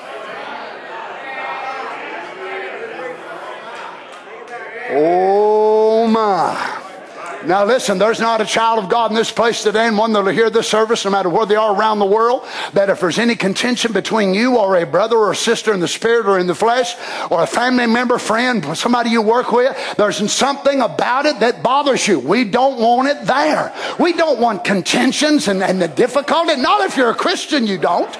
Oh 4.89 6.07
my. 6.07 6.75
Now, 7.45 7.63
listen, 7.63 7.99
there's 7.99 8.19
not 8.19 8.41
a 8.41 8.45
child 8.45 8.83
of 8.83 8.89
God 8.89 9.11
in 9.11 9.15
this 9.15 9.31
place 9.31 9.61
today 9.61 9.88
and 9.88 9.97
one 9.97 10.13
that'll 10.13 10.31
hear 10.31 10.49
this 10.49 10.67
service, 10.67 11.05
no 11.05 11.11
matter 11.11 11.29
where 11.29 11.45
they 11.45 11.55
are 11.55 11.75
around 11.75 11.99
the 11.99 12.05
world, 12.05 12.43
that 12.73 12.89
if 12.89 12.99
there's 12.99 13.19
any 13.19 13.36
contention 13.36 13.91
between 13.93 14.33
you 14.33 14.57
or 14.57 14.75
a 14.77 14.86
brother 14.86 15.17
or 15.17 15.33
sister 15.36 15.73
in 15.73 15.79
the 15.79 15.88
spirit 15.88 16.25
or 16.25 16.39
in 16.39 16.47
the 16.47 16.55
flesh, 16.55 16.95
or 17.29 17.43
a 17.43 17.47
family 17.47 17.86
member, 17.86 18.17
friend, 18.17 18.75
somebody 18.75 19.11
you 19.11 19.21
work 19.21 19.51
with, 19.51 19.77
there's 19.97 20.31
something 20.31 20.81
about 20.81 21.25
it 21.25 21.39
that 21.39 21.61
bothers 21.61 22.07
you. 22.07 22.19
We 22.19 22.45
don't 22.45 22.79
want 22.79 23.09
it 23.09 23.25
there. 23.25 23.73
We 23.99 24.13
don't 24.13 24.39
want 24.39 24.63
contentions 24.63 25.47
and, 25.47 25.61
and 25.61 25.81
the 25.81 25.88
difficulty. 25.88 26.55
Not 26.55 26.81
if 26.81 26.97
you're 26.97 27.11
a 27.11 27.15
Christian, 27.15 27.67
you 27.67 27.77
don't. 27.77 28.17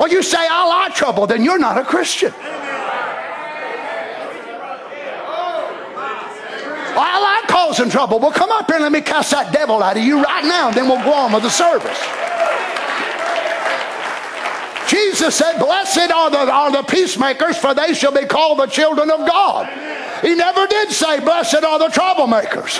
Well, 0.00 0.08
you 0.08 0.22
say, 0.22 0.38
I 0.50 0.66
like 0.66 0.94
trouble, 0.96 1.28
then 1.28 1.44
you're 1.44 1.58
not 1.58 1.78
a 1.78 1.84
Christian. 1.84 2.32
Well, 6.94 7.00
I 7.00 7.40
like 7.40 7.48
causing 7.48 7.88
trouble. 7.88 8.18
Well, 8.18 8.32
come 8.32 8.50
up 8.50 8.66
here 8.66 8.76
and 8.76 8.82
let 8.82 8.92
me 8.92 9.00
cast 9.00 9.30
that 9.30 9.52
devil 9.52 9.82
out 9.82 9.96
of 9.96 10.02
you 10.02 10.22
right 10.22 10.44
now, 10.44 10.68
and 10.68 10.76
then 10.76 10.88
we'll 10.88 11.02
go 11.02 11.12
on 11.12 11.32
with 11.32 11.42
the 11.42 11.50
service. 11.50 11.98
Jesus 14.88 15.34
said, 15.34 15.58
Blessed 15.58 16.10
are 16.10 16.30
the, 16.30 16.52
are 16.52 16.70
the 16.70 16.82
peacemakers, 16.82 17.56
for 17.56 17.72
they 17.72 17.94
shall 17.94 18.12
be 18.12 18.26
called 18.26 18.58
the 18.58 18.66
children 18.66 19.10
of 19.10 19.20
God. 19.20 19.66
He 20.20 20.34
never 20.34 20.66
did 20.66 20.90
say, 20.90 21.18
Blessed 21.20 21.64
are 21.64 21.78
the 21.78 21.88
troublemakers. 21.88 22.76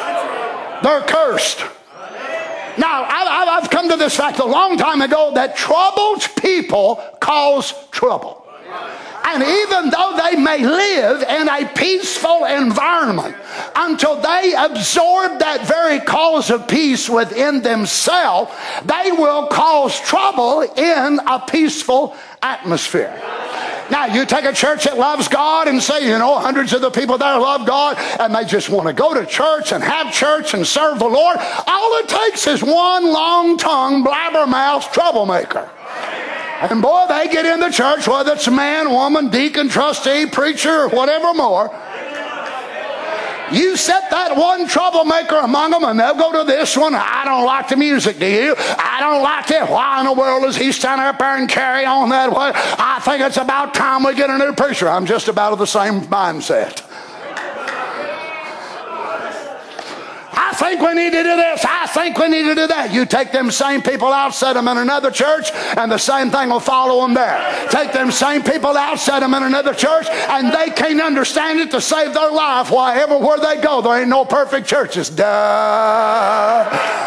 They're 0.82 1.00
cursed. 1.02 1.60
Now, 2.76 3.04
I've 3.08 3.70
come 3.70 3.88
to 3.88 3.96
this 3.96 4.16
fact 4.16 4.38
a 4.40 4.44
long 4.44 4.76
time 4.76 5.00
ago 5.00 5.32
that 5.34 5.56
troubled 5.56 6.28
people 6.36 7.02
cause 7.20 7.72
trouble. 7.90 8.41
And 9.32 9.42
even 9.42 9.88
though 9.88 10.14
they 10.16 10.36
may 10.36 10.58
live 10.58 11.22
in 11.22 11.48
a 11.48 11.66
peaceful 11.74 12.44
environment, 12.44 13.34
until 13.74 14.20
they 14.20 14.54
absorb 14.56 15.38
that 15.38 15.66
very 15.66 16.00
cause 16.00 16.50
of 16.50 16.68
peace 16.68 17.08
within 17.08 17.62
themselves, 17.62 18.52
they 18.84 19.10
will 19.12 19.46
cause 19.46 19.98
trouble 20.00 20.60
in 20.60 21.20
a 21.26 21.40
peaceful 21.48 22.14
atmosphere. 22.42 23.18
Now, 23.90 24.06
you 24.06 24.24
take 24.26 24.44
a 24.44 24.52
church 24.52 24.84
that 24.84 24.96
loves 24.96 25.28
God 25.28 25.68
and 25.68 25.82
say, 25.82 26.06
you 26.06 26.18
know, 26.18 26.38
hundreds 26.38 26.72
of 26.72 26.80
the 26.80 26.90
people 26.90 27.18
there 27.18 27.38
love 27.38 27.66
God 27.66 27.96
and 28.20 28.34
they 28.34 28.44
just 28.44 28.68
want 28.68 28.86
to 28.88 28.92
go 28.92 29.14
to 29.14 29.26
church 29.26 29.72
and 29.72 29.82
have 29.82 30.12
church 30.12 30.54
and 30.54 30.66
serve 30.66 30.98
the 30.98 31.08
Lord. 31.08 31.36
All 31.66 31.98
it 31.98 32.08
takes 32.08 32.46
is 32.46 32.62
one 32.62 33.12
long 33.12 33.58
tongue, 33.58 34.04
blabbermouth 34.04 34.92
troublemaker. 34.92 35.70
And 36.70 36.80
boy, 36.80 37.06
they 37.08 37.26
get 37.26 37.44
in 37.44 37.58
the 37.58 37.70
church, 37.70 38.06
whether 38.06 38.34
it's 38.34 38.48
man, 38.48 38.90
woman, 38.90 39.30
deacon, 39.30 39.68
trustee, 39.68 40.26
preacher, 40.26 40.88
whatever 40.88 41.34
more. 41.34 41.74
You 43.50 43.76
set 43.76 44.08
that 44.10 44.36
one 44.36 44.68
troublemaker 44.68 45.36
among 45.36 45.72
them, 45.72 45.84
and 45.84 45.98
they'll 45.98 46.14
go 46.14 46.32
to 46.32 46.44
this 46.44 46.76
one. 46.76 46.94
I 46.94 47.22
don't 47.24 47.44
like 47.44 47.68
the 47.68 47.76
music, 47.76 48.18
do 48.18 48.26
you? 48.26 48.54
I 48.56 48.98
don't 49.00 49.22
like 49.22 49.50
it. 49.50 49.68
Why 49.68 50.00
in 50.00 50.06
the 50.06 50.12
world 50.12 50.44
is 50.44 50.56
he 50.56 50.70
standing 50.70 51.04
up 51.04 51.18
there 51.18 51.36
and 51.36 51.48
carry 51.48 51.84
on 51.84 52.10
that 52.10 52.30
way? 52.30 52.52
I 52.54 53.00
think 53.04 53.22
it's 53.22 53.36
about 53.36 53.74
time 53.74 54.04
we 54.04 54.14
get 54.14 54.30
a 54.30 54.38
new 54.38 54.54
preacher. 54.54 54.88
I'm 54.88 55.04
just 55.04 55.26
about 55.26 55.52
of 55.52 55.58
the 55.58 55.66
same 55.66 56.02
mindset. 56.02 56.88
I 60.34 60.54
think 60.54 60.80
we 60.80 60.94
need 60.94 61.12
to 61.12 61.22
do 61.22 61.36
this. 61.36 61.64
I 61.64 61.86
think 61.86 62.18
we 62.18 62.28
need 62.28 62.44
to 62.44 62.54
do 62.54 62.66
that. 62.66 62.92
You 62.92 63.04
take 63.04 63.32
them 63.32 63.50
same 63.50 63.82
people 63.82 64.08
out, 64.08 64.34
set 64.34 64.54
them 64.54 64.66
in 64.68 64.78
another 64.78 65.10
church, 65.10 65.50
and 65.52 65.92
the 65.92 65.98
same 65.98 66.30
thing 66.30 66.48
will 66.48 66.60
follow 66.60 67.02
them 67.02 67.14
there. 67.14 67.68
Take 67.70 67.92
them 67.92 68.10
same 68.10 68.42
people 68.42 68.76
out, 68.76 68.98
set 68.98 69.20
them 69.20 69.34
in 69.34 69.42
another 69.42 69.74
church, 69.74 70.06
and 70.08 70.52
they 70.52 70.70
can't 70.70 71.00
understand 71.00 71.60
it 71.60 71.70
to 71.72 71.80
save 71.80 72.14
their 72.14 72.30
life. 72.30 72.70
Why, 72.70 72.98
everywhere 72.98 73.38
they 73.38 73.60
go, 73.60 73.82
there 73.82 74.00
ain't 74.00 74.08
no 74.08 74.24
perfect 74.24 74.66
churches. 74.66 75.10
Duh. 75.10 77.02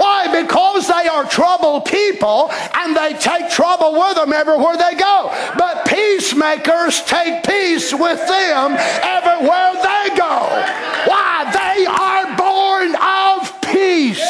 Why? 0.00 0.42
Because 0.42 0.88
they 0.88 1.08
are 1.08 1.26
troubled 1.26 1.84
people 1.84 2.50
and 2.74 2.96
they 2.96 3.12
take 3.12 3.50
trouble 3.50 3.92
with 3.92 4.14
them 4.16 4.32
everywhere 4.32 4.74
they 4.78 4.94
go. 4.94 5.28
But 5.58 5.86
peacemakers 5.86 7.02
take 7.02 7.44
peace 7.44 7.92
with 7.92 8.26
them 8.26 8.76
everywhere 9.02 9.74
they 9.74 10.16
go. 10.16 10.64
Why? 11.04 11.50
They 11.52 11.84
are 11.84 12.34
born 12.38 12.96
of 12.96 13.60
peace. 13.60 14.24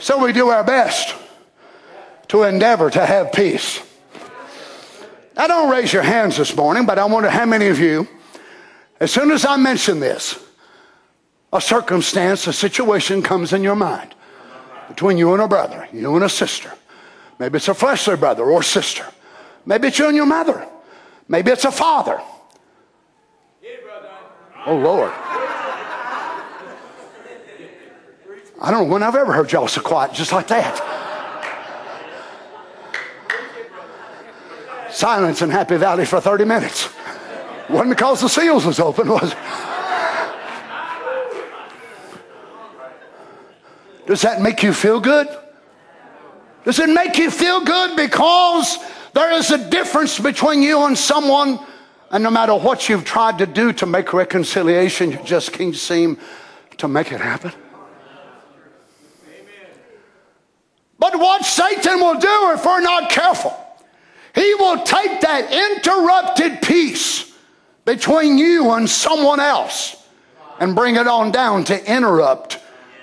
So 0.00 0.18
we 0.18 0.32
do 0.32 0.48
our 0.48 0.64
best 0.64 1.14
to 2.28 2.42
endeavor 2.42 2.90
to 2.90 3.06
have 3.06 3.30
peace. 3.30 3.80
Now, 5.36 5.46
don't 5.46 5.70
raise 5.70 5.92
your 5.92 6.02
hands 6.02 6.36
this 6.36 6.56
morning, 6.56 6.84
but 6.84 6.98
I 6.98 7.04
wonder 7.04 7.30
how 7.30 7.46
many 7.46 7.68
of 7.68 7.78
you 7.78 8.08
as 9.02 9.10
soon 9.10 9.32
as 9.32 9.44
I 9.44 9.56
mention 9.56 9.98
this, 9.98 10.38
a 11.52 11.60
circumstance, 11.60 12.46
a 12.46 12.52
situation 12.52 13.20
comes 13.20 13.52
in 13.52 13.64
your 13.64 13.74
mind 13.74 14.14
between 14.86 15.18
you 15.18 15.32
and 15.32 15.42
a 15.42 15.48
brother, 15.48 15.88
you 15.92 16.14
and 16.14 16.22
a 16.24 16.28
sister. 16.28 16.72
Maybe 17.40 17.56
it's 17.56 17.66
a 17.66 17.74
fleshly 17.74 18.14
brother 18.14 18.44
or 18.44 18.62
sister. 18.62 19.04
Maybe 19.66 19.88
it's 19.88 19.98
you 19.98 20.06
and 20.06 20.14
your 20.14 20.26
mother. 20.26 20.68
Maybe 21.26 21.50
it's 21.50 21.64
a 21.64 21.72
father. 21.72 22.20
Oh, 24.66 24.76
Lord. 24.76 25.10
I 28.60 28.70
don't 28.70 28.86
know 28.86 28.92
when 28.92 29.02
I've 29.02 29.16
ever 29.16 29.32
heard 29.32 29.50
y'all 29.50 29.66
so 29.66 29.80
quiet 29.80 30.12
just 30.12 30.30
like 30.30 30.46
that. 30.46 30.78
Silence 34.92 35.42
in 35.42 35.50
Happy 35.50 35.76
Valley 35.76 36.04
for 36.04 36.20
30 36.20 36.44
minutes. 36.44 36.88
Wasn't 37.68 37.90
because 37.90 38.20
the 38.20 38.28
seals 38.28 38.66
was 38.66 38.80
open, 38.80 39.08
was 39.08 39.32
it? 39.32 39.38
Does 44.06 44.22
that 44.22 44.42
make 44.42 44.62
you 44.62 44.72
feel 44.72 45.00
good? 45.00 45.28
Does 46.64 46.78
it 46.78 46.88
make 46.88 47.18
you 47.18 47.30
feel 47.30 47.64
good 47.64 47.96
because 47.96 48.78
there 49.14 49.32
is 49.32 49.50
a 49.50 49.70
difference 49.70 50.18
between 50.18 50.62
you 50.62 50.82
and 50.82 50.96
someone, 50.96 51.58
and 52.10 52.22
no 52.22 52.30
matter 52.30 52.54
what 52.54 52.88
you've 52.88 53.04
tried 53.04 53.38
to 53.38 53.46
do 53.46 53.72
to 53.74 53.86
make 53.86 54.12
reconciliation, 54.12 55.12
you 55.12 55.20
just 55.24 55.52
can't 55.52 55.74
seem 55.74 56.18
to 56.78 56.88
make 56.88 57.12
it 57.12 57.20
happen? 57.20 57.52
But 60.98 61.18
what 61.18 61.44
Satan 61.44 62.00
will 62.00 62.18
do 62.18 62.52
if 62.54 62.64
we're 62.64 62.80
not 62.80 63.10
careful, 63.10 63.56
he 64.34 64.54
will 64.54 64.82
take 64.82 65.20
that 65.20 65.52
interrupted 65.52 66.62
peace 66.62 67.31
between 67.84 68.38
you 68.38 68.70
and 68.72 68.88
someone 68.88 69.40
else 69.40 69.96
and 70.60 70.74
bring 70.74 70.96
it 70.96 71.06
on 71.06 71.32
down 71.32 71.64
to 71.64 71.92
interrupt 71.92 72.58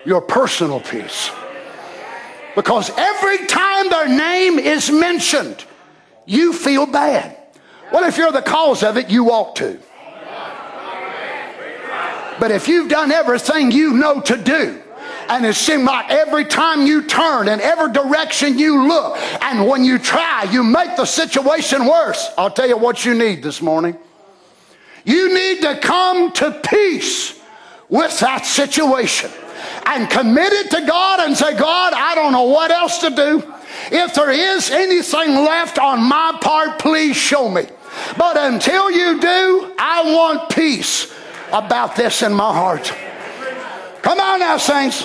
your 0.05 0.21
personal 0.21 0.79
peace. 0.79 1.29
Because 2.55 2.89
every 2.97 3.45
time 3.47 3.89
their 3.89 4.07
name 4.07 4.59
is 4.59 4.89
mentioned, 4.91 5.63
you 6.25 6.53
feel 6.53 6.85
bad. 6.85 7.37
Well, 7.91 8.03
if 8.05 8.17
you're 8.17 8.31
the 8.31 8.41
cause 8.41 8.83
of 8.83 8.97
it, 8.97 9.09
you 9.09 9.31
ought 9.31 9.55
to. 9.57 9.79
But 12.39 12.51
if 12.51 12.67
you've 12.67 12.89
done 12.89 13.11
everything 13.11 13.71
you 13.71 13.93
know 13.93 14.21
to 14.21 14.37
do, 14.37 14.81
and 15.27 15.45
it 15.45 15.55
seems 15.55 15.83
like 15.83 16.09
every 16.09 16.45
time 16.45 16.87
you 16.87 17.03
turn 17.05 17.49
and 17.49 17.61
every 17.61 17.91
direction 17.91 18.57
you 18.57 18.87
look, 18.87 19.17
and 19.41 19.67
when 19.67 19.83
you 19.83 19.99
try, 19.99 20.47
you 20.51 20.63
make 20.63 20.95
the 20.95 21.05
situation 21.05 21.85
worse, 21.85 22.29
I'll 22.37 22.49
tell 22.49 22.67
you 22.67 22.77
what 22.77 23.05
you 23.05 23.13
need 23.13 23.43
this 23.43 23.61
morning. 23.61 23.97
You 25.09 25.33
need 25.33 25.63
to 25.63 25.79
come 25.79 26.31
to 26.33 26.51
peace 26.51 27.41
with 27.89 28.19
that 28.19 28.45
situation 28.45 29.31
and 29.87 30.07
commit 30.07 30.53
it 30.53 30.69
to 30.69 30.85
God 30.85 31.21
and 31.21 31.35
say, 31.35 31.57
God, 31.57 31.93
I 31.93 32.13
don't 32.13 32.31
know 32.31 32.43
what 32.43 32.69
else 32.69 32.99
to 32.99 33.09
do. 33.09 33.53
If 33.91 34.13
there 34.13 34.29
is 34.29 34.69
anything 34.69 35.33
left 35.33 35.79
on 35.79 36.07
my 36.07 36.37
part, 36.39 36.77
please 36.77 37.15
show 37.15 37.49
me. 37.49 37.63
But 38.19 38.37
until 38.37 38.91
you 38.91 39.19
do, 39.19 39.73
I 39.79 40.13
want 40.13 40.51
peace 40.51 41.11
about 41.51 41.95
this 41.95 42.21
in 42.21 42.31
my 42.31 42.53
heart. 42.53 42.93
Come 44.03 44.19
on 44.19 44.41
now, 44.41 44.57
saints. 44.57 45.01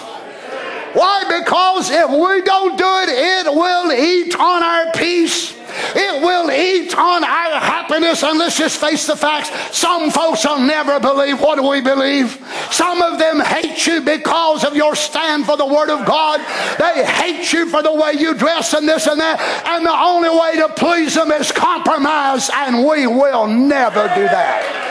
Why? 0.92 1.40
Because 1.40 1.88
if 1.90 2.10
we 2.10 2.42
don't 2.42 2.76
do 2.76 2.84
it, 2.84 3.08
it 3.08 3.46
will 3.46 3.90
eat 3.90 4.38
on 4.38 4.62
our 4.62 4.92
peace. 4.92 5.54
It 5.94 6.22
will 6.22 6.50
eat 6.50 6.94
on 6.96 7.24
our 7.24 7.60
happiness. 7.60 8.22
And 8.22 8.38
let's 8.38 8.56
just 8.56 8.80
face 8.80 9.06
the 9.06 9.16
facts. 9.16 9.50
Some 9.76 10.10
folks 10.10 10.44
will 10.44 10.60
never 10.60 11.00
believe 11.00 11.40
what 11.40 11.62
we 11.62 11.80
believe. 11.80 12.38
Some 12.70 13.02
of 13.02 13.18
them 13.18 13.40
hate 13.40 13.86
you 13.86 14.00
because 14.00 14.64
of 14.64 14.76
your 14.76 14.94
stand 14.94 15.46
for 15.46 15.56
the 15.56 15.66
Word 15.66 15.90
of 15.90 16.06
God. 16.06 16.40
They 16.78 17.04
hate 17.04 17.52
you 17.52 17.68
for 17.68 17.82
the 17.82 17.92
way 17.92 18.12
you 18.12 18.34
dress 18.34 18.74
and 18.74 18.88
this 18.88 19.06
and 19.06 19.20
that. 19.20 19.40
And 19.66 19.84
the 19.84 19.92
only 19.92 20.30
way 20.30 20.56
to 20.56 20.72
please 20.74 21.14
them 21.14 21.30
is 21.32 21.52
compromise. 21.52 22.50
And 22.52 22.86
we 22.86 23.06
will 23.06 23.46
never 23.46 24.02
do 24.14 24.24
that. 24.24 24.84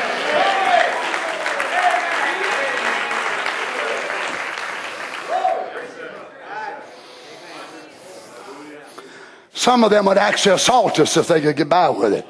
Some 9.54 9.84
of 9.84 9.92
them 9.92 10.06
would 10.06 10.18
actually 10.18 10.56
assault 10.56 11.00
us 11.00 11.16
if 11.16 11.28
they 11.28 11.40
could 11.42 11.56
get 11.56 11.70
by 11.70 11.90
with 11.90 12.14
it. 12.14 12.26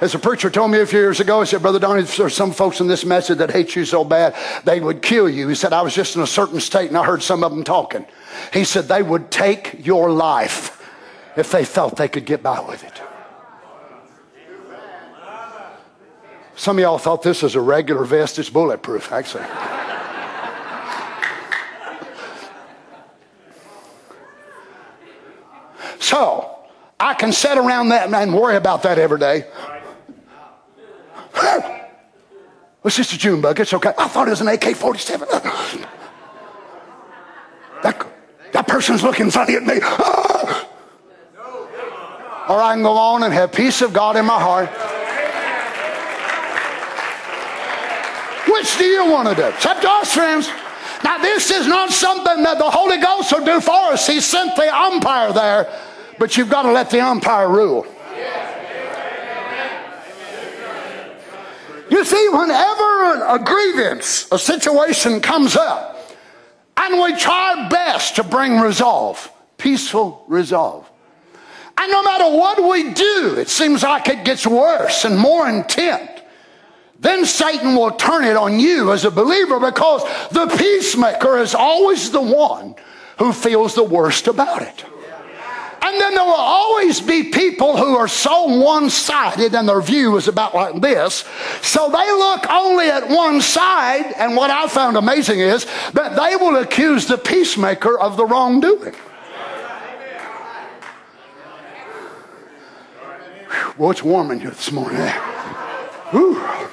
As 0.00 0.14
a 0.14 0.18
preacher 0.18 0.48
told 0.48 0.70
me 0.70 0.78
a 0.78 0.86
few 0.86 1.00
years 1.00 1.18
ago, 1.18 1.40
he 1.40 1.46
said, 1.46 1.60
Brother 1.60 1.80
Donnie, 1.80 2.02
there's 2.02 2.34
some 2.34 2.52
folks 2.52 2.80
in 2.80 2.86
this 2.86 3.04
message 3.04 3.38
that 3.38 3.50
hate 3.50 3.74
you 3.74 3.84
so 3.84 4.04
bad, 4.04 4.36
they 4.64 4.78
would 4.78 5.02
kill 5.02 5.28
you. 5.28 5.48
He 5.48 5.56
said, 5.56 5.72
I 5.72 5.82
was 5.82 5.92
just 5.92 6.14
in 6.14 6.22
a 6.22 6.26
certain 6.26 6.60
state 6.60 6.88
and 6.88 6.96
I 6.96 7.04
heard 7.04 7.22
some 7.22 7.42
of 7.42 7.50
them 7.50 7.64
talking. 7.64 8.06
He 8.52 8.62
said, 8.64 8.86
they 8.86 9.02
would 9.02 9.30
take 9.30 9.84
your 9.84 10.10
life 10.10 10.88
if 11.36 11.50
they 11.50 11.64
felt 11.64 11.96
they 11.96 12.08
could 12.08 12.26
get 12.26 12.42
by 12.42 12.60
with 12.60 12.84
it. 12.84 13.02
Some 16.54 16.78
of 16.78 16.82
y'all 16.82 16.98
thought 16.98 17.22
this 17.22 17.42
was 17.42 17.54
a 17.54 17.60
regular 17.60 18.04
vest. 18.04 18.38
It's 18.38 18.50
bulletproof, 18.50 19.12
actually. 19.12 19.44
So, 26.00 26.58
I 27.00 27.14
can 27.14 27.32
sit 27.32 27.56
around 27.56 27.90
that 27.90 28.12
and 28.12 28.34
worry 28.34 28.56
about 28.56 28.82
that 28.82 28.98
every 28.98 29.18
day. 29.18 29.46
It's 32.84 32.96
just 32.96 33.12
a 33.12 33.18
June 33.18 33.42
bug. 33.42 33.60
It's 33.60 33.74
okay. 33.74 33.92
I 33.98 34.08
thought 34.08 34.28
it 34.28 34.30
was 34.30 34.40
an 34.40 34.48
AK 34.48 34.74
47. 34.74 35.28
That, 37.82 38.04
that 38.52 38.66
person's 38.66 39.04
looking 39.04 39.30
funny 39.30 39.54
at 39.54 39.62
me. 39.62 39.74
Or 42.48 42.62
I 42.62 42.72
can 42.72 42.82
go 42.82 42.96
on 42.96 43.24
and 43.24 43.34
have 43.34 43.52
peace 43.52 43.82
of 43.82 43.92
God 43.92 44.16
in 44.16 44.24
my 44.24 44.40
heart. 44.40 44.70
Which 48.50 48.78
do 48.78 48.84
you 48.86 49.10
want 49.10 49.28
to 49.28 49.34
do? 49.34 49.48
It's 49.48 49.66
up 49.66 49.82
to 49.82 49.90
us, 49.90 50.14
friends. 50.14 50.48
Now, 51.04 51.18
this 51.18 51.50
is 51.50 51.66
not 51.66 51.90
something 51.90 52.42
that 52.42 52.58
the 52.58 52.70
Holy 52.70 52.98
Ghost 52.98 53.32
will 53.32 53.44
do 53.44 53.60
for 53.60 53.92
us. 53.92 54.06
He 54.06 54.20
sent 54.20 54.56
the 54.56 54.74
umpire 54.74 55.32
there 55.32 55.68
but 56.18 56.36
you've 56.36 56.50
got 56.50 56.62
to 56.62 56.72
let 56.72 56.90
the 56.90 57.00
umpire 57.00 57.48
rule. 57.48 57.86
You 61.90 62.04
see, 62.04 62.28
whenever 62.28 63.24
a 63.24 63.38
grievance, 63.42 64.28
a 64.30 64.38
situation 64.38 65.20
comes 65.20 65.56
up, 65.56 65.96
and 66.76 67.00
we 67.00 67.16
try 67.16 67.62
our 67.62 67.70
best 67.70 68.16
to 68.16 68.24
bring 68.24 68.60
resolve, 68.60 69.32
peaceful 69.56 70.22
resolve. 70.28 70.88
And 71.80 71.90
no 71.90 72.02
matter 72.02 72.36
what 72.36 72.62
we 72.62 72.92
do, 72.92 73.36
it 73.38 73.48
seems 73.48 73.82
like 73.82 74.08
it 74.08 74.24
gets 74.24 74.46
worse 74.46 75.04
and 75.04 75.18
more 75.18 75.48
intent. 75.48 76.17
Then 76.98 77.24
Satan 77.24 77.76
will 77.76 77.92
turn 77.92 78.24
it 78.24 78.36
on 78.36 78.58
you 78.58 78.92
as 78.92 79.04
a 79.04 79.10
believer 79.10 79.60
because 79.60 80.02
the 80.30 80.46
peacemaker 80.58 81.38
is 81.38 81.54
always 81.54 82.10
the 82.10 82.20
one 82.20 82.74
who 83.18 83.32
feels 83.32 83.74
the 83.74 83.84
worst 83.84 84.26
about 84.26 84.62
it. 84.62 84.84
And 85.80 86.00
then 86.00 86.14
there 86.14 86.24
will 86.24 86.32
always 86.32 87.00
be 87.00 87.30
people 87.30 87.76
who 87.76 87.96
are 87.96 88.08
so 88.08 88.60
one 88.62 88.90
sided 88.90 89.54
and 89.54 89.68
their 89.68 89.80
view 89.80 90.16
is 90.16 90.26
about 90.26 90.54
like 90.54 90.80
this. 90.80 91.24
So 91.62 91.88
they 91.88 92.10
look 92.12 92.50
only 92.50 92.90
at 92.90 93.08
one 93.08 93.40
side. 93.40 94.12
And 94.18 94.36
what 94.36 94.50
I 94.50 94.66
found 94.66 94.96
amazing 94.96 95.38
is 95.38 95.66
that 95.94 96.16
they 96.16 96.36
will 96.36 96.56
accuse 96.56 97.06
the 97.06 97.16
peacemaker 97.16 97.98
of 97.98 98.16
the 98.16 98.26
wrongdoing. 98.26 98.94
Well, 103.78 103.92
it's 103.92 104.02
warm 104.02 104.32
in 104.32 104.40
here 104.40 104.50
this 104.50 104.72
morning. 104.72 105.00
Eh? 105.00 105.12
Whew. 106.10 106.68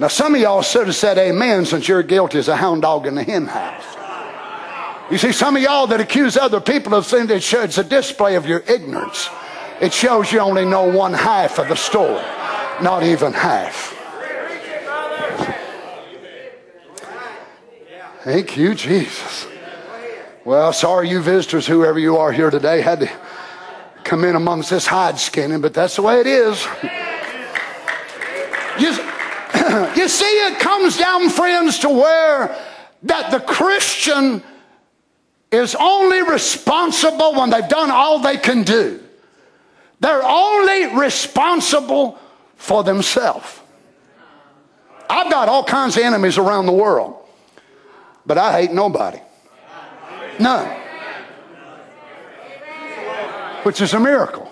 Now, 0.00 0.08
some 0.08 0.34
of 0.34 0.40
y'all 0.40 0.62
should 0.62 0.86
have 0.86 0.96
said 0.96 1.18
amen 1.18 1.66
since 1.66 1.86
you're 1.86 2.02
guilty 2.02 2.38
as 2.38 2.48
a 2.48 2.56
hound 2.56 2.80
dog 2.80 3.06
in 3.06 3.14
the 3.16 3.22
hen 3.22 3.44
house. 3.44 3.84
You 5.10 5.18
see, 5.18 5.30
some 5.30 5.56
of 5.56 5.62
y'all 5.62 5.86
that 5.88 6.00
accuse 6.00 6.38
other 6.38 6.58
people 6.58 6.94
of 6.94 7.04
sin, 7.04 7.30
it 7.30 7.42
shows 7.42 7.76
a 7.76 7.84
display 7.84 8.36
of 8.36 8.46
your 8.46 8.60
ignorance. 8.60 9.28
It 9.78 9.92
shows 9.92 10.32
you 10.32 10.40
only 10.40 10.64
know 10.64 10.84
one 10.84 11.12
half 11.12 11.58
of 11.58 11.68
the 11.68 11.74
story, 11.74 12.24
not 12.80 13.02
even 13.02 13.34
half. 13.34 13.94
Thank 18.24 18.56
you, 18.56 18.74
Jesus. 18.74 19.46
Well, 20.46 20.72
sorry, 20.72 21.10
you 21.10 21.20
visitors, 21.20 21.66
whoever 21.66 21.98
you 21.98 22.16
are 22.16 22.32
here 22.32 22.48
today, 22.48 22.80
had 22.80 23.00
to 23.00 23.10
come 24.02 24.24
in 24.24 24.34
amongst 24.34 24.70
this 24.70 24.86
hide 24.86 25.18
skinning, 25.18 25.60
but 25.60 25.74
that's 25.74 25.96
the 25.96 26.02
way 26.02 26.20
it 26.20 26.26
is. 26.26 26.66
You, 28.78 28.98
you 29.96 30.08
see, 30.08 30.24
it 30.24 30.58
comes 30.58 30.96
down, 30.96 31.28
friends, 31.30 31.78
to 31.80 31.88
where 31.88 32.56
that 33.04 33.30
the 33.30 33.40
Christian 33.40 34.42
is 35.50 35.74
only 35.74 36.22
responsible 36.22 37.34
when 37.34 37.50
they've 37.50 37.68
done 37.68 37.90
all 37.90 38.20
they 38.20 38.36
can 38.36 38.62
do. 38.62 39.02
They're 40.00 40.24
only 40.24 40.98
responsible 40.98 42.18
for 42.56 42.84
themselves. 42.84 43.60
I've 45.08 45.30
got 45.30 45.48
all 45.48 45.64
kinds 45.64 45.96
of 45.96 46.04
enemies 46.04 46.38
around 46.38 46.66
the 46.66 46.72
world, 46.72 47.16
but 48.24 48.38
I 48.38 48.60
hate 48.60 48.72
nobody. 48.72 49.20
None. 50.38 50.68
Which 53.64 53.80
is 53.80 53.92
a 53.92 54.00
miracle. 54.00 54.50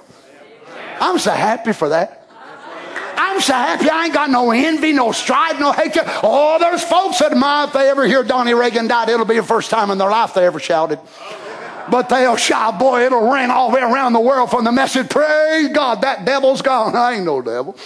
I'm 1.01 1.19
so 1.19 1.31
happy 1.31 1.73
for 1.73 1.91
that. 1.91 2.18
I'm 3.39 3.43
so 3.43 3.53
happy 3.53 3.89
I 3.89 4.07
ain't 4.07 4.15
got 4.15 4.31
no 4.31 4.51
envy, 4.51 4.93
no 4.93 5.13
strife, 5.13 5.61
no 5.61 5.71
hatred. 5.71 6.07
Oh, 6.25 6.59
there's 6.59 6.83
folks 6.83 7.21
that 7.21 7.37
my, 7.37 7.67
if 7.67 7.73
they 7.73 7.89
ever 7.89 8.05
hear 8.05 8.25
Donnie 8.25 8.53
Reagan 8.53 8.89
died, 8.89 9.11
it'll 9.11 9.25
be 9.25 9.37
the 9.37 9.45
first 9.45 9.71
time 9.71 9.93
in 9.93 9.99
their 9.99 10.11
life 10.11 10.35
they 10.35 10.45
ever 10.45 10.59
shouted. 10.59 10.99
But 11.89 12.09
they'll 12.09 12.35
shout, 12.35 12.81
boy, 12.81 13.07
it'll 13.07 13.31
ring 13.31 13.51
all 13.51 13.71
the 13.71 13.77
way 13.77 13.83
around 13.83 14.15
the 14.15 14.21
world 14.21 14.51
from 14.51 14.65
the 14.65 14.73
message, 14.73 15.09
praise 15.09 15.69
God, 15.69 16.01
that 16.01 16.25
devil's 16.25 16.63
gone. 16.63 16.97
I 16.97 17.15
ain't 17.15 17.25
no 17.27 17.41
devil. 17.41 17.77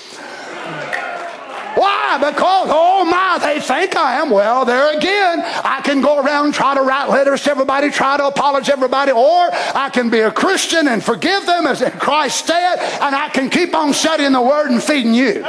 Why? 1.82 2.16
Because, 2.18 2.68
oh 2.70 3.04
my, 3.04 3.38
they 3.42 3.58
think 3.60 3.96
I 3.96 4.20
am. 4.20 4.30
Well, 4.30 4.64
there 4.64 4.96
again, 4.96 5.40
I 5.42 5.80
can 5.82 6.00
go 6.00 6.22
around 6.22 6.54
try 6.54 6.76
to 6.76 6.80
write 6.80 7.08
letters 7.08 7.42
to 7.42 7.50
everybody, 7.50 7.90
try 7.90 8.16
to 8.16 8.26
apologize 8.26 8.66
to 8.66 8.72
everybody, 8.74 9.10
or 9.10 9.50
I 9.74 9.90
can 9.92 10.08
be 10.08 10.20
a 10.20 10.30
Christian 10.30 10.86
and 10.86 11.02
forgive 11.02 11.44
them 11.44 11.66
as 11.66 11.82
in 11.82 11.90
Christ's 11.98 12.44
stead, 12.44 12.78
and 12.78 13.16
I 13.16 13.30
can 13.30 13.50
keep 13.50 13.74
on 13.74 13.92
studying 13.92 14.30
the 14.30 14.40
Word 14.40 14.70
and 14.70 14.80
feeding 14.80 15.12
you. 15.12 15.42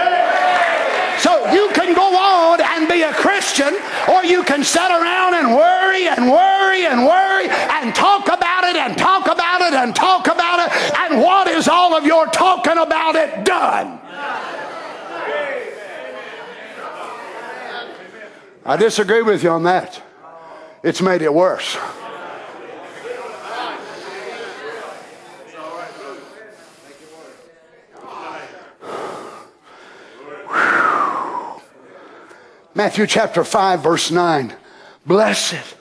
So 1.20 1.52
you 1.54 1.70
can 1.76 1.94
go 1.94 2.18
on 2.18 2.60
and 2.60 2.90
be 2.90 3.04
a 3.04 3.14
Christian, 3.14 3.78
or 4.10 4.26
you 4.26 4.44
can 4.44 4.64
sit 4.64 4.90
around 4.90 5.36
and 5.36 5.54
worry 5.54 6.08
and 6.08 6.32
worry 6.32 6.88
and 6.88 7.06
worry 7.06 7.48
and 7.48 7.94
talk 7.94 8.26
about 8.26 8.64
it 8.64 8.76
and 8.76 8.98
talk 8.98 9.28
about 9.28 9.62
it 9.62 9.74
and 9.76 9.96
talk 9.96 10.26
about 10.26 10.66
it. 10.66 10.98
And 10.98 11.22
what 11.22 11.48
is 11.48 11.68
all 11.68 11.94
of 11.94 12.08
your 12.08 12.26
talking 12.26 12.80
about 12.80 13.14
it 13.16 13.46
done? 13.46 14.00
I 18.66 18.78
disagree 18.78 19.22
with 19.22 19.44
you 19.44 19.50
on 19.50 19.64
that. 19.64 20.02
It's 20.84 21.02
made 21.02 21.22
it 21.22 21.34
worse. 21.34 21.78
Matthew 32.76 33.06
chapter 33.06 33.44
5, 33.44 33.84
verse 33.84 34.10
9. 34.10 34.54
Blessed. 35.06 35.76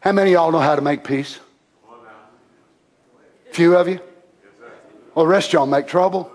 How 0.00 0.12
many 0.12 0.30
of 0.30 0.34
y'all 0.34 0.52
know 0.52 0.58
how 0.58 0.76
to 0.76 0.82
make 0.82 1.04
peace? 1.04 1.38
Few 3.52 3.76
of 3.76 3.88
you? 3.88 4.00
Well, 5.14 5.26
the 5.26 5.30
rest 5.30 5.52
y'all 5.52 5.66
make 5.66 5.86
trouble. 5.86 6.33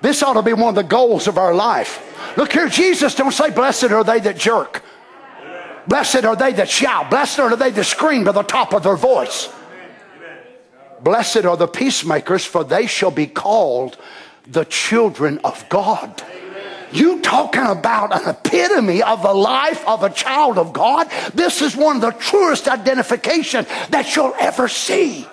This 0.00 0.22
ought 0.22 0.34
to 0.34 0.42
be 0.42 0.52
one 0.52 0.70
of 0.70 0.74
the 0.74 0.82
goals 0.84 1.26
of 1.26 1.38
our 1.38 1.54
life. 1.54 2.04
Look 2.36 2.52
here, 2.52 2.68
Jesus 2.68 3.14
don't 3.14 3.32
say, 3.32 3.50
Blessed 3.50 3.84
are 3.84 4.04
they 4.04 4.20
that 4.20 4.38
jerk. 4.38 4.82
Blessed 5.86 6.24
are 6.24 6.36
they 6.36 6.52
that 6.52 6.68
shout. 6.68 7.10
Blessed 7.10 7.40
are 7.40 7.56
they 7.56 7.70
that 7.70 7.84
scream 7.84 8.26
to 8.26 8.32
the 8.32 8.42
top 8.42 8.74
of 8.74 8.82
their 8.82 8.96
voice. 8.96 9.48
Blessed 11.00 11.44
are 11.44 11.56
the 11.56 11.66
peacemakers, 11.66 12.44
for 12.44 12.64
they 12.64 12.86
shall 12.86 13.10
be 13.10 13.26
called 13.26 13.96
the 14.46 14.64
children 14.64 15.38
of 15.44 15.68
God. 15.68 16.22
You 16.92 17.20
talking 17.20 17.66
about 17.66 18.14
an 18.14 18.28
epitome 18.28 19.02
of 19.02 19.22
the 19.22 19.34
life 19.34 19.86
of 19.86 20.02
a 20.02 20.10
child 20.10 20.58
of 20.58 20.72
God? 20.72 21.10
This 21.34 21.60
is 21.60 21.76
one 21.76 21.96
of 21.96 22.02
the 22.02 22.12
truest 22.12 22.66
identification 22.66 23.66
that 23.90 24.14
you'll 24.16 24.34
ever 24.38 24.68
see. 24.68 25.26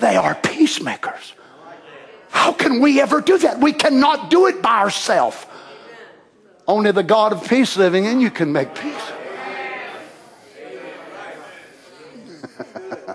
They 0.00 0.16
are 0.16 0.34
peacemakers. 0.34 1.34
How 2.34 2.52
can 2.52 2.80
we 2.80 3.00
ever 3.00 3.20
do 3.20 3.38
that? 3.38 3.60
We 3.60 3.72
cannot 3.72 4.28
do 4.28 4.48
it 4.48 4.60
by 4.60 4.80
ourselves. 4.80 5.46
Only 6.66 6.90
the 6.90 7.04
God 7.04 7.32
of 7.32 7.48
peace 7.48 7.76
living 7.76 8.06
in 8.06 8.20
you 8.20 8.28
can 8.28 8.52
make 8.52 8.74
peace. 8.74 9.12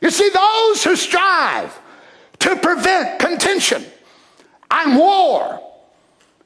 you 0.00 0.10
see, 0.10 0.30
those 0.30 0.82
who 0.82 0.96
strive 0.96 1.78
to 2.38 2.56
prevent 2.56 3.20
contention 3.20 3.84
and 4.70 4.96
war, 4.96 5.60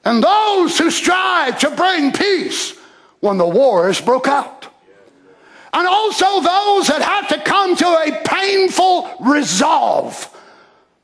and 0.04 0.20
those 0.20 0.76
who 0.76 0.90
strive 0.90 1.60
to 1.60 1.70
bring 1.70 2.10
peace 2.10 2.76
when 3.20 3.38
the 3.38 3.46
war 3.46 3.88
is 3.88 4.00
broke 4.00 4.26
out. 4.26 4.66
And 5.72 5.86
also 5.86 6.40
those 6.40 6.88
that 6.88 7.00
have 7.00 7.28
to 7.28 7.40
come 7.48 7.76
to 7.76 7.86
a 7.86 8.20
painful 8.24 9.08
resolve 9.20 10.29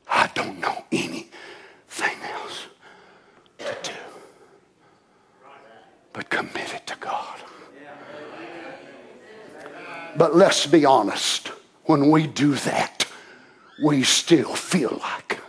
I 0.09 0.29
don't 0.33 0.59
know 0.59 0.85
anything 0.91 2.17
else 2.33 2.67
to 3.59 3.77
do 3.83 3.93
but 6.17 6.31
commit 6.31 6.73
it 6.73 6.87
to 6.87 6.95
God. 6.99 7.37
But 10.17 10.35
let's 10.35 10.65
be 10.65 10.83
honest, 10.83 11.49
when 11.85 12.09
we 12.09 12.25
do 12.25 12.55
that, 12.55 13.05
we 13.83 14.01
still 14.01 14.55
feel 14.55 14.97
like 14.99 15.39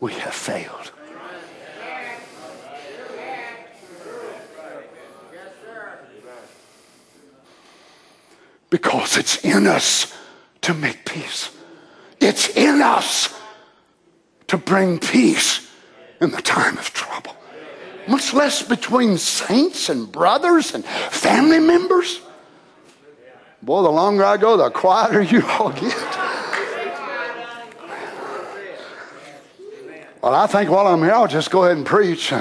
we 0.00 0.14
have 0.14 0.32
failed. 0.32 0.90
Because 8.70 9.18
it's 9.18 9.44
in 9.44 9.66
us 9.66 10.16
to 10.62 10.72
make 10.72 11.04
peace. 11.04 11.54
It's 12.20 12.48
in 12.56 12.80
us 12.80 13.38
to 14.50 14.58
bring 14.58 14.98
peace 14.98 15.70
in 16.20 16.32
the 16.32 16.42
time 16.42 16.76
of 16.76 16.92
trouble. 16.92 17.36
Much 18.08 18.34
less 18.34 18.64
between 18.64 19.16
saints 19.16 19.88
and 19.88 20.10
brothers 20.10 20.74
and 20.74 20.84
family 20.84 21.60
members. 21.60 22.20
Boy, 23.62 23.82
the 23.82 23.90
longer 23.90 24.24
I 24.24 24.38
go, 24.38 24.56
the 24.56 24.70
quieter 24.70 25.22
you 25.34 25.46
all 25.46 25.70
get. 25.70 25.94
Well, 30.20 30.34
I 30.34 30.48
think 30.48 30.68
while 30.68 30.88
I'm 30.88 31.00
here, 31.00 31.12
I'll 31.12 31.28
just 31.28 31.52
go 31.52 31.62
ahead 31.62 31.76
and 31.76 31.86
preach. 31.86 32.30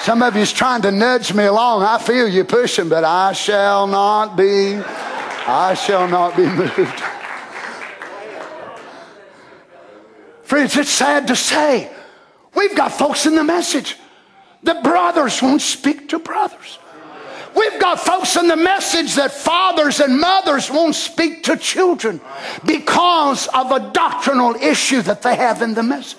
Some 0.00 0.22
of 0.22 0.36
you's 0.36 0.52
trying 0.52 0.82
to 0.82 0.90
nudge 0.90 1.32
me 1.32 1.44
along. 1.44 1.82
I 1.82 1.98
feel 1.98 2.28
you 2.28 2.44
pushing, 2.44 2.90
but 2.90 3.04
I 3.04 3.32
shall 3.32 3.86
not 3.86 4.36
be, 4.36 4.74
I 4.74 5.72
shall 5.72 6.06
not 6.06 6.36
be 6.36 6.46
moved. 6.46 7.02
Friends, 10.50 10.76
it's 10.76 10.90
sad 10.90 11.28
to 11.28 11.36
say. 11.36 11.88
We've 12.56 12.74
got 12.74 12.90
folks 12.90 13.24
in 13.24 13.36
the 13.36 13.44
message 13.44 13.96
that 14.64 14.82
brothers 14.82 15.40
won't 15.40 15.62
speak 15.62 16.08
to 16.08 16.18
brothers. 16.18 16.80
We've 17.54 17.80
got 17.80 18.00
folks 18.00 18.34
in 18.34 18.48
the 18.48 18.56
message 18.56 19.14
that 19.14 19.30
fathers 19.30 20.00
and 20.00 20.18
mothers 20.18 20.68
won't 20.68 20.96
speak 20.96 21.44
to 21.44 21.56
children 21.56 22.20
because 22.66 23.46
of 23.46 23.70
a 23.70 23.92
doctrinal 23.92 24.56
issue 24.56 25.02
that 25.02 25.22
they 25.22 25.36
have 25.36 25.62
in 25.62 25.74
the 25.74 25.84
message. 25.84 26.18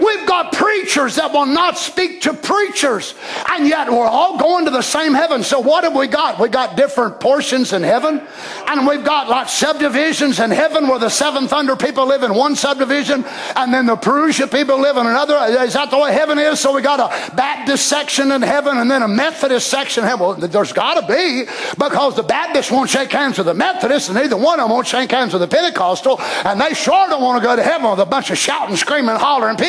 We've 0.00 0.26
got 0.26 0.52
preachers 0.52 1.16
that 1.16 1.32
will 1.32 1.46
not 1.46 1.78
speak 1.78 2.22
to 2.22 2.34
preachers, 2.34 3.14
and 3.50 3.66
yet 3.66 3.90
we're 3.90 4.06
all 4.06 4.38
going 4.38 4.64
to 4.64 4.70
the 4.70 4.82
same 4.82 5.14
heaven. 5.14 5.42
So, 5.42 5.60
what 5.60 5.84
have 5.84 5.94
we 5.94 6.06
got? 6.06 6.38
We 6.38 6.48
got 6.48 6.76
different 6.76 7.20
portions 7.20 7.72
in 7.72 7.82
heaven, 7.82 8.22
and 8.66 8.86
we've 8.86 9.04
got 9.04 9.28
like 9.28 9.48
subdivisions 9.48 10.40
in 10.40 10.50
heaven 10.50 10.88
where 10.88 10.98
the 10.98 11.08
seven 11.08 11.48
thunder 11.48 11.76
people 11.76 12.06
live 12.06 12.22
in 12.22 12.34
one 12.34 12.56
subdivision, 12.56 13.24
and 13.56 13.72
then 13.72 13.86
the 13.86 13.96
Parousia 13.96 14.50
people 14.50 14.80
live 14.80 14.96
in 14.96 15.06
another. 15.06 15.36
Is 15.62 15.74
that 15.74 15.90
the 15.90 15.98
way 15.98 16.12
heaven 16.12 16.38
is? 16.38 16.60
So, 16.60 16.74
we 16.74 16.82
got 16.82 17.00
a 17.00 17.36
Baptist 17.36 17.86
section 17.86 18.32
in 18.32 18.42
heaven, 18.42 18.78
and 18.78 18.90
then 18.90 19.02
a 19.02 19.08
Methodist 19.08 19.68
section. 19.68 20.04
Well, 20.04 20.34
there's 20.34 20.72
got 20.72 20.94
to 21.00 21.06
be 21.06 21.44
because 21.78 22.16
the 22.16 22.22
Baptists 22.22 22.70
won't 22.70 22.90
shake 22.90 23.12
hands 23.12 23.38
with 23.38 23.46
the 23.46 23.54
Methodists, 23.54 24.08
and 24.08 24.18
neither 24.18 24.36
one 24.36 24.60
of 24.60 24.64
them 24.64 24.70
won't 24.70 24.86
shake 24.86 25.10
hands 25.10 25.32
with 25.32 25.42
the 25.42 25.48
Pentecostal, 25.48 26.20
and 26.44 26.60
they 26.60 26.74
sure 26.74 27.08
don't 27.08 27.22
want 27.22 27.40
to 27.40 27.46
go 27.46 27.54
to 27.56 27.62
heaven 27.62 27.90
with 27.90 28.00
a 28.00 28.06
bunch 28.06 28.30
of 28.30 28.38
shouting, 28.38 28.76
screaming, 28.76 29.16
hollering 29.16 29.56
people. 29.56 29.67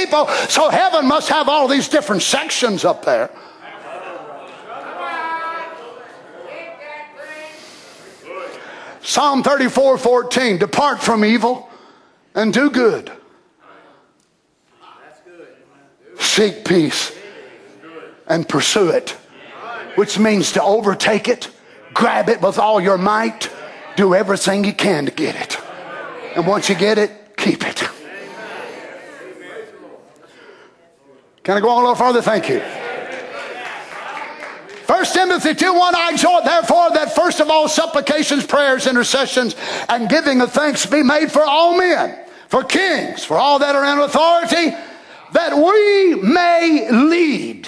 So 0.50 0.70
heaven 0.70 1.08
must 1.08 1.30
have 1.30 1.50
all 1.50 1.68
these 1.68 1.88
different 1.90 2.22
sections 2.22 2.86
up 2.86 3.06
there. 3.06 3.30
Psalm 9.02 9.42
34 9.42 9.98
14, 9.98 10.58
depart 10.58 11.02
from 11.02 11.26
evil 11.26 11.70
and 12.36 12.54
do 12.54 12.70
good. 12.70 13.12
Seek 16.20 16.64
peace 16.64 17.12
and 18.28 18.48
pursue 18.48 18.90
it, 18.90 19.12
which 19.96 20.20
means 20.20 20.52
to 20.52 20.64
overtake 20.64 21.28
it, 21.28 21.50
grab 21.94 22.30
it 22.30 22.42
with 22.42 22.60
all 22.60 22.80
your 22.80 22.98
might, 22.98 23.50
do 23.96 24.14
everything 24.14 24.64
you 24.64 24.74
can 24.74 25.06
to 25.06 25.12
get 25.12 25.36
it. 25.36 25.58
And 26.36 26.46
once 26.46 26.70
you 26.70 26.76
get 26.76 26.98
it. 26.98 27.19
Can 31.50 31.58
I 31.58 31.62
go 31.62 31.70
on 31.70 31.78
a 31.78 31.88
little 31.90 31.96
further? 31.96 32.22
Thank 32.22 32.48
you. 32.48 32.60
1 34.86 35.06
Timothy 35.06 35.56
2 35.56 35.74
1 35.74 35.96
I 35.96 36.12
exhort 36.12 36.44
therefore 36.44 36.92
that 36.92 37.16
first 37.16 37.40
of 37.40 37.50
all 37.50 37.68
supplications, 37.68 38.46
prayers, 38.46 38.86
intercessions, 38.86 39.56
and 39.88 40.08
giving 40.08 40.42
of 40.42 40.52
thanks 40.52 40.86
be 40.86 41.02
made 41.02 41.32
for 41.32 41.42
all 41.42 41.76
men, 41.76 42.24
for 42.50 42.64
kings, 42.64 43.26
for 43.26 43.36
all 43.36 43.58
that 43.58 43.74
are 43.74 43.84
in 43.84 43.98
authority, 43.98 44.78
that 45.34 45.58
we 45.58 46.22
may 46.22 46.88
lead 46.92 47.68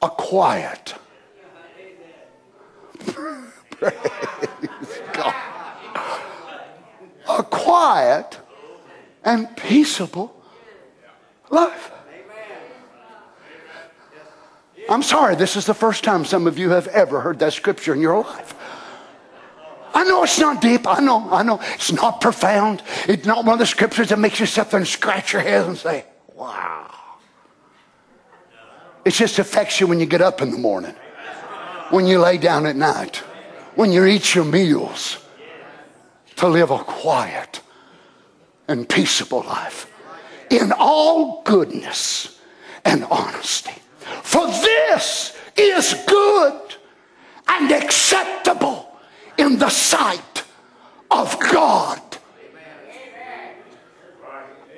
a 0.00 0.08
quiet. 0.08 0.94
Praise 3.70 3.92
God. 5.12 5.34
A 7.28 7.42
quiet 7.42 8.40
and 9.22 9.54
peaceable 9.58 10.34
life. 11.50 11.92
I'm 14.88 15.02
sorry, 15.02 15.34
this 15.34 15.56
is 15.56 15.66
the 15.66 15.74
first 15.74 16.04
time 16.04 16.24
some 16.24 16.46
of 16.46 16.58
you 16.58 16.70
have 16.70 16.86
ever 16.88 17.20
heard 17.20 17.38
that 17.40 17.52
scripture 17.52 17.92
in 17.94 18.00
your 18.00 18.20
life. 18.20 18.54
I 19.94 20.04
know 20.04 20.22
it's 20.22 20.38
not 20.38 20.60
deep. 20.60 20.86
I 20.86 21.00
know, 21.00 21.28
I 21.30 21.42
know. 21.42 21.58
It's 21.74 21.90
not 21.90 22.20
profound. 22.20 22.82
It's 23.08 23.24
not 23.24 23.44
one 23.44 23.54
of 23.54 23.58
the 23.58 23.66
scriptures 23.66 24.10
that 24.10 24.18
makes 24.18 24.38
you 24.38 24.46
sit 24.46 24.70
there 24.70 24.78
and 24.78 24.86
scratch 24.86 25.32
your 25.32 25.42
head 25.42 25.66
and 25.66 25.76
say, 25.76 26.04
wow. 26.34 26.94
It 29.04 29.12
just 29.14 29.38
affects 29.38 29.80
you 29.80 29.86
when 29.86 29.98
you 29.98 30.06
get 30.06 30.20
up 30.20 30.42
in 30.42 30.50
the 30.50 30.58
morning, 30.58 30.94
when 31.90 32.06
you 32.06 32.18
lay 32.20 32.38
down 32.38 32.66
at 32.66 32.76
night, 32.76 33.16
when 33.74 33.90
you 33.90 34.04
eat 34.04 34.34
your 34.34 34.44
meals, 34.44 35.18
to 36.36 36.48
live 36.48 36.70
a 36.70 36.78
quiet 36.78 37.62
and 38.68 38.88
peaceable 38.88 39.44
life 39.44 39.90
in 40.50 40.72
all 40.78 41.42
goodness 41.42 42.38
and 42.84 43.04
honesty. 43.04 43.72
For 44.22 44.46
this 44.46 45.36
is 45.56 45.94
good 46.06 46.60
and 47.48 47.72
acceptable 47.72 48.98
in 49.38 49.58
the 49.58 49.70
sight 49.70 50.44
of 51.10 51.38
God, 51.40 52.00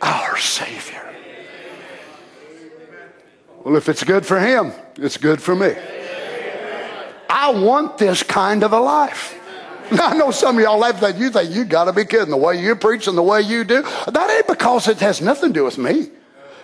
our 0.02 0.36
Savior. 0.38 1.02
Well, 3.64 3.76
if 3.76 3.88
it's 3.88 4.04
good 4.04 4.24
for 4.24 4.38
Him, 4.40 4.72
it's 4.96 5.16
good 5.16 5.42
for 5.42 5.54
me. 5.54 5.74
I 7.28 7.50
want 7.50 7.98
this 7.98 8.22
kind 8.22 8.62
of 8.64 8.72
a 8.72 8.80
life. 8.80 9.34
I 9.90 10.16
know 10.16 10.30
some 10.30 10.56
of 10.56 10.62
y'all 10.62 10.78
laugh 10.78 11.02
at 11.02 11.16
you 11.16 11.30
think 11.30 11.54
you 11.54 11.64
got 11.64 11.84
to 11.84 11.92
be 11.92 12.04
kidding 12.04 12.30
the 12.30 12.36
way 12.36 12.60
you 12.60 12.76
preach 12.76 13.06
and 13.06 13.16
the 13.16 13.22
way 13.22 13.42
you 13.42 13.64
do. 13.64 13.82
That 13.82 14.30
ain't 14.30 14.46
because 14.46 14.88
it 14.88 14.98
has 15.00 15.20
nothing 15.20 15.50
to 15.50 15.60
do 15.60 15.64
with 15.64 15.78
me. 15.78 16.10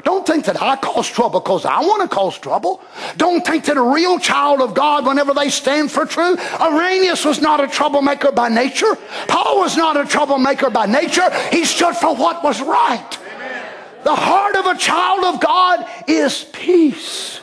Don't 0.04 0.26
think 0.26 0.44
that 0.44 0.60
I 0.60 0.76
cause 0.76 1.08
trouble 1.08 1.40
because 1.40 1.64
I 1.64 1.80
want 1.80 2.02
to 2.02 2.14
cause 2.14 2.38
trouble. 2.38 2.82
Don't 3.16 3.44
think 3.44 3.64
that 3.64 3.78
a 3.78 3.82
real 3.82 4.18
child 4.18 4.60
of 4.60 4.74
God, 4.74 5.06
whenever 5.06 5.32
they 5.32 5.48
stand 5.48 5.90
for 5.90 6.04
truth, 6.04 6.38
Irenaeus 6.60 7.24
was 7.24 7.40
not 7.40 7.64
a 7.64 7.66
troublemaker 7.66 8.30
by 8.30 8.50
nature. 8.50 8.96
Paul 9.28 9.60
was 9.60 9.76
not 9.76 9.96
a 9.96 10.04
troublemaker 10.04 10.68
by 10.68 10.84
nature. 10.84 11.30
He 11.50 11.64
stood 11.64 11.96
for 11.96 12.14
what 12.14 12.44
was 12.44 12.60
right. 12.60 13.18
The 14.04 14.14
heart 14.14 14.56
of 14.56 14.66
a 14.66 14.78
child 14.78 15.24
of 15.24 15.40
God 15.40 15.88
is 16.06 16.44
peace. 16.52 17.40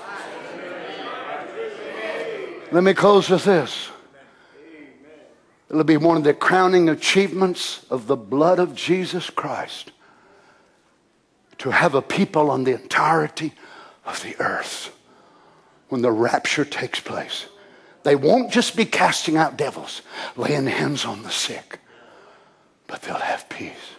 Let 2.72 2.84
me 2.84 2.94
close 2.94 3.30
with 3.30 3.44
this. 3.44 3.90
It'll 5.72 5.84
be 5.84 5.98
one 5.98 6.18
of 6.18 6.24
the 6.24 6.34
crowning 6.36 6.90
achievements 6.90 7.86
of 7.90 8.06
the 8.06 8.16
blood 8.16 8.60
of 8.60 8.76
Jesus 8.76 9.30
Christ 9.32 9.92
to 11.62 11.70
have 11.70 11.94
a 11.94 12.02
people 12.02 12.50
on 12.50 12.64
the 12.64 12.74
entirety 12.74 13.54
of 14.04 14.20
the 14.24 14.36
earth 14.42 14.98
when 15.90 16.02
the 16.02 16.12
rapture 16.12 16.66
takes 16.66 17.00
place. 17.00 17.46
They 18.02 18.16
won't 18.16 18.52
just 18.52 18.76
be 18.76 18.84
casting 18.84 19.38
out 19.38 19.58
devils, 19.58 20.02
laying 20.36 20.66
hands 20.66 21.06
on 21.06 21.22
the 21.22 21.30
sick, 21.30 21.78
but 22.88 23.04
they'll 23.04 23.14
have 23.14 23.48
peace, 23.48 23.94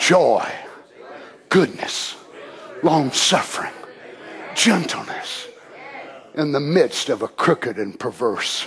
joy, 0.00 0.44
goodness, 1.48 2.16
long 2.82 3.12
suffering, 3.12 3.74
gentleness 4.56 5.46
in 6.34 6.50
the 6.50 6.58
midst 6.58 7.08
of 7.08 7.22
a 7.22 7.28
crooked 7.28 7.76
and 7.76 7.96
perverse 7.96 8.66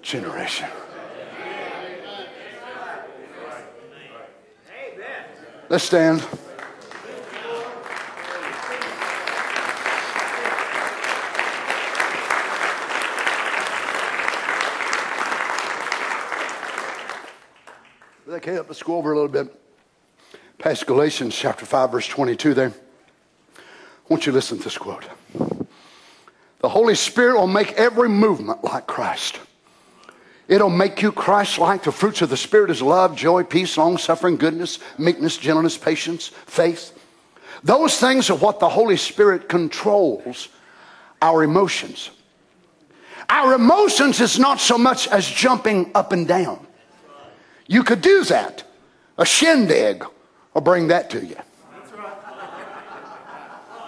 generation. 0.00 0.70
Let's 5.70 5.84
stand. 5.84 6.26
Okay, 18.28 18.58
let's 18.58 18.82
go 18.82 18.96
over 18.96 19.12
a 19.12 19.14
little 19.14 19.28
bit. 19.28 19.58
Past 20.58 20.86
Galatians 20.86 21.34
chapter 21.34 21.64
5, 21.64 21.92
verse 21.92 22.06
22 22.08 22.52
there. 22.52 22.72
Won't 24.08 24.26
you 24.26 24.32
listen 24.32 24.58
to 24.58 24.64
this 24.64 24.76
quote? 24.76 25.08
The 26.58 26.68
Holy 26.68 26.94
Spirit 26.94 27.38
will 27.38 27.46
make 27.46 27.72
every 27.72 28.10
movement 28.10 28.62
like 28.64 28.86
Christ. 28.86 29.40
It'll 30.46 30.70
make 30.70 31.00
you 31.00 31.10
Christ 31.10 31.58
like. 31.58 31.84
The 31.84 31.92
fruits 31.92 32.20
of 32.22 32.28
the 32.28 32.36
Spirit 32.36 32.70
is 32.70 32.82
love, 32.82 33.16
joy, 33.16 33.44
peace, 33.44 33.78
long 33.78 33.96
suffering, 33.96 34.36
goodness, 34.36 34.78
meekness, 34.98 35.38
gentleness, 35.38 35.78
patience, 35.78 36.28
faith. 36.28 36.98
Those 37.62 37.98
things 37.98 38.28
are 38.28 38.36
what 38.36 38.60
the 38.60 38.68
Holy 38.68 38.98
Spirit 38.98 39.48
controls 39.48 40.48
our 41.22 41.42
emotions. 41.42 42.10
Our 43.30 43.54
emotions 43.54 44.20
is 44.20 44.38
not 44.38 44.60
so 44.60 44.76
much 44.76 45.08
as 45.08 45.26
jumping 45.26 45.90
up 45.94 46.12
and 46.12 46.28
down. 46.28 46.66
You 47.66 47.82
could 47.82 48.02
do 48.02 48.24
that. 48.24 48.64
A 49.16 49.24
shindig 49.24 50.04
will 50.52 50.60
bring 50.60 50.88
that 50.88 51.08
to 51.10 51.24
you. 51.24 51.36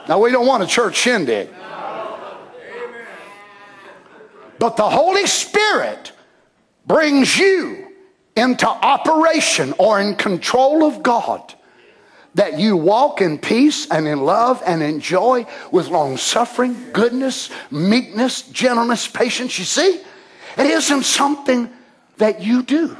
Now, 0.08 0.20
we 0.20 0.30
don't 0.30 0.46
want 0.46 0.62
a 0.62 0.66
church 0.66 0.96
shindig. 0.96 1.50
But 4.58 4.76
the 4.78 4.88
Holy 4.88 5.26
Spirit 5.26 6.12
brings 6.86 7.36
you 7.36 7.88
into 8.36 8.68
operation 8.68 9.74
or 9.78 10.00
in 10.00 10.14
control 10.14 10.84
of 10.84 11.02
God, 11.02 11.54
that 12.34 12.58
you 12.58 12.76
walk 12.76 13.22
in 13.22 13.38
peace 13.38 13.90
and 13.90 14.06
in 14.06 14.20
love 14.20 14.62
and 14.66 14.82
in 14.82 15.00
joy 15.00 15.46
with 15.72 15.88
long 15.88 16.16
suffering, 16.18 16.76
goodness, 16.92 17.50
meekness, 17.70 18.42
gentleness, 18.42 19.08
patience. 19.08 19.58
You 19.58 19.64
see, 19.64 20.00
it 20.58 20.66
isn't 20.66 21.04
something 21.04 21.70
that 22.18 22.42
you 22.42 22.62
do. 22.62 22.96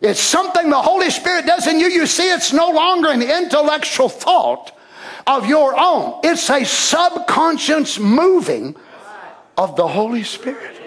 It's 0.00 0.20
something 0.20 0.68
the 0.68 0.82
Holy 0.82 1.10
Spirit 1.10 1.46
does 1.46 1.68
in 1.68 1.78
you. 1.78 1.86
You 1.86 2.06
see, 2.06 2.28
it's 2.28 2.52
no 2.52 2.70
longer 2.70 3.08
an 3.08 3.22
intellectual 3.22 4.08
thought 4.08 4.76
of 5.24 5.46
your 5.46 5.78
own, 5.78 6.18
it's 6.24 6.50
a 6.50 6.64
subconscious 6.64 8.00
moving 8.00 8.74
of 9.56 9.76
the 9.76 9.86
Holy 9.86 10.24
Spirit. 10.24 10.81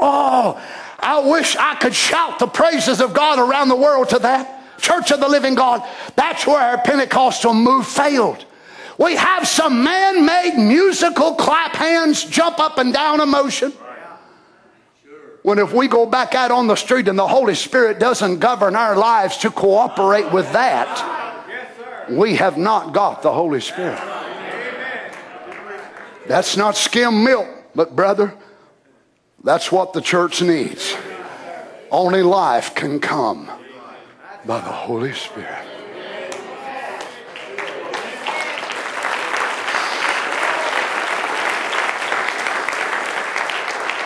Oh, 0.00 0.60
I 0.98 1.20
wish 1.20 1.56
I 1.56 1.74
could 1.76 1.94
shout 1.94 2.38
the 2.38 2.46
praises 2.46 3.00
of 3.00 3.12
God 3.12 3.38
around 3.38 3.68
the 3.68 3.76
world 3.76 4.08
to 4.10 4.18
that. 4.20 4.56
Church 4.80 5.10
of 5.10 5.20
the 5.20 5.28
Living 5.28 5.54
God, 5.54 5.86
that's 6.16 6.46
where 6.46 6.58
our 6.58 6.78
Pentecostal 6.78 7.52
move 7.52 7.86
failed. 7.86 8.44
We 8.98 9.16
have 9.16 9.46
some 9.46 9.84
man 9.84 10.24
made 10.24 10.56
musical 10.56 11.34
clap 11.34 11.74
hands, 11.74 12.24
jump 12.24 12.58
up 12.58 12.78
and 12.78 12.92
down 12.92 13.20
emotion. 13.20 13.72
When 15.42 15.58
if 15.58 15.72
we 15.72 15.88
go 15.88 16.04
back 16.04 16.34
out 16.34 16.50
on 16.50 16.66
the 16.66 16.76
street 16.76 17.08
and 17.08 17.18
the 17.18 17.26
Holy 17.26 17.54
Spirit 17.54 17.98
doesn't 17.98 18.40
govern 18.40 18.76
our 18.76 18.96
lives 18.96 19.38
to 19.38 19.50
cooperate 19.50 20.30
with 20.32 20.52
that, 20.52 22.06
we 22.10 22.36
have 22.36 22.58
not 22.58 22.92
got 22.92 23.22
the 23.22 23.32
Holy 23.32 23.60
Spirit. 23.60 24.00
That's 26.26 26.56
not 26.56 26.76
skim 26.76 27.24
milk, 27.24 27.48
but 27.74 27.96
brother, 27.96 28.34
that's 29.42 29.72
what 29.72 29.92
the 29.92 30.00
church 30.00 30.42
needs. 30.42 30.96
Only 31.90 32.22
life 32.22 32.74
can 32.74 33.00
come 33.00 33.50
by 34.44 34.60
the 34.60 34.70
Holy 34.70 35.12
Spirit. 35.12 35.66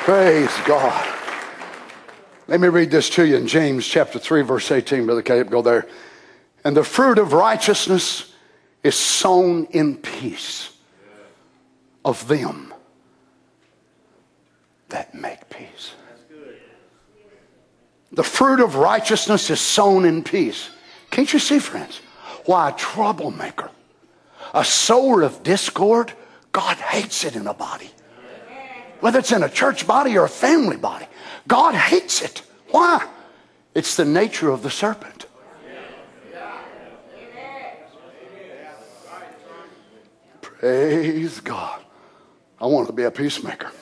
Praise 0.05 0.55
God. 0.67 1.15
Let 2.47 2.61
me 2.61 2.69
read 2.69 2.91
this 2.91 3.09
to 3.11 3.27
you 3.27 3.37
in 3.37 3.47
James 3.47 3.87
chapter 3.87 4.19
3, 4.19 4.43
verse 4.43 4.71
18. 4.71 5.07
Brother 5.07 5.23
Caleb, 5.23 5.51
go 5.51 5.63
there. 5.63 5.87
And 6.63 6.77
the 6.77 6.85
fruit 6.85 7.19
of 7.19 7.33
righteousness 7.33 8.35
is 8.83 8.95
sown 8.95 9.65
in 9.71 9.97
peace 9.97 10.77
of 12.05 12.29
them 12.29 12.74
that 14.95 15.13
make 15.13 15.51
peace. 15.51 15.95
The 18.13 18.23
fruit 18.23 18.61
of 18.61 18.77
righteousness 18.77 19.51
is 19.51 19.61
sown 19.61 20.05
in 20.05 20.23
peace. 20.23 20.71
Can't 21.11 21.33
you 21.33 21.41
see, 21.41 21.59
friends? 21.59 22.01
Why 22.45 22.71
a 22.71 22.73
troublemaker, 22.73 23.71
a 24.55 24.65
sower 24.65 25.23
of 25.23 25.43
discord, 25.43 26.13
God 26.53 26.77
hates 26.77 27.25
it 27.25 27.35
in 27.35 27.49
a 27.49 27.55
body. 27.55 27.91
Whether 29.01 29.19
it's 29.19 29.33
in 29.33 29.43
a 29.43 29.49
church 29.49 29.85
body 29.85 30.17
or 30.17 30.25
a 30.25 30.29
family 30.29 30.77
body, 30.77 31.07
God 31.49 31.75
hates 31.75 32.23
it. 32.23 32.43
Why? 32.71 33.05
It's 33.75 33.97
the 33.97 34.05
nature 34.05 34.51
of 34.51 34.63
the 34.63 34.71
serpent. 34.71 35.27
Praise 40.41 41.41
God. 41.41 41.83
I 42.61 42.67
want 42.67 42.87
to 42.87 42.93
be 42.93 43.03
a 43.03 43.11
peacemaker. 43.11 43.73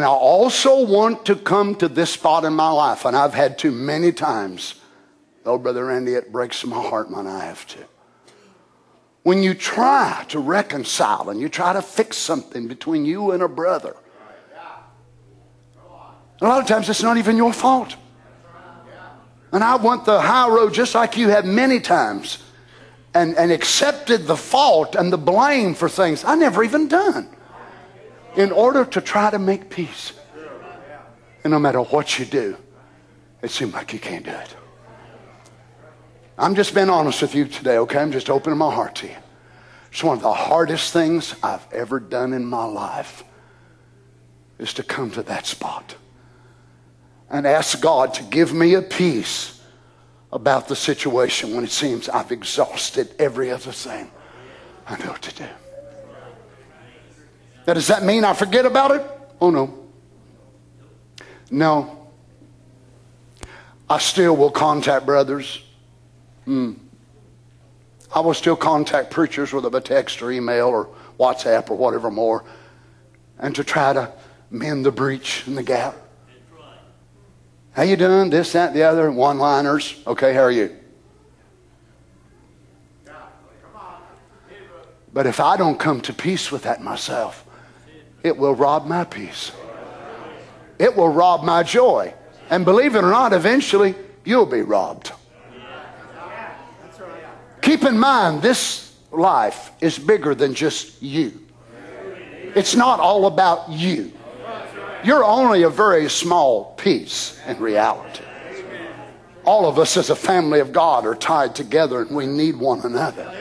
And 0.00 0.06
I 0.06 0.12
also 0.12 0.82
want 0.86 1.26
to 1.26 1.36
come 1.36 1.74
to 1.74 1.86
this 1.86 2.08
spot 2.08 2.46
in 2.46 2.54
my 2.54 2.70
life, 2.70 3.04
and 3.04 3.14
I've 3.14 3.34
had 3.34 3.58
to 3.58 3.70
many 3.70 4.12
times. 4.12 4.76
Oh, 5.44 5.58
Brother 5.58 5.84
Randy, 5.84 6.14
it 6.14 6.32
breaks 6.32 6.64
my 6.64 6.80
heart 6.80 7.10
when 7.10 7.26
I 7.26 7.44
have 7.44 7.66
to. 7.66 7.78
When 9.24 9.42
you 9.42 9.52
try 9.52 10.24
to 10.28 10.38
reconcile 10.38 11.28
and 11.28 11.38
you 11.38 11.50
try 11.50 11.74
to 11.74 11.82
fix 11.82 12.16
something 12.16 12.66
between 12.66 13.04
you 13.04 13.32
and 13.32 13.42
a 13.42 13.48
brother, 13.48 13.94
a 16.40 16.46
lot 16.46 16.62
of 16.62 16.66
times 16.66 16.88
it's 16.88 17.02
not 17.02 17.18
even 17.18 17.36
your 17.36 17.52
fault. 17.52 17.94
And 19.52 19.62
I 19.62 19.76
want 19.76 20.06
the 20.06 20.18
high 20.18 20.48
road 20.48 20.72
just 20.72 20.94
like 20.94 21.18
you 21.18 21.28
have 21.28 21.44
many 21.44 21.78
times 21.78 22.42
and, 23.12 23.36
and 23.36 23.52
accepted 23.52 24.26
the 24.26 24.36
fault 24.38 24.94
and 24.94 25.12
the 25.12 25.18
blame 25.18 25.74
for 25.74 25.90
things 25.90 26.24
I 26.24 26.36
never 26.36 26.64
even 26.64 26.88
done 26.88 27.36
in 28.36 28.52
order 28.52 28.84
to 28.84 29.00
try 29.00 29.30
to 29.30 29.38
make 29.38 29.70
peace. 29.70 30.12
And 31.42 31.52
no 31.52 31.58
matter 31.58 31.80
what 31.80 32.18
you 32.18 32.24
do, 32.24 32.56
it 33.42 33.50
seems 33.50 33.72
like 33.72 33.92
you 33.92 33.98
can't 33.98 34.24
do 34.24 34.30
it. 34.30 34.56
I'm 36.38 36.54
just 36.54 36.74
being 36.74 36.90
honest 36.90 37.22
with 37.22 37.34
you 37.34 37.46
today, 37.46 37.78
okay? 37.78 37.98
I'm 37.98 38.12
just 38.12 38.30
opening 38.30 38.58
my 38.58 38.72
heart 38.72 38.94
to 38.96 39.08
you. 39.08 39.16
It's 39.90 40.02
one 40.04 40.16
of 40.16 40.22
the 40.22 40.32
hardest 40.32 40.92
things 40.92 41.34
I've 41.42 41.66
ever 41.72 41.98
done 41.98 42.32
in 42.32 42.44
my 42.44 42.64
life 42.64 43.24
is 44.58 44.72
to 44.74 44.82
come 44.82 45.10
to 45.12 45.22
that 45.24 45.46
spot 45.46 45.96
and 47.28 47.46
ask 47.46 47.80
God 47.80 48.14
to 48.14 48.22
give 48.24 48.52
me 48.52 48.74
a 48.74 48.82
peace 48.82 49.60
about 50.32 50.68
the 50.68 50.76
situation 50.76 51.54
when 51.54 51.64
it 51.64 51.70
seems 51.70 52.08
I've 52.08 52.30
exhausted 52.30 53.14
every 53.18 53.50
other 53.50 53.72
thing 53.72 54.10
I 54.86 54.96
know 55.04 55.14
to 55.14 55.34
do. 55.34 55.48
Now, 57.70 57.74
does 57.74 57.86
that 57.86 58.02
mean 58.02 58.24
I 58.24 58.32
forget 58.32 58.66
about 58.66 58.90
it? 58.90 59.06
Oh, 59.40 59.50
no. 59.50 59.78
No. 61.52 62.08
I 63.88 63.98
still 63.98 64.36
will 64.36 64.50
contact 64.50 65.06
brothers. 65.06 65.62
Mm. 66.48 66.80
I 68.12 68.18
will 68.18 68.34
still 68.34 68.56
contact 68.56 69.12
preachers 69.12 69.52
with 69.52 69.72
a 69.72 69.80
text 69.80 70.20
or 70.20 70.32
email 70.32 70.66
or 70.66 70.88
WhatsApp 71.16 71.70
or 71.70 71.76
whatever 71.76 72.10
more 72.10 72.44
and 73.38 73.54
to 73.54 73.62
try 73.62 73.92
to 73.92 74.12
mend 74.50 74.84
the 74.84 74.90
breach 74.90 75.46
and 75.46 75.56
the 75.56 75.62
gap. 75.62 75.94
How 77.70 77.84
you 77.84 77.94
doing? 77.94 78.30
This, 78.30 78.50
that, 78.50 78.74
the 78.74 78.82
other. 78.82 79.12
One-liners. 79.12 80.02
Okay, 80.08 80.34
how 80.34 80.40
are 80.40 80.50
you? 80.50 80.74
But 85.12 85.28
if 85.28 85.38
I 85.38 85.56
don't 85.56 85.78
come 85.78 86.00
to 86.00 86.12
peace 86.12 86.50
with 86.50 86.64
that 86.64 86.82
myself, 86.82 87.46
it 88.22 88.36
will 88.36 88.54
rob 88.54 88.86
my 88.86 89.04
peace. 89.04 89.52
It 90.78 90.96
will 90.96 91.08
rob 91.08 91.44
my 91.44 91.62
joy. 91.62 92.14
And 92.48 92.64
believe 92.64 92.94
it 92.94 93.04
or 93.04 93.10
not, 93.10 93.32
eventually 93.32 93.94
you'll 94.24 94.46
be 94.46 94.62
robbed. 94.62 95.12
Keep 97.62 97.84
in 97.84 97.98
mind, 97.98 98.42
this 98.42 98.96
life 99.12 99.70
is 99.80 99.98
bigger 99.98 100.34
than 100.34 100.54
just 100.54 101.02
you. 101.02 101.38
It's 102.54 102.74
not 102.74 103.00
all 103.00 103.26
about 103.26 103.70
you. 103.70 104.12
You're 105.04 105.24
only 105.24 105.62
a 105.62 105.70
very 105.70 106.08
small 106.08 106.74
piece 106.74 107.40
in 107.46 107.58
reality. 107.58 108.24
All 109.44 109.66
of 109.66 109.78
us 109.78 109.96
as 109.96 110.10
a 110.10 110.16
family 110.16 110.60
of 110.60 110.72
God 110.72 111.06
are 111.06 111.14
tied 111.14 111.54
together 111.54 112.02
and 112.02 112.14
we 112.14 112.26
need 112.26 112.56
one 112.56 112.80
another. 112.80 113.32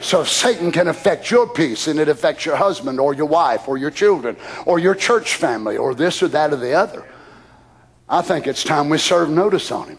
So 0.00 0.24
Satan 0.24 0.70
can 0.70 0.88
affect 0.88 1.30
your 1.30 1.48
peace 1.48 1.88
and 1.88 1.98
it 1.98 2.08
affects 2.08 2.46
your 2.46 2.56
husband 2.56 3.00
or 3.00 3.14
your 3.14 3.26
wife 3.26 3.68
or 3.68 3.76
your 3.76 3.90
children 3.90 4.36
or 4.64 4.78
your 4.78 4.94
church 4.94 5.34
family 5.34 5.76
or 5.76 5.94
this 5.94 6.22
or 6.22 6.28
that 6.28 6.52
or 6.52 6.56
the 6.56 6.72
other. 6.72 7.04
I 8.08 8.22
think 8.22 8.46
it's 8.46 8.64
time 8.64 8.88
we 8.88 8.98
serve 8.98 9.28
notice 9.28 9.70
on 9.70 9.88
him. 9.88 9.98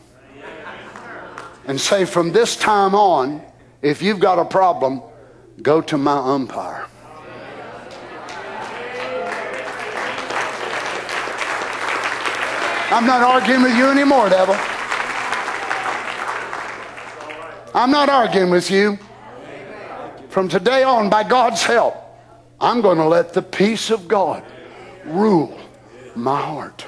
And 1.67 1.79
say 1.79 2.05
from 2.05 2.31
this 2.31 2.55
time 2.55 2.95
on, 2.95 3.41
if 3.81 4.01
you've 4.01 4.19
got 4.19 4.39
a 4.39 4.45
problem, 4.45 5.01
go 5.61 5.81
to 5.81 5.97
my 5.97 6.17
umpire. 6.17 6.87
I'm 12.91 13.05
not 13.05 13.21
arguing 13.21 13.61
with 13.61 13.77
you 13.77 13.85
anymore, 13.85 14.29
devil. 14.29 14.55
I'm 17.75 17.91
not 17.91 18.09
arguing 18.09 18.49
with 18.49 18.71
you. 18.71 18.97
From 20.29 20.47
today 20.47 20.83
on, 20.83 21.09
by 21.09 21.23
God's 21.23 21.63
help, 21.63 21.95
I'm 22.61 22.81
going 22.81 22.97
to 22.97 23.05
let 23.05 23.33
the 23.33 23.41
peace 23.41 23.89
of 23.89 24.07
God 24.07 24.43
rule 25.05 25.59
my 26.15 26.39
heart 26.39 26.85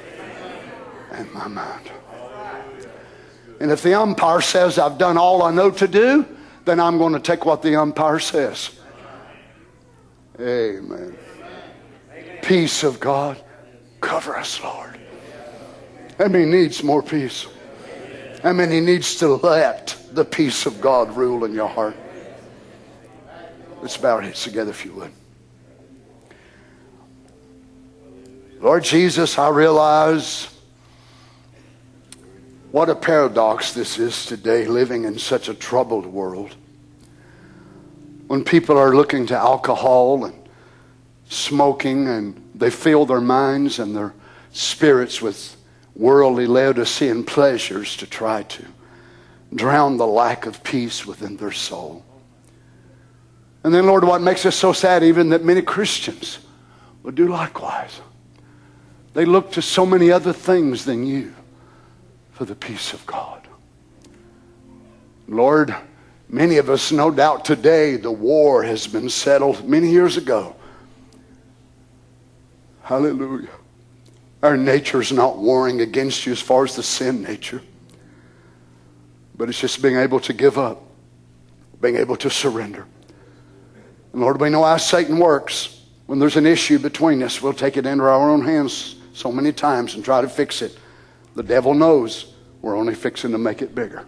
and 1.12 1.32
my 1.34 1.48
mind. 1.48 1.92
And 3.60 3.72
if 3.72 3.82
the 3.82 4.00
umpire 4.00 4.42
says 4.42 4.78
I've 4.78 4.98
done 4.98 5.18
all 5.18 5.42
I 5.42 5.52
know 5.52 5.72
to 5.72 5.88
do, 5.88 6.26
then 6.66 6.80
I'm 6.80 6.98
going 6.98 7.14
to 7.14 7.20
take 7.20 7.46
what 7.46 7.62
the 7.62 7.76
umpire 7.76 8.20
says. 8.20 8.80
Amen. 10.40 11.18
Peace 12.44 12.84
of 12.84 13.00
God, 13.00 13.42
cover 14.02 14.36
us, 14.36 14.62
Lord. 14.62 15.00
How 16.18 16.28
many 16.28 16.46
needs 16.46 16.84
more 16.84 17.02
peace? 17.02 17.48
I 18.44 18.54
mean, 18.54 18.70
he 18.72 18.82
needs 18.82 19.16
to 19.18 19.36
let 19.36 19.96
the 20.12 20.26
peace 20.26 20.66
of 20.66 20.82
God 20.82 21.16
rule 21.16 21.46
in 21.46 21.54
your 21.54 21.68
heart? 21.68 21.96
Let's 23.82 23.98
bow 23.98 24.16
our 24.16 24.22
heads 24.22 24.44
together 24.44 24.70
if 24.70 24.86
you 24.86 24.94
would. 24.94 25.12
Lord 28.60 28.84
Jesus, 28.84 29.40
I 29.40 29.50
realize 29.50 30.56
what 32.72 32.90
a 32.90 32.96
paradox 32.96 33.74
this 33.74 33.98
is 33.98 34.28
today, 34.28 34.68
living 34.68 35.06
in 35.06 35.18
such 35.18 35.50
a 35.50 35.56
troubled 35.56 36.06
world. 36.06 36.56
When 38.28 38.44
people 38.44 38.78
are 38.78 38.96
looking 38.96 39.26
to 39.28 39.36
alcohol 39.36 40.26
and 40.26 40.48
smoking 41.28 42.08
and 42.08 42.52
they 42.54 42.70
fill 42.70 43.08
their 43.08 43.20
minds 43.20 43.80
and 43.80 43.96
their 43.96 44.14
spirits 44.52 45.24
with 45.24 45.58
worldly 45.96 46.46
Laodicean 46.46 47.24
pleasures 47.24 47.98
to 47.98 48.06
try 48.06 48.44
to 48.44 48.64
drown 49.56 49.98
the 49.98 50.08
lack 50.08 50.46
of 50.46 50.64
peace 50.64 51.06
within 51.06 51.38
their 51.38 51.52
soul. 51.52 52.06
And 53.64 53.74
then, 53.74 53.86
Lord, 53.86 54.04
what 54.04 54.22
makes 54.22 54.46
us 54.46 54.56
so 54.56 54.74
sad, 54.74 55.04
even 55.04 55.30
that 55.30 55.44
many 55.44 55.62
Christians 55.62 56.40
will 57.04 57.12
do 57.12 57.28
likewise. 57.28 58.02
They 59.14 59.26
look 59.26 59.52
to 59.54 59.62
so 59.62 59.86
many 59.86 60.12
other 60.12 60.34
things 60.34 60.86
than 60.86 61.06
you 61.06 61.34
for 62.32 62.46
the 62.46 62.56
peace 62.56 62.94
of 62.94 63.06
God. 63.06 63.48
Lord, 65.28 65.76
many 66.28 66.58
of 66.58 66.70
us, 66.70 66.92
no 66.92 67.12
doubt 67.12 67.46
today, 67.46 67.98
the 67.98 68.12
war 68.12 68.64
has 68.64 68.88
been 68.88 69.10
settled 69.10 69.68
many 69.68 69.90
years 69.90 70.18
ago. 70.18 70.56
Hallelujah. 72.84 73.50
Our 74.42 74.58
nature 74.58 75.02
is 75.02 75.12
not 75.12 75.38
warring 75.38 75.82
against 75.82 76.26
you 76.26 76.32
as 76.32 76.42
far 76.42 76.64
as 76.64 76.76
the 76.76 76.84
sin 76.84 77.22
nature, 77.22 77.62
but 79.38 79.50
it's 79.50 79.60
just 79.60 79.82
being 79.82 79.98
able 79.98 80.20
to 80.22 80.34
give 80.34 80.58
up, 80.58 80.82
being 81.80 81.96
able 81.96 82.16
to 82.18 82.30
surrender. 82.30 82.88
And 84.14 84.22
Lord, 84.22 84.40
we 84.42 84.50
know 84.50 84.64
how 84.64 84.78
Satan 84.78 85.18
works. 85.18 85.82
When 86.06 86.20
there's 86.20 86.36
an 86.36 86.46
issue 86.46 86.80
between 86.80 87.24
us, 87.24 87.42
we'll 87.42 87.54
take 87.54 87.78
it 87.78 87.86
into 87.86 88.04
our 88.04 88.30
own 88.30 88.44
hands 88.44 88.96
so 89.14 89.32
many 89.32 89.54
times 89.54 89.96
and 89.96 90.04
try 90.04 90.22
to 90.22 90.28
fix 90.28 90.62
it. 90.62 90.78
The 91.36 91.44
devil 91.44 91.74
knows 91.74 92.34
we're 92.62 92.76
only 92.76 92.96
fixing 92.96 93.32
to 93.32 93.38
make 93.38 93.62
it 93.62 93.74
bigger 93.74 94.06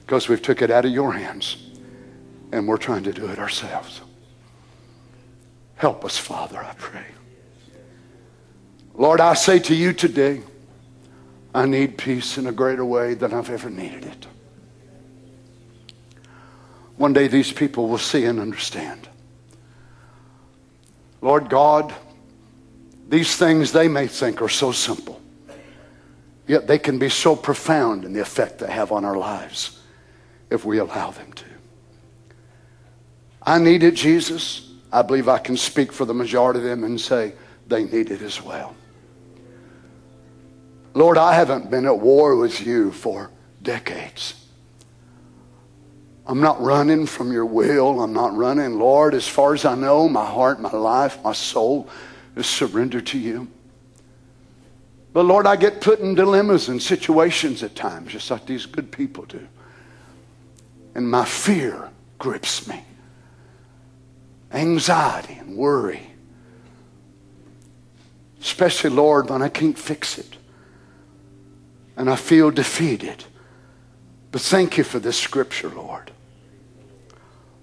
because 0.00 0.28
we've 0.28 0.42
took 0.42 0.60
it 0.60 0.70
out 0.70 0.84
of 0.84 0.90
your 0.90 1.12
hands 1.12 1.56
and 2.52 2.68
we're 2.68 2.76
trying 2.76 3.02
to 3.04 3.12
do 3.12 3.26
it 3.26 3.38
ourselves. 3.38 4.02
Help 5.76 6.04
us, 6.04 6.18
Father, 6.18 6.58
I 6.58 6.74
pray. 6.76 7.06
Lord, 8.94 9.20
I 9.20 9.34
say 9.34 9.58
to 9.60 9.74
you 9.74 9.92
today, 9.92 10.42
I 11.54 11.66
need 11.66 11.96
peace 11.96 12.38
in 12.38 12.46
a 12.46 12.52
greater 12.52 12.84
way 12.84 13.14
than 13.14 13.32
I've 13.32 13.50
ever 13.50 13.70
needed 13.70 14.04
it. 14.04 14.26
One 16.96 17.12
day 17.12 17.28
these 17.28 17.52
people 17.52 17.88
will 17.88 17.98
see 17.98 18.24
and 18.24 18.38
understand. 18.38 19.08
Lord 21.20 21.48
God, 21.48 21.94
these 23.08 23.36
things 23.36 23.72
they 23.72 23.88
may 23.88 24.06
think 24.06 24.42
are 24.42 24.48
so 24.48 24.72
simple, 24.72 25.20
yet 26.46 26.66
they 26.66 26.78
can 26.78 26.98
be 26.98 27.08
so 27.08 27.36
profound 27.36 28.04
in 28.04 28.12
the 28.12 28.20
effect 28.20 28.58
they 28.58 28.70
have 28.70 28.92
on 28.92 29.04
our 29.04 29.16
lives 29.16 29.80
if 30.50 30.64
we 30.64 30.78
allow 30.78 31.10
them 31.10 31.32
to. 31.32 31.44
I 33.42 33.58
need 33.58 33.82
it, 33.82 33.94
Jesus. 33.94 34.70
I 34.92 35.02
believe 35.02 35.28
I 35.28 35.38
can 35.38 35.56
speak 35.56 35.92
for 35.92 36.04
the 36.04 36.14
majority 36.14 36.60
of 36.60 36.64
them 36.64 36.84
and 36.84 37.00
say 37.00 37.32
they 37.66 37.84
need 37.84 38.10
it 38.10 38.22
as 38.22 38.42
well. 38.42 38.74
Lord, 40.94 41.16
I 41.16 41.34
haven't 41.34 41.70
been 41.70 41.86
at 41.86 41.98
war 41.98 42.36
with 42.36 42.64
you 42.66 42.92
for 42.92 43.30
decades. 43.62 44.41
I'm 46.26 46.40
not 46.40 46.60
running 46.60 47.06
from 47.06 47.32
your 47.32 47.46
will. 47.46 48.00
I'm 48.00 48.12
not 48.12 48.36
running. 48.36 48.78
Lord, 48.78 49.14
as 49.14 49.26
far 49.26 49.54
as 49.54 49.64
I 49.64 49.74
know, 49.74 50.08
my 50.08 50.24
heart, 50.24 50.60
my 50.60 50.70
life, 50.70 51.22
my 51.24 51.32
soul 51.32 51.88
is 52.36 52.46
surrendered 52.46 53.06
to 53.08 53.18
you. 53.18 53.48
But 55.12 55.24
Lord, 55.24 55.46
I 55.46 55.56
get 55.56 55.80
put 55.80 56.00
in 56.00 56.14
dilemmas 56.14 56.68
and 56.68 56.80
situations 56.80 57.62
at 57.62 57.74
times, 57.74 58.12
just 58.12 58.30
like 58.30 58.46
these 58.46 58.66
good 58.66 58.90
people 58.90 59.24
do. 59.24 59.46
And 60.94 61.10
my 61.10 61.24
fear 61.24 61.90
grips 62.18 62.66
me 62.68 62.84
anxiety 64.52 65.34
and 65.34 65.56
worry. 65.56 66.02
Especially, 68.40 68.90
Lord, 68.90 69.30
when 69.30 69.42
I 69.42 69.48
can't 69.48 69.78
fix 69.78 70.18
it 70.18 70.36
and 71.96 72.10
I 72.10 72.16
feel 72.16 72.50
defeated. 72.50 73.24
But 74.32 74.40
thank 74.40 74.78
you 74.78 74.84
for 74.84 74.98
this 74.98 75.18
scripture, 75.18 75.68
Lord. 75.68 76.10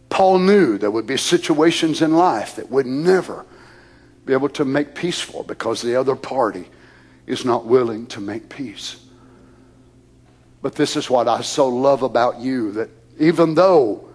Paul 0.09 0.39
knew 0.39 0.77
there 0.77 0.91
would 0.91 1.07
be 1.07 1.17
situations 1.17 2.01
in 2.01 2.13
life 2.13 2.55
that 2.55 2.69
would 2.69 2.85
never 2.85 3.45
be 4.25 4.33
able 4.33 4.49
to 4.49 4.65
make 4.65 4.93
peace 4.93 5.19
for 5.19 5.43
because 5.43 5.81
the 5.81 5.95
other 5.95 6.15
party 6.15 6.67
is 7.25 7.43
not 7.43 7.65
willing 7.65 8.05
to 8.07 8.21
make 8.21 8.49
peace. 8.49 9.03
But 10.61 10.75
this 10.75 10.95
is 10.95 11.09
what 11.09 11.27
I 11.27 11.41
so 11.41 11.67
love 11.67 12.03
about 12.03 12.39
you 12.39 12.71
that 12.73 12.89
even 13.19 13.55
though 13.55 14.09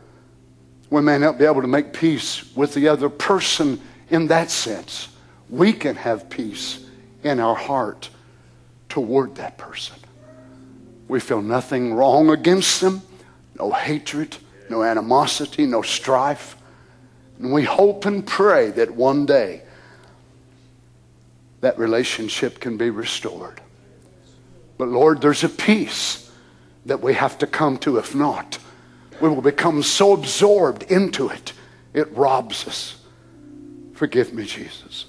we 0.90 1.00
may 1.00 1.18
not 1.18 1.38
be 1.38 1.44
able 1.44 1.62
to 1.62 1.68
make 1.68 1.92
peace 1.92 2.54
with 2.54 2.74
the 2.74 2.86
other 2.88 3.08
person 3.08 3.80
in 4.10 4.28
that 4.28 4.50
sense, 4.50 5.08
we 5.48 5.72
can 5.72 5.96
have 5.96 6.30
peace 6.30 6.84
in 7.24 7.40
our 7.40 7.54
heart 7.54 8.10
toward 8.88 9.34
that 9.36 9.58
person. 9.58 9.96
We 11.08 11.20
feel 11.20 11.42
nothing 11.42 11.94
wrong 11.94 12.30
against 12.30 12.80
them, 12.80 13.02
no 13.58 13.70
hatred, 13.70 14.36
no 14.70 14.82
animosity, 14.82 15.66
no 15.66 15.82
strife. 15.82 16.56
And 17.38 17.52
we 17.52 17.64
hope 17.64 18.06
and 18.06 18.26
pray 18.26 18.70
that 18.70 18.90
one 18.90 19.26
day 19.26 19.62
that 21.60 21.78
relationship 21.78 22.60
can 22.60 22.76
be 22.76 22.90
restored. 22.90 23.60
But 24.78 24.88
Lord, 24.88 25.20
there's 25.20 25.44
a 25.44 25.48
peace 25.48 26.30
that 26.86 27.00
we 27.00 27.14
have 27.14 27.38
to 27.38 27.46
come 27.46 27.78
to. 27.78 27.98
If 27.98 28.14
not, 28.14 28.58
we 29.20 29.28
will 29.28 29.42
become 29.42 29.82
so 29.82 30.12
absorbed 30.12 30.84
into 30.84 31.28
it, 31.28 31.52
it 31.92 32.12
robs 32.12 32.66
us. 32.66 33.00
Forgive 33.94 34.34
me, 34.34 34.44
Jesus. 34.44 35.06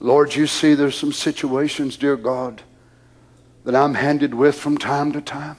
Lord, 0.00 0.34
you 0.34 0.46
see 0.46 0.74
there's 0.74 0.96
some 0.96 1.12
situations, 1.12 1.96
dear 1.96 2.16
God, 2.16 2.62
that 3.68 3.76
I'm 3.76 3.92
handed 3.92 4.32
with 4.32 4.54
from 4.54 4.78
time 4.78 5.12
to 5.12 5.20
time. 5.20 5.58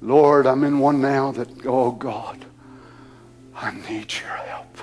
Lord, 0.00 0.44
I'm 0.44 0.64
in 0.64 0.80
one 0.80 1.00
now 1.00 1.30
that, 1.30 1.64
oh 1.64 1.92
God, 1.92 2.44
I 3.54 3.70
need 3.70 4.12
your 4.12 4.28
help. 4.28 4.78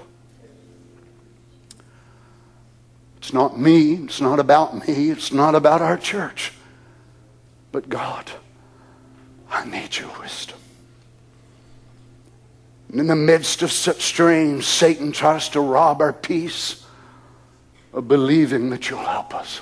It's 3.18 3.34
not 3.34 3.60
me. 3.60 3.96
It's 3.96 4.22
not 4.22 4.40
about 4.40 4.88
me. 4.88 5.10
It's 5.10 5.34
not 5.34 5.54
about 5.54 5.82
our 5.82 5.98
church. 5.98 6.54
But 7.74 7.90
God, 7.90 8.32
I 9.52 9.66
need 9.66 9.98
your 9.98 10.18
wisdom. 10.18 10.60
And 12.90 13.02
in 13.02 13.08
the 13.08 13.18
midst 13.18 13.64
of 13.64 13.72
such 13.74 14.02
strain, 14.02 14.62
Satan 14.62 15.12
tries 15.12 15.50
to 15.50 15.60
rob 15.60 16.00
our 16.00 16.14
peace 16.14 16.86
of 17.92 18.08
believing 18.08 18.70
that 18.70 18.90
you'll 18.90 19.00
help 19.00 19.36
us. 19.36 19.60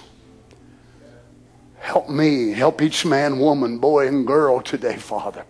Help 1.88 2.10
me, 2.10 2.52
help 2.52 2.82
each 2.82 3.06
man, 3.06 3.40
woman, 3.40 3.78
boy, 3.78 4.10
and 4.10 4.28
girl 4.28 4.60
today, 4.60 4.98
Father. 4.98 5.46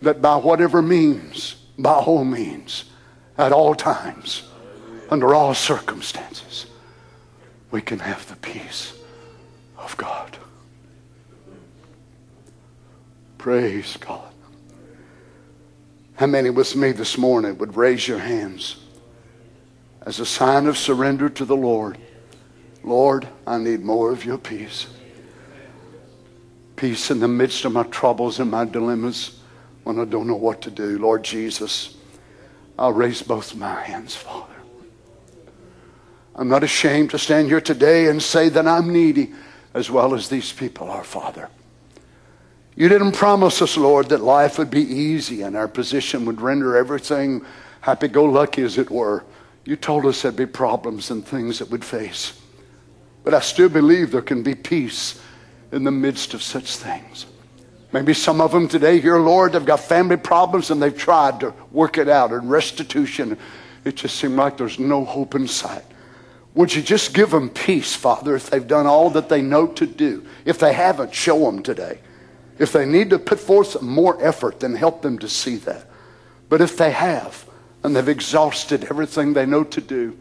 That 0.00 0.22
by 0.22 0.36
whatever 0.36 0.80
means, 0.80 1.56
by 1.78 1.92
all 1.92 2.24
means, 2.24 2.86
at 3.36 3.52
all 3.52 3.74
times, 3.74 4.44
under 5.10 5.34
all 5.34 5.52
circumstances, 5.52 6.64
we 7.70 7.82
can 7.82 7.98
have 7.98 8.26
the 8.26 8.36
peace 8.36 8.94
of 9.76 9.94
God. 9.98 10.38
Praise 13.36 13.98
God. 13.98 14.32
How 16.14 16.28
many 16.28 16.48
with 16.48 16.74
me 16.74 16.92
this 16.92 17.18
morning 17.18 17.58
would 17.58 17.76
raise 17.76 18.08
your 18.08 18.20
hands 18.20 18.76
as 20.00 20.18
a 20.18 20.24
sign 20.24 20.66
of 20.66 20.78
surrender 20.78 21.28
to 21.28 21.44
the 21.44 21.56
Lord? 21.56 21.98
Lord, 22.84 23.26
I 23.46 23.58
need 23.58 23.82
more 23.82 24.12
of 24.12 24.24
your 24.24 24.38
peace. 24.38 24.86
Peace 26.76 27.10
in 27.10 27.20
the 27.20 27.28
midst 27.28 27.64
of 27.64 27.72
my 27.72 27.84
troubles 27.84 28.40
and 28.40 28.50
my 28.50 28.64
dilemmas 28.64 29.40
when 29.84 29.98
I 29.98 30.04
don't 30.04 30.26
know 30.26 30.36
what 30.36 30.60
to 30.62 30.70
do. 30.70 30.98
Lord 30.98 31.24
Jesus, 31.24 31.96
I'll 32.78 32.92
raise 32.92 33.22
both 33.22 33.54
my 33.54 33.80
hands, 33.80 34.14
Father. 34.14 34.52
I'm 36.36 36.48
not 36.48 36.64
ashamed 36.64 37.10
to 37.10 37.18
stand 37.18 37.48
here 37.48 37.60
today 37.60 38.08
and 38.08 38.22
say 38.22 38.48
that 38.50 38.66
I'm 38.66 38.92
needy 38.92 39.32
as 39.72 39.90
well 39.90 40.14
as 40.14 40.28
these 40.28 40.52
people 40.52 40.90
are, 40.90 41.04
Father. 41.04 41.48
You 42.76 42.88
didn't 42.88 43.12
promise 43.12 43.62
us, 43.62 43.76
Lord, 43.76 44.08
that 44.08 44.20
life 44.20 44.58
would 44.58 44.70
be 44.70 44.82
easy 44.82 45.42
and 45.42 45.56
our 45.56 45.68
position 45.68 46.24
would 46.26 46.40
render 46.40 46.76
everything 46.76 47.44
happy 47.84 48.08
go 48.08 48.24
lucky, 48.24 48.62
as 48.62 48.78
it 48.78 48.90
were. 48.90 49.24
You 49.66 49.76
told 49.76 50.06
us 50.06 50.22
there'd 50.22 50.36
be 50.36 50.46
problems 50.46 51.10
and 51.10 51.24
things 51.24 51.58
that 51.58 51.68
we'd 51.68 51.84
face. 51.84 52.40
But 53.24 53.34
I 53.34 53.40
still 53.40 53.70
believe 53.70 54.12
there 54.12 54.22
can 54.22 54.42
be 54.42 54.54
peace 54.54 55.20
in 55.72 55.82
the 55.82 55.90
midst 55.90 56.34
of 56.34 56.42
such 56.42 56.76
things. 56.76 57.26
Maybe 57.92 58.12
some 58.12 58.40
of 58.40 58.52
them 58.52 58.68
today 58.68 59.00
here, 59.00 59.18
Lord, 59.18 59.52
they've 59.52 59.64
got 59.64 59.80
family 59.80 60.16
problems 60.16 60.70
and 60.70 60.82
they've 60.82 60.96
tried 60.96 61.40
to 61.40 61.54
work 61.72 61.96
it 61.96 62.08
out 62.08 62.32
and 62.32 62.50
restitution. 62.50 63.38
It 63.84 63.96
just 63.96 64.16
seems 64.16 64.34
like 64.34 64.56
there's 64.56 64.78
no 64.78 65.04
hope 65.04 65.34
in 65.34 65.48
sight. 65.48 65.84
Would 66.54 66.74
you 66.74 66.82
just 66.82 67.14
give 67.14 67.30
them 67.30 67.50
peace, 67.50 67.94
Father, 67.94 68.36
if 68.36 68.50
they've 68.50 68.66
done 68.66 68.86
all 68.86 69.10
that 69.10 69.28
they 69.28 69.42
know 69.42 69.66
to 69.68 69.86
do? 69.86 70.24
If 70.44 70.58
they 70.58 70.72
haven't, 70.72 71.14
show 71.14 71.38
them 71.40 71.62
today. 71.62 71.98
If 72.58 72.72
they 72.72 72.86
need 72.86 73.10
to 73.10 73.18
put 73.18 73.40
forth 73.40 73.80
more 73.82 74.22
effort, 74.24 74.60
then 74.60 74.74
help 74.74 75.02
them 75.02 75.18
to 75.18 75.28
see 75.28 75.56
that. 75.56 75.86
But 76.48 76.60
if 76.60 76.76
they 76.76 76.92
have, 76.92 77.48
and 77.82 77.94
they've 77.94 78.08
exhausted 78.08 78.84
everything 78.84 79.32
they 79.32 79.46
know 79.46 79.64
to 79.64 79.80
do, 79.80 80.16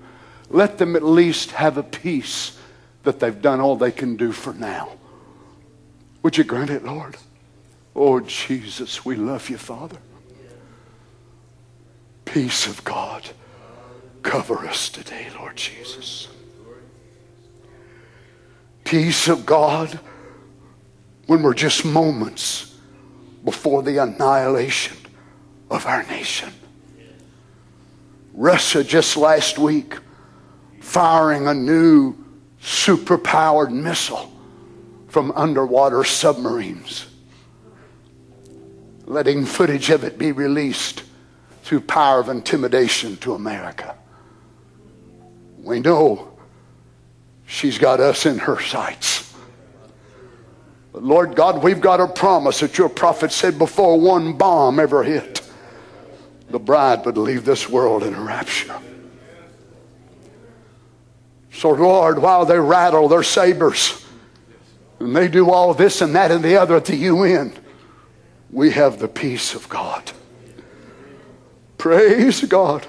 let 0.50 0.78
them 0.78 0.96
at 0.96 1.04
least 1.04 1.52
have 1.52 1.78
a 1.78 1.84
peace 1.84 2.58
that 3.04 3.20
they've 3.20 3.42
done 3.42 3.60
all 3.60 3.76
they 3.76 3.92
can 3.92 4.16
do 4.16 4.32
for 4.32 4.54
now. 4.54 4.90
Would 6.24 6.38
you 6.38 6.44
grant 6.44 6.70
it, 6.70 6.84
Lord? 6.84 7.18
Oh, 7.96 8.20
Jesus, 8.22 9.06
we 9.06 9.16
love 9.16 9.50
you, 9.50 9.58
Father. 9.58 9.98
Peace 12.26 12.66
of 12.66 12.84
God, 12.84 13.30
cover 14.24 14.60
us 14.60 14.90
today, 14.90 15.28
Lord 15.38 15.56
Jesus. 15.56 16.30
Peace 18.84 19.28
of 19.28 19.46
God, 19.46 20.00
when 21.28 21.44
we're 21.44 21.54
just 21.54 21.86
moments 21.86 22.76
before 23.44 23.84
the 23.84 23.98
annihilation 23.98 24.98
of 25.70 25.86
our 25.86 26.04
nation. 26.04 26.52
Russia 28.34 28.84
just 28.84 29.16
last 29.16 29.58
week 29.60 29.98
firing 30.80 31.48
a 31.48 31.54
new 31.54 32.23
superpowered 32.64 33.72
missile 33.72 34.32
from 35.10 35.32
underwater 35.36 36.04
submarines, 36.06 37.06
letting 39.06 39.46
footage 39.46 39.90
of 39.90 40.04
it 40.04 40.18
be 40.18 40.32
released 40.32 41.04
through 41.64 41.82
power 41.82 42.20
of 42.20 42.30
intimidation 42.30 43.18
to 43.18 43.34
America. 43.34 43.96
We 45.58 45.82
know 45.82 46.32
she's 47.46 47.78
got 47.78 48.00
us 48.00 48.26
in 48.26 48.38
her 48.40 48.60
sights. 48.62 49.34
But 50.94 51.04
Lord 51.04 51.36
God, 51.36 51.64
we've 51.64 51.82
got 51.82 52.00
a 52.00 52.08
promise 52.08 52.62
that 52.62 52.78
your 52.78 52.90
prophet 52.90 53.32
said 53.32 53.58
before 53.58 54.00
one 54.00 54.34
bomb 54.34 54.80
ever 54.80 55.04
hit, 55.04 55.42
the 56.50 56.60
bride 56.60 57.06
would 57.06 57.18
leave 57.18 57.44
this 57.44 57.68
world 57.68 58.04
in 58.04 58.14
a 58.14 58.22
rapture. 58.22 58.80
So, 61.54 61.70
Lord, 61.70 62.20
while 62.20 62.46
they 62.46 62.60
rattle 62.60 63.08
their 63.08 63.24
sabers 63.24 64.06
and 65.00 65.16
they 65.16 65.28
do 65.28 65.52
all 65.52 65.74
this 65.74 66.02
and 66.02 66.16
that 66.16 66.32
and 66.32 66.44
the 66.44 66.58
other 66.58 66.76
at 66.76 66.86
the 66.86 66.96
UN, 66.96 67.54
we 68.52 68.72
have 68.72 69.00
the 69.00 69.08
peace 69.08 69.54
of 69.54 69.70
God. 69.70 70.12
Praise 71.78 72.44
God. 72.46 72.86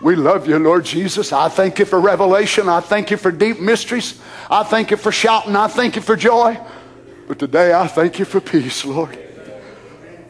We 0.00 0.14
love 0.14 0.48
you, 0.48 0.58
Lord 0.58 0.84
Jesus. 0.84 1.32
I 1.32 1.48
thank 1.48 1.80
you 1.80 1.84
for 1.84 2.00
revelation. 2.00 2.68
I 2.68 2.80
thank 2.80 3.10
you 3.10 3.16
for 3.16 3.32
deep 3.32 3.60
mysteries. 3.60 4.20
I 4.48 4.62
thank 4.62 4.92
you 4.92 4.96
for 4.96 5.10
shouting. 5.10 5.56
I 5.56 5.66
thank 5.66 5.96
you 5.96 6.02
for 6.02 6.14
joy. 6.14 6.58
But 7.26 7.40
today 7.40 7.74
I 7.74 7.88
thank 7.88 8.18
you 8.18 8.24
for 8.24 8.40
peace, 8.40 8.84
Lord. 8.84 9.18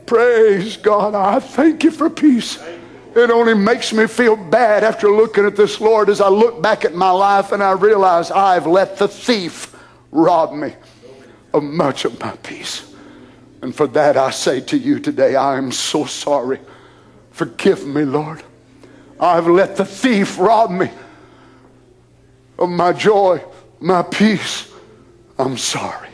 Praise 0.07 0.79
God. 0.79 1.15
I 1.15 1.41
thank 1.41 1.85
you 1.85 1.91
for 1.91 2.09
peace. 2.09 2.59
It 3.19 3.31
only 3.31 3.55
makes 3.55 3.93
me 3.93 4.07
feel 4.07 4.37
bad 4.37 4.85
after 4.85 5.11
looking 5.11 5.45
at 5.45 5.57
this, 5.57 5.81
Lord, 5.81 6.09
as 6.09 6.21
I 6.21 6.29
look 6.29 6.63
back 6.63 6.85
at 6.85 6.95
my 6.95 7.11
life 7.11 7.51
and 7.51 7.63
I 7.63 7.73
realize 7.73 8.31
I've 8.31 8.67
let 8.67 8.97
the 8.97 9.09
thief 9.09 9.75
rob 10.13 10.53
me 10.53 10.75
of 11.53 11.65
much 11.65 12.05
of 12.05 12.19
my 12.21 12.31
peace. 12.37 12.95
And 13.61 13.75
for 13.75 13.89
that 13.89 14.17
I 14.17 14.31
say 14.31 14.61
to 14.61 14.79
you 14.79 15.01
today, 15.01 15.35
I 15.35 15.59
am 15.59 15.73
so 15.73 16.05
sorry. 16.05 16.61
Forgive 17.33 17.85
me, 17.85 18.05
Lord. 18.05 18.43
I've 19.19 19.49
let 19.49 19.77
the 19.77 19.85
thief 19.85 20.39
rob 20.39 20.71
me 20.71 20.89
of 22.57 22.69
my 22.69 22.93
joy, 22.93 23.43
my 23.81 24.03
peace. 24.03 24.71
I'm 25.39 25.59
sorry. 25.59 26.09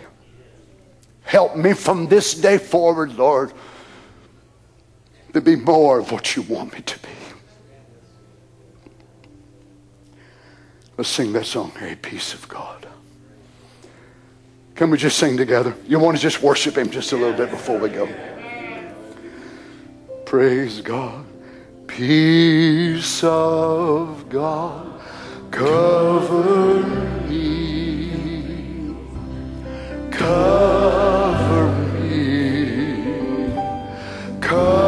Help 1.22 1.54
me 1.56 1.74
from 1.74 2.08
this 2.08 2.34
day 2.34 2.56
forward, 2.56 3.16
Lord, 3.18 3.52
to 5.34 5.40
be 5.40 5.56
more 5.56 5.98
of 5.98 6.10
what 6.12 6.36
you 6.36 6.42
want 6.42 6.72
me 6.72 6.80
to 6.80 6.98
be. 7.00 7.08
Let's 10.96 11.10
sing 11.10 11.32
that 11.32 11.44
song, 11.44 11.72
A 11.80 11.96
Peace 11.96 12.34
of 12.34 12.48
God. 12.48 12.86
Can 14.76 14.90
we 14.90 14.98
just 14.98 15.18
sing 15.18 15.36
together? 15.36 15.74
You 15.86 15.98
want 15.98 16.16
to 16.16 16.22
just 16.22 16.40
worship 16.40 16.78
Him 16.78 16.88
just 16.88 17.12
a 17.12 17.16
little 17.16 17.36
bit 17.36 17.50
before 17.50 17.78
we 17.78 17.88
go? 17.88 18.08
Praise 20.24 20.80
God. 20.80 21.26
Peace 21.88 23.22
of 23.22 24.28
God, 24.28 25.00
cover 25.50 26.82
me, 27.28 28.96
cover 30.10 31.72
me, 32.00 33.52
cover 34.40 34.83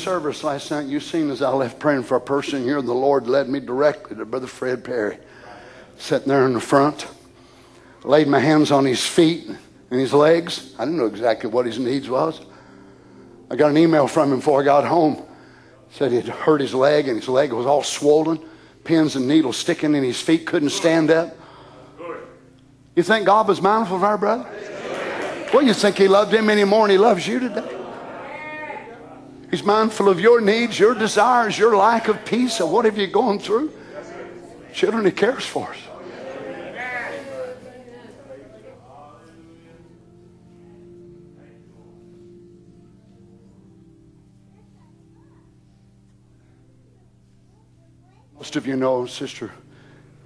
service 0.00 0.42
last 0.42 0.70
night, 0.70 0.86
you 0.86 0.98
seen 0.98 1.30
as 1.30 1.42
I 1.42 1.50
left 1.50 1.78
praying 1.78 2.04
for 2.04 2.16
a 2.16 2.20
person 2.20 2.64
here, 2.64 2.80
the 2.80 2.94
Lord 2.94 3.26
led 3.26 3.48
me 3.48 3.60
directly 3.60 4.16
to 4.16 4.24
Brother 4.24 4.46
Fred 4.46 4.82
Perry, 4.82 5.18
sitting 5.98 6.28
there 6.28 6.46
in 6.46 6.54
the 6.54 6.60
front. 6.60 7.06
Laid 8.02 8.26
my 8.26 8.38
hands 8.38 8.70
on 8.70 8.86
his 8.86 9.06
feet 9.06 9.46
and 9.46 10.00
his 10.00 10.14
legs. 10.14 10.74
I 10.78 10.84
didn't 10.86 10.98
know 10.98 11.06
exactly 11.06 11.50
what 11.50 11.66
his 11.66 11.78
needs 11.78 12.08
was. 12.08 12.40
I 13.50 13.56
got 13.56 13.70
an 13.70 13.76
email 13.76 14.06
from 14.06 14.32
him 14.32 14.38
before 14.38 14.62
I 14.62 14.64
got 14.64 14.86
home. 14.86 15.22
Said 15.90 16.12
he'd 16.12 16.26
hurt 16.28 16.62
his 16.62 16.72
leg 16.72 17.08
and 17.08 17.18
his 17.18 17.28
leg 17.28 17.52
was 17.52 17.66
all 17.66 17.82
swollen, 17.82 18.40
pins 18.84 19.16
and 19.16 19.28
needles 19.28 19.58
sticking 19.58 19.94
in 19.94 20.02
his 20.02 20.20
feet, 20.20 20.46
couldn't 20.46 20.70
stand 20.70 21.10
up. 21.10 21.36
You 22.96 23.02
think 23.02 23.26
God 23.26 23.48
was 23.48 23.60
mindful 23.60 23.96
of 23.96 24.04
our 24.04 24.16
brother? 24.16 24.48
Well, 25.52 25.62
you 25.62 25.74
think 25.74 25.98
he 25.98 26.08
loved 26.08 26.32
him 26.32 26.48
anymore 26.48 26.86
than 26.86 26.92
he 26.92 26.98
loves 26.98 27.26
you 27.26 27.40
today? 27.40 27.69
He's 29.60 29.66
mindful 29.66 30.08
of 30.08 30.18
your 30.18 30.40
needs, 30.40 30.78
your 30.78 30.94
desires, 30.94 31.58
your 31.58 31.76
lack 31.76 32.08
of 32.08 32.24
peace, 32.24 32.62
or 32.62 32.82
have 32.82 32.96
you 32.96 33.06
gone 33.06 33.38
through. 33.38 33.70
Children, 34.72 35.04
he 35.04 35.10
cares 35.10 35.44
for 35.44 35.68
us. 35.68 35.76
Most 48.34 48.56
of 48.56 48.66
you 48.66 48.76
know 48.76 49.04
Sister 49.04 49.50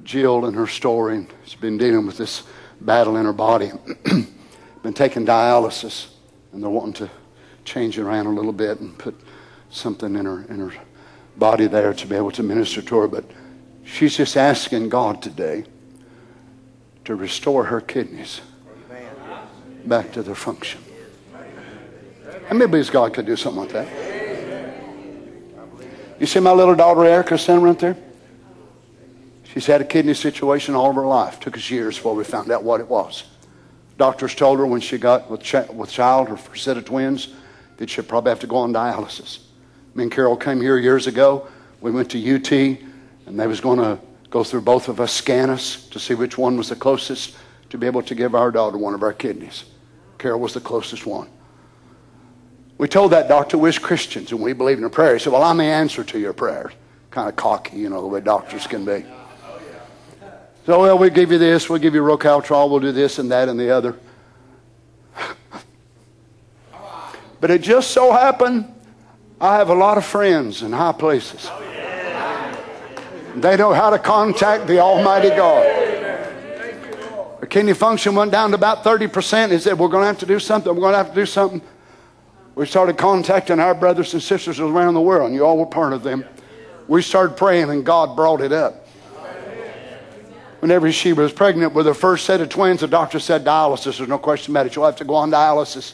Jill 0.05 0.45
and 0.45 0.55
her 0.55 0.69
story. 0.69 1.27
She's 1.45 1.57
been 1.57 1.77
dealing 1.77 2.07
with 2.07 2.19
this 2.19 2.45
battle 2.81 3.17
in 3.17 3.25
her 3.25 3.33
body. 3.33 3.73
been 4.85 4.95
taking 4.95 5.27
dialysis, 5.27 6.07
and 6.53 6.63
they're 6.63 6.71
wanting 6.71 7.09
to 7.09 7.11
change 7.65 7.99
it 7.99 8.03
around 8.03 8.27
a 8.27 8.31
little 8.31 8.53
bit 8.53 8.79
and 8.81 8.97
put 8.97 9.19
something 9.75 10.15
in 10.17 10.27
her 10.27 10.45
in 10.49 10.59
her 10.59 10.73
body 11.37 11.67
there 11.67 11.93
to 11.93 12.07
be 12.07 12.17
able 12.17 12.31
to 12.33 12.43
minister 12.43 12.81
to 12.83 12.97
her. 12.99 13.09
But 13.09 13.25
she's 13.85 14.17
just 14.17 14.37
asking 14.37 14.89
God 14.89 15.23
today 15.23 15.65
to 17.05 17.15
restore 17.15 17.65
her 17.65 17.81
kidneys 17.81 18.41
back 19.85 20.13
to 20.13 20.23
their 20.23 20.35
function. 20.35 20.81
Many 22.51 22.67
believes 22.67 22.91
God 22.91 23.13
could 23.13 23.27
do 23.27 23.37
something 23.37 23.63
like 23.63 23.73
that? 23.73 23.89
You 26.21 26.27
see 26.27 26.41
my 26.41 26.53
little 26.53 26.75
daughter 26.75 27.05
Erica 27.05 27.37
standing 27.37 27.65
right 27.65 27.79
there? 27.79 27.97
She's 29.53 29.67
had 29.67 29.81
a 29.81 29.85
kidney 29.85 30.15
situation 30.15 30.75
all 30.75 30.91
of 30.91 30.97
her 30.97 31.07
life. 31.07 31.41
Took 31.41 31.57
us 31.57 31.71
years 31.71 31.97
before 31.97 32.15
we 32.15 32.25
found 32.25 32.51
out 32.51 32.63
what 32.63 32.81
it 32.81 32.89
was. 32.89 33.25
Doctors 33.99 34.35
told 34.35 34.59
her 34.59 34.67
when 34.67 34.81
she 34.81 34.99
got 34.99 35.31
with, 35.31 35.43
ch- 35.43 35.69
with 35.73 35.91
child, 35.91 36.29
her 36.29 36.57
set 36.57 36.77
of 36.77 36.85
twins, 36.85 37.35
that 37.77 37.91
she'd 37.91 38.09
probably 38.09 38.31
have 38.31 38.41
to 38.41 38.47
go 38.47 38.57
on 38.57 38.73
dialysis. 38.73 39.44
Me 39.95 40.03
and 40.03 40.13
Carol 40.13 40.37
came 40.37 40.61
here 40.61 40.77
years 40.77 41.07
ago. 41.07 41.47
We 41.81 41.91
went 41.91 42.11
to 42.11 42.35
UT, 42.35 42.51
and 42.51 43.39
they 43.39 43.47
was 43.47 43.61
going 43.61 43.79
to 43.79 43.99
go 44.31 44.43
through 44.43 44.63
both 44.63 44.89
of 44.89 45.01
us, 45.01 45.13
scan 45.13 45.51
us 45.51 45.87
to 45.89 46.01
see 46.01 46.15
which 46.15 46.37
one 46.37 46.57
was 46.57 46.69
the 46.69 46.77
closest 46.77 47.37
to 47.71 47.79
be 47.79 47.87
able 47.87 48.03
to 48.03 48.15
give 48.15 48.35
our 48.35 48.51
daughter 48.51 48.77
one 48.77 48.95
of 48.95 49.03
our 49.03 49.13
kidneys. 49.13 49.65
Carol 50.19 50.41
was 50.41 50.55
the 50.55 50.61
closest 50.61 51.07
one. 51.07 51.29
We 52.77 52.89
told 52.89 53.13
that 53.13 53.29
doctor 53.29 53.57
we 53.57 53.69
was 53.69 53.79
Christians 53.79 54.33
and 54.33 54.41
we 54.41 54.53
believe 54.53 54.79
in 54.79 54.85
a 54.85 54.91
prayer. 54.91 55.15
He 55.15 55.21
said, 55.21 55.33
Well, 55.33 55.45
I'm 55.45 55.59
the 55.59 55.65
answer 55.65 56.03
to 56.03 56.19
your 56.19 56.33
prayers. 56.33 56.73
Kind 57.13 57.29
of 57.29 57.37
cocky, 57.37 57.77
you 57.77 57.89
know, 57.89 58.01
the 58.01 58.09
way 58.09 58.21
doctors 58.21 58.67
can 58.67 58.85
be. 58.85 59.05
So, 60.67 60.81
well, 60.81 60.99
we'll 60.99 61.11
give 61.11 61.31
you 61.31 61.39
this, 61.39 61.69
we'll 61.69 61.79
give 61.79 61.95
you 61.95 62.03
Rocaltrol, 62.03 62.69
we'll 62.69 62.81
do 62.81 62.91
this 62.91 63.21
and 63.21 63.31
that 63.31 63.49
and 63.49 63.61
the 63.61 63.71
other. 63.71 63.97
but 67.41 67.51
it 67.53 67.61
just 67.61 67.93
so 67.93 68.11
happened 68.11 68.74
I 69.45 69.57
have 69.57 69.69
a 69.69 69.75
lot 69.75 69.99
of 69.99 70.07
friends 70.07 70.63
in 70.63 70.73
high 70.73 70.93
places. 70.93 71.51
They 73.37 73.59
know 73.59 73.75
how 73.75 73.91
to 73.91 73.99
contact 73.99 74.67
the 74.67 74.79
Almighty 74.79 75.29
God. 75.29 75.67
The 77.41 77.47
kidney 77.47 77.75
function 77.75 78.15
went 78.15 78.33
down 78.33 78.53
to 78.53 78.57
about 78.57 78.83
30%. 78.83 79.51
He 79.51 79.59
said, 79.59 79.79
We're 79.79 79.89
going 79.89 80.01
to 80.01 80.07
have 80.07 80.19
to 80.21 80.27
do 80.27 80.39
something. 80.39 80.75
We're 80.75 80.81
going 80.81 80.95
to 80.95 80.97
have 80.97 81.11
to 81.11 81.15
do 81.15 81.27
something. 81.27 81.61
We 82.55 82.65
started 82.65 82.97
contacting 82.97 83.61
our 83.61 83.75
brothers 83.75 84.15
and 84.15 84.23
sisters 84.23 84.61
around 84.61 84.95
the 84.95 85.03
world, 85.03 85.27
and 85.27 85.35
you 85.35 85.45
all 85.45 85.59
were 85.59 85.67
part 85.67 85.93
of 85.93 86.03
them. 86.03 86.25
We 86.89 87.03
started 87.03 87.37
praying, 87.37 87.69
and 87.69 87.85
God 87.85 88.17
brought 88.17 88.41
it 88.41 88.53
up. 88.53 88.89
Whenever 90.61 90.91
she 90.91 91.13
was 91.13 91.35
pregnant 91.35 91.75
with 91.75 91.85
her 91.85 91.93
first 91.93 92.25
set 92.25 92.41
of 92.41 92.49
twins, 92.49 92.81
the 92.81 92.89
doctor 92.89 93.19
said 93.19 93.45
dialysis. 93.45 93.99
There's 93.99 94.09
no 94.09 94.17
question 94.17 94.55
about 94.55 94.65
it. 94.65 94.75
You'll 94.75 94.87
have 94.87 94.97
to 94.97 95.05
go 95.05 95.17
on 95.17 95.31
dialysis. 95.31 95.93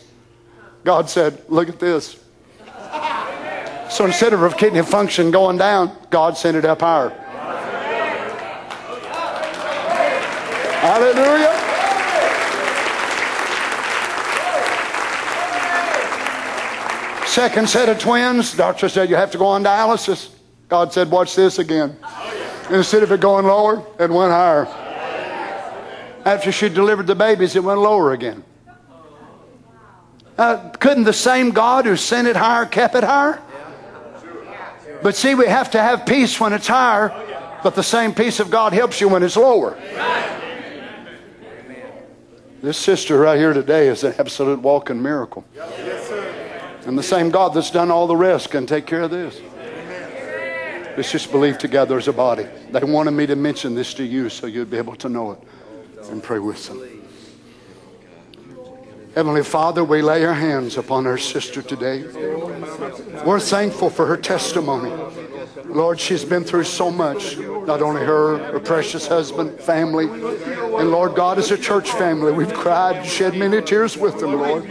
God 0.85 1.11
said, 1.11 1.43
Look 1.49 1.69
at 1.69 1.81
this. 1.81 2.17
So 3.91 4.07
instead 4.07 4.33
of 4.33 4.57
kidney 4.57 4.83
function 4.83 5.33
going 5.33 5.59
down, 5.59 5.97
God 6.11 6.37
sent 6.37 6.57
it 6.57 6.65
up 6.65 6.81
higher. 6.81 7.11
Hallelujah. 10.81 11.67
Second 17.27 17.69
set 17.69 17.89
of 17.89 17.99
twins, 17.99 18.57
doctor 18.57 18.89
said 18.89 19.11
you 19.11 19.17
have 19.17 19.33
to 19.33 19.39
go 19.39 19.47
on 19.47 19.65
dialysis. 19.65 20.31
God 20.69 20.93
said, 20.93 21.11
watch 21.11 21.35
this 21.35 21.59
again. 21.59 21.97
Instead 22.71 23.03
of 23.03 23.11
it 23.11 23.21
going 23.21 23.45
lower, 23.45 23.85
it 23.99 24.11
went 24.11 24.31
higher. 24.31 24.67
After 26.25 26.53
she 26.53 26.69
delivered 26.69 27.09
the 27.09 27.17
babies, 27.17 27.57
it 27.57 27.65
went 27.65 27.81
lower 27.81 28.13
again. 28.13 28.45
Uh, 30.39 30.71
couldn't 30.71 31.05
the 31.05 31.13
same 31.13 31.51
God 31.51 31.87
who 31.87 31.97
sent 31.97 32.29
it 32.29 32.37
higher 32.37 32.67
kept 32.67 32.95
it 32.95 33.05
higher? 33.05 33.43
But 35.03 35.17
see, 35.17 35.35
we 35.35 35.47
have 35.47 35.71
to 35.73 35.83
have 35.83 36.05
peace 36.07 36.39
when 36.39 36.53
it's 36.53 36.67
higher, 36.67 37.09
but 37.63 37.75
the 37.75 37.83
same 37.83 38.15
peace 38.15 38.41
of 38.41 38.51
God 38.51 38.73
helps 38.73 39.01
you 39.01 39.09
when 39.09 39.23
it's 39.23 39.37
lower. 39.37 39.79
This 42.63 42.77
sister 42.77 43.19
right 43.19 43.39
here 43.39 43.55
today 43.55 43.89
is 43.89 44.05
an 44.05 44.15
absolute 44.19 44.61
walking 44.61 45.01
miracle. 45.01 45.45
And 46.87 46.99
the 46.99 47.03
same 47.03 47.31
God 47.31 47.55
that's 47.55 47.71
done 47.71 47.91
all 47.91 48.07
the 48.07 48.17
rest 48.17 48.51
can 48.51 48.67
take 48.67 48.87
care 48.87 49.03
of 49.03 49.11
this. 49.11 49.41
Let's 50.97 51.13
just 51.13 51.31
believe 51.31 51.57
together 51.57 51.97
as 51.97 52.09
a 52.09 52.13
body. 52.13 52.47
They 52.71 52.85
wanted 52.85 53.13
me 53.13 53.27
to 53.27 53.37
mention 53.37 53.75
this 53.75 53.95
to 53.95 54.05
you 54.05 54.29
so 54.29 54.47
you'd 54.47 54.71
be 54.71 54.77
able 54.77 54.97
to 54.97 55.09
know 55.09 55.33
it 55.33 55.39
and 56.11 56.23
pray 56.23 56.39
with 56.39 56.67
them. 56.69 56.90
Heavenly 59.15 59.43
Father, 59.43 59.83
we 59.83 60.03
lay 60.03 60.25
our 60.25 60.35
hands 60.35 60.77
upon 60.77 61.05
our 61.07 61.19
sister 61.19 61.63
today. 61.63 62.05
We're 63.25 63.41
thankful 63.41 63.91
for 63.91 64.07
her 64.07 64.17
testimony. 64.17 64.91
Lord, 65.65 65.99
she's 65.99 66.25
been 66.25 66.45
through 66.45 66.65
so 66.65 66.93
much. 66.93 67.37
Not 67.37 67.83
only 67.83 68.05
her, 68.05 68.39
her 68.53 68.61
precious 68.61 69.09
husband, 69.09 69.59
family, 69.61 70.05
and 70.05 70.91
Lord 70.93 71.17
God, 71.17 71.39
as 71.39 71.51
a 71.51 71.59
church 71.59 71.91
family, 71.91 72.33
we've 72.33 72.55
cried, 72.55 73.05
shed 73.05 73.37
many 73.37 73.61
tears 73.61 73.97
with 73.97 74.21
them, 74.21 74.35
Lord. 74.35 74.69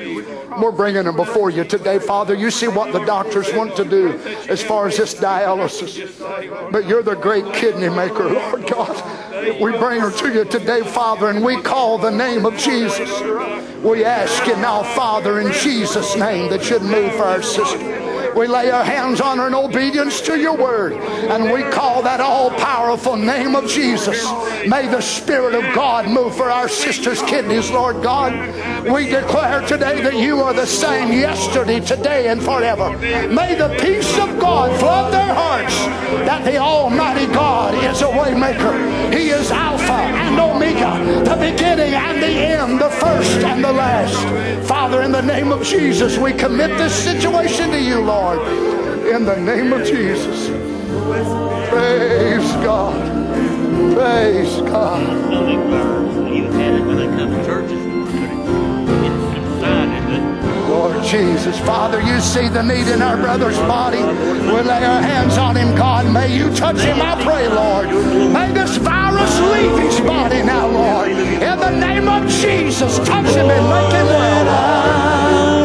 We're 0.61 0.71
bringing 0.71 1.03
them 1.03 1.17
before 1.17 1.49
you 1.49 1.65
today, 1.65 1.99
Father. 1.99 2.33
You 2.33 2.49
see 2.49 2.69
what 2.69 2.93
the 2.93 3.03
doctors 3.05 3.53
want 3.53 3.75
to 3.75 3.83
do 3.83 4.17
as 4.49 4.63
far 4.63 4.87
as 4.87 4.97
this 4.97 5.15
dialysis. 5.15 6.71
But 6.71 6.87
you're 6.87 7.03
the 7.03 7.15
great 7.15 7.53
kidney 7.53 7.89
maker, 7.89 8.29
Lord 8.29 8.67
God. 8.67 9.18
We 9.39 9.71
bring 9.77 10.01
her 10.01 10.11
to 10.11 10.33
you 10.33 10.45
today, 10.45 10.81
Father, 10.81 11.29
and 11.29 11.43
we 11.43 11.61
call 11.61 11.97
the 11.97 12.09
name 12.09 12.45
of 12.45 12.57
Jesus. 12.57 13.09
We 13.81 14.03
ask 14.03 14.45
you 14.45 14.55
now, 14.57 14.83
Father, 14.83 15.39
in 15.39 15.53
Jesus' 15.53 16.15
name, 16.17 16.49
that 16.49 16.69
you'd 16.69 16.81
move 16.81 17.13
for 17.13 17.23
our 17.23 17.41
sister. 17.41 17.98
We 18.35 18.47
lay 18.47 18.72
our 18.72 18.84
hands 18.84 19.22
on 19.22 19.38
her 19.38 19.47
in 19.47 19.56
obedience 19.56 20.22
to 20.22 20.39
your 20.39 20.56
word. 20.56 20.93
And 20.93 21.51
we 21.51 21.64
call 21.64 22.01
that 22.03 22.19
all 22.19 22.51
powerful 22.51 23.15
name 23.15 23.56
of 23.56 23.68
Jesus. 23.68 24.23
May 24.68 24.88
the 24.88 25.01
Spirit 25.01 25.56
of 25.56 25.76
God 25.76 26.07
move 26.10 26.35
for 26.35 26.49
our 26.49 26.69
sister's 26.69 27.22
kidneys, 27.23 27.72
Lord 27.72 28.01
God. 28.01 28.34
We 28.89 29.07
declare 29.07 29.61
today 29.61 30.01
that 30.01 30.15
you 30.15 30.41
are 30.41 30.53
the 30.53 30.65
same 30.65 31.11
yesterday, 31.11 31.80
today, 31.80 32.27
and 32.30 32.41
forever. 32.41 32.97
May 33.27 33.56
the 33.56 33.76
peace 33.81 34.18
of 34.18 34.39
God 34.39 34.77
flood 34.80 35.14
their 35.14 35.34
hearts 35.34 35.76
that 36.26 36.43
the 36.43 36.57
Almighty 36.57 37.26
God 37.27 37.73
is 37.84 38.01
a 38.01 38.06
waymaker. 38.06 39.14
He 39.14 39.30
is 39.30 39.51
Alpha 39.51 39.91
and 39.91 40.39
Omega, 40.39 41.23
the 41.23 41.35
beginning 41.35 41.93
and 41.93 42.22
the 42.22 42.27
end, 42.27 42.80
the 42.80 42.89
first 42.89 43.39
and 43.43 43.64
the 43.64 43.72
last. 43.72 44.68
Father, 44.68 45.01
in 45.01 45.11
the 45.11 45.22
name 45.22 45.51
of 45.51 45.64
Jesus, 45.64 46.18
we 46.18 46.34
commit 46.34 46.77
this 46.77 46.93
situation 46.93 47.72
to 47.72 47.80
you, 47.81 48.01
Lord. 48.01 48.18
In 48.19 49.23
the 49.23 49.37
name 49.37 49.71
of 49.71 49.87
Jesus. 49.87 50.49
Praise 51.69 52.51
God. 52.63 52.93
Praise 53.95 54.61
God. 54.69 55.07
Lord 60.67 61.03
Jesus, 61.03 61.57
Father, 61.59 62.01
you 62.01 62.19
see 62.19 62.49
the 62.49 62.61
need 62.61 62.89
in 62.89 63.01
our 63.01 63.15
brother's 63.15 63.57
body. 63.59 63.99
We 63.99 64.61
lay 64.63 64.83
our 64.83 65.01
hands 65.01 65.37
on 65.37 65.55
him, 65.55 65.73
God. 65.75 66.05
May 66.13 66.35
you 66.35 66.53
touch 66.53 66.79
him, 66.79 67.01
I 67.01 67.15
pray, 67.23 67.47
Lord. 67.47 67.87
May 68.33 68.51
this 68.51 68.75
virus 68.77 69.39
leave 69.39 69.79
his 69.79 70.01
body 70.01 70.43
now, 70.43 70.67
Lord. 70.67 71.11
In 71.11 71.59
the 71.59 71.71
name 71.71 72.09
of 72.09 72.29
Jesus, 72.29 72.97
touch 72.99 73.27
him 73.27 73.49
and 73.49 73.69
make 73.69 73.93
him 73.93 74.07
well. 74.07 75.59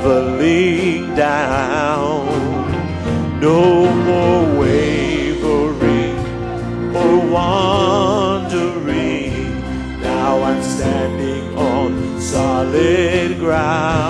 traveling 0.00 1.14
down. 1.14 2.26
No 3.40 3.90
more 3.92 4.60
wavering 4.60 6.18
or 6.94 7.18
wandering. 7.30 8.80
Now 10.00 10.42
I'm 10.42 10.62
standing 10.62 11.56
on 11.56 12.20
solid 12.20 13.38
ground. 13.38 14.07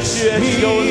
bless 0.00 0.24
you 0.24 0.89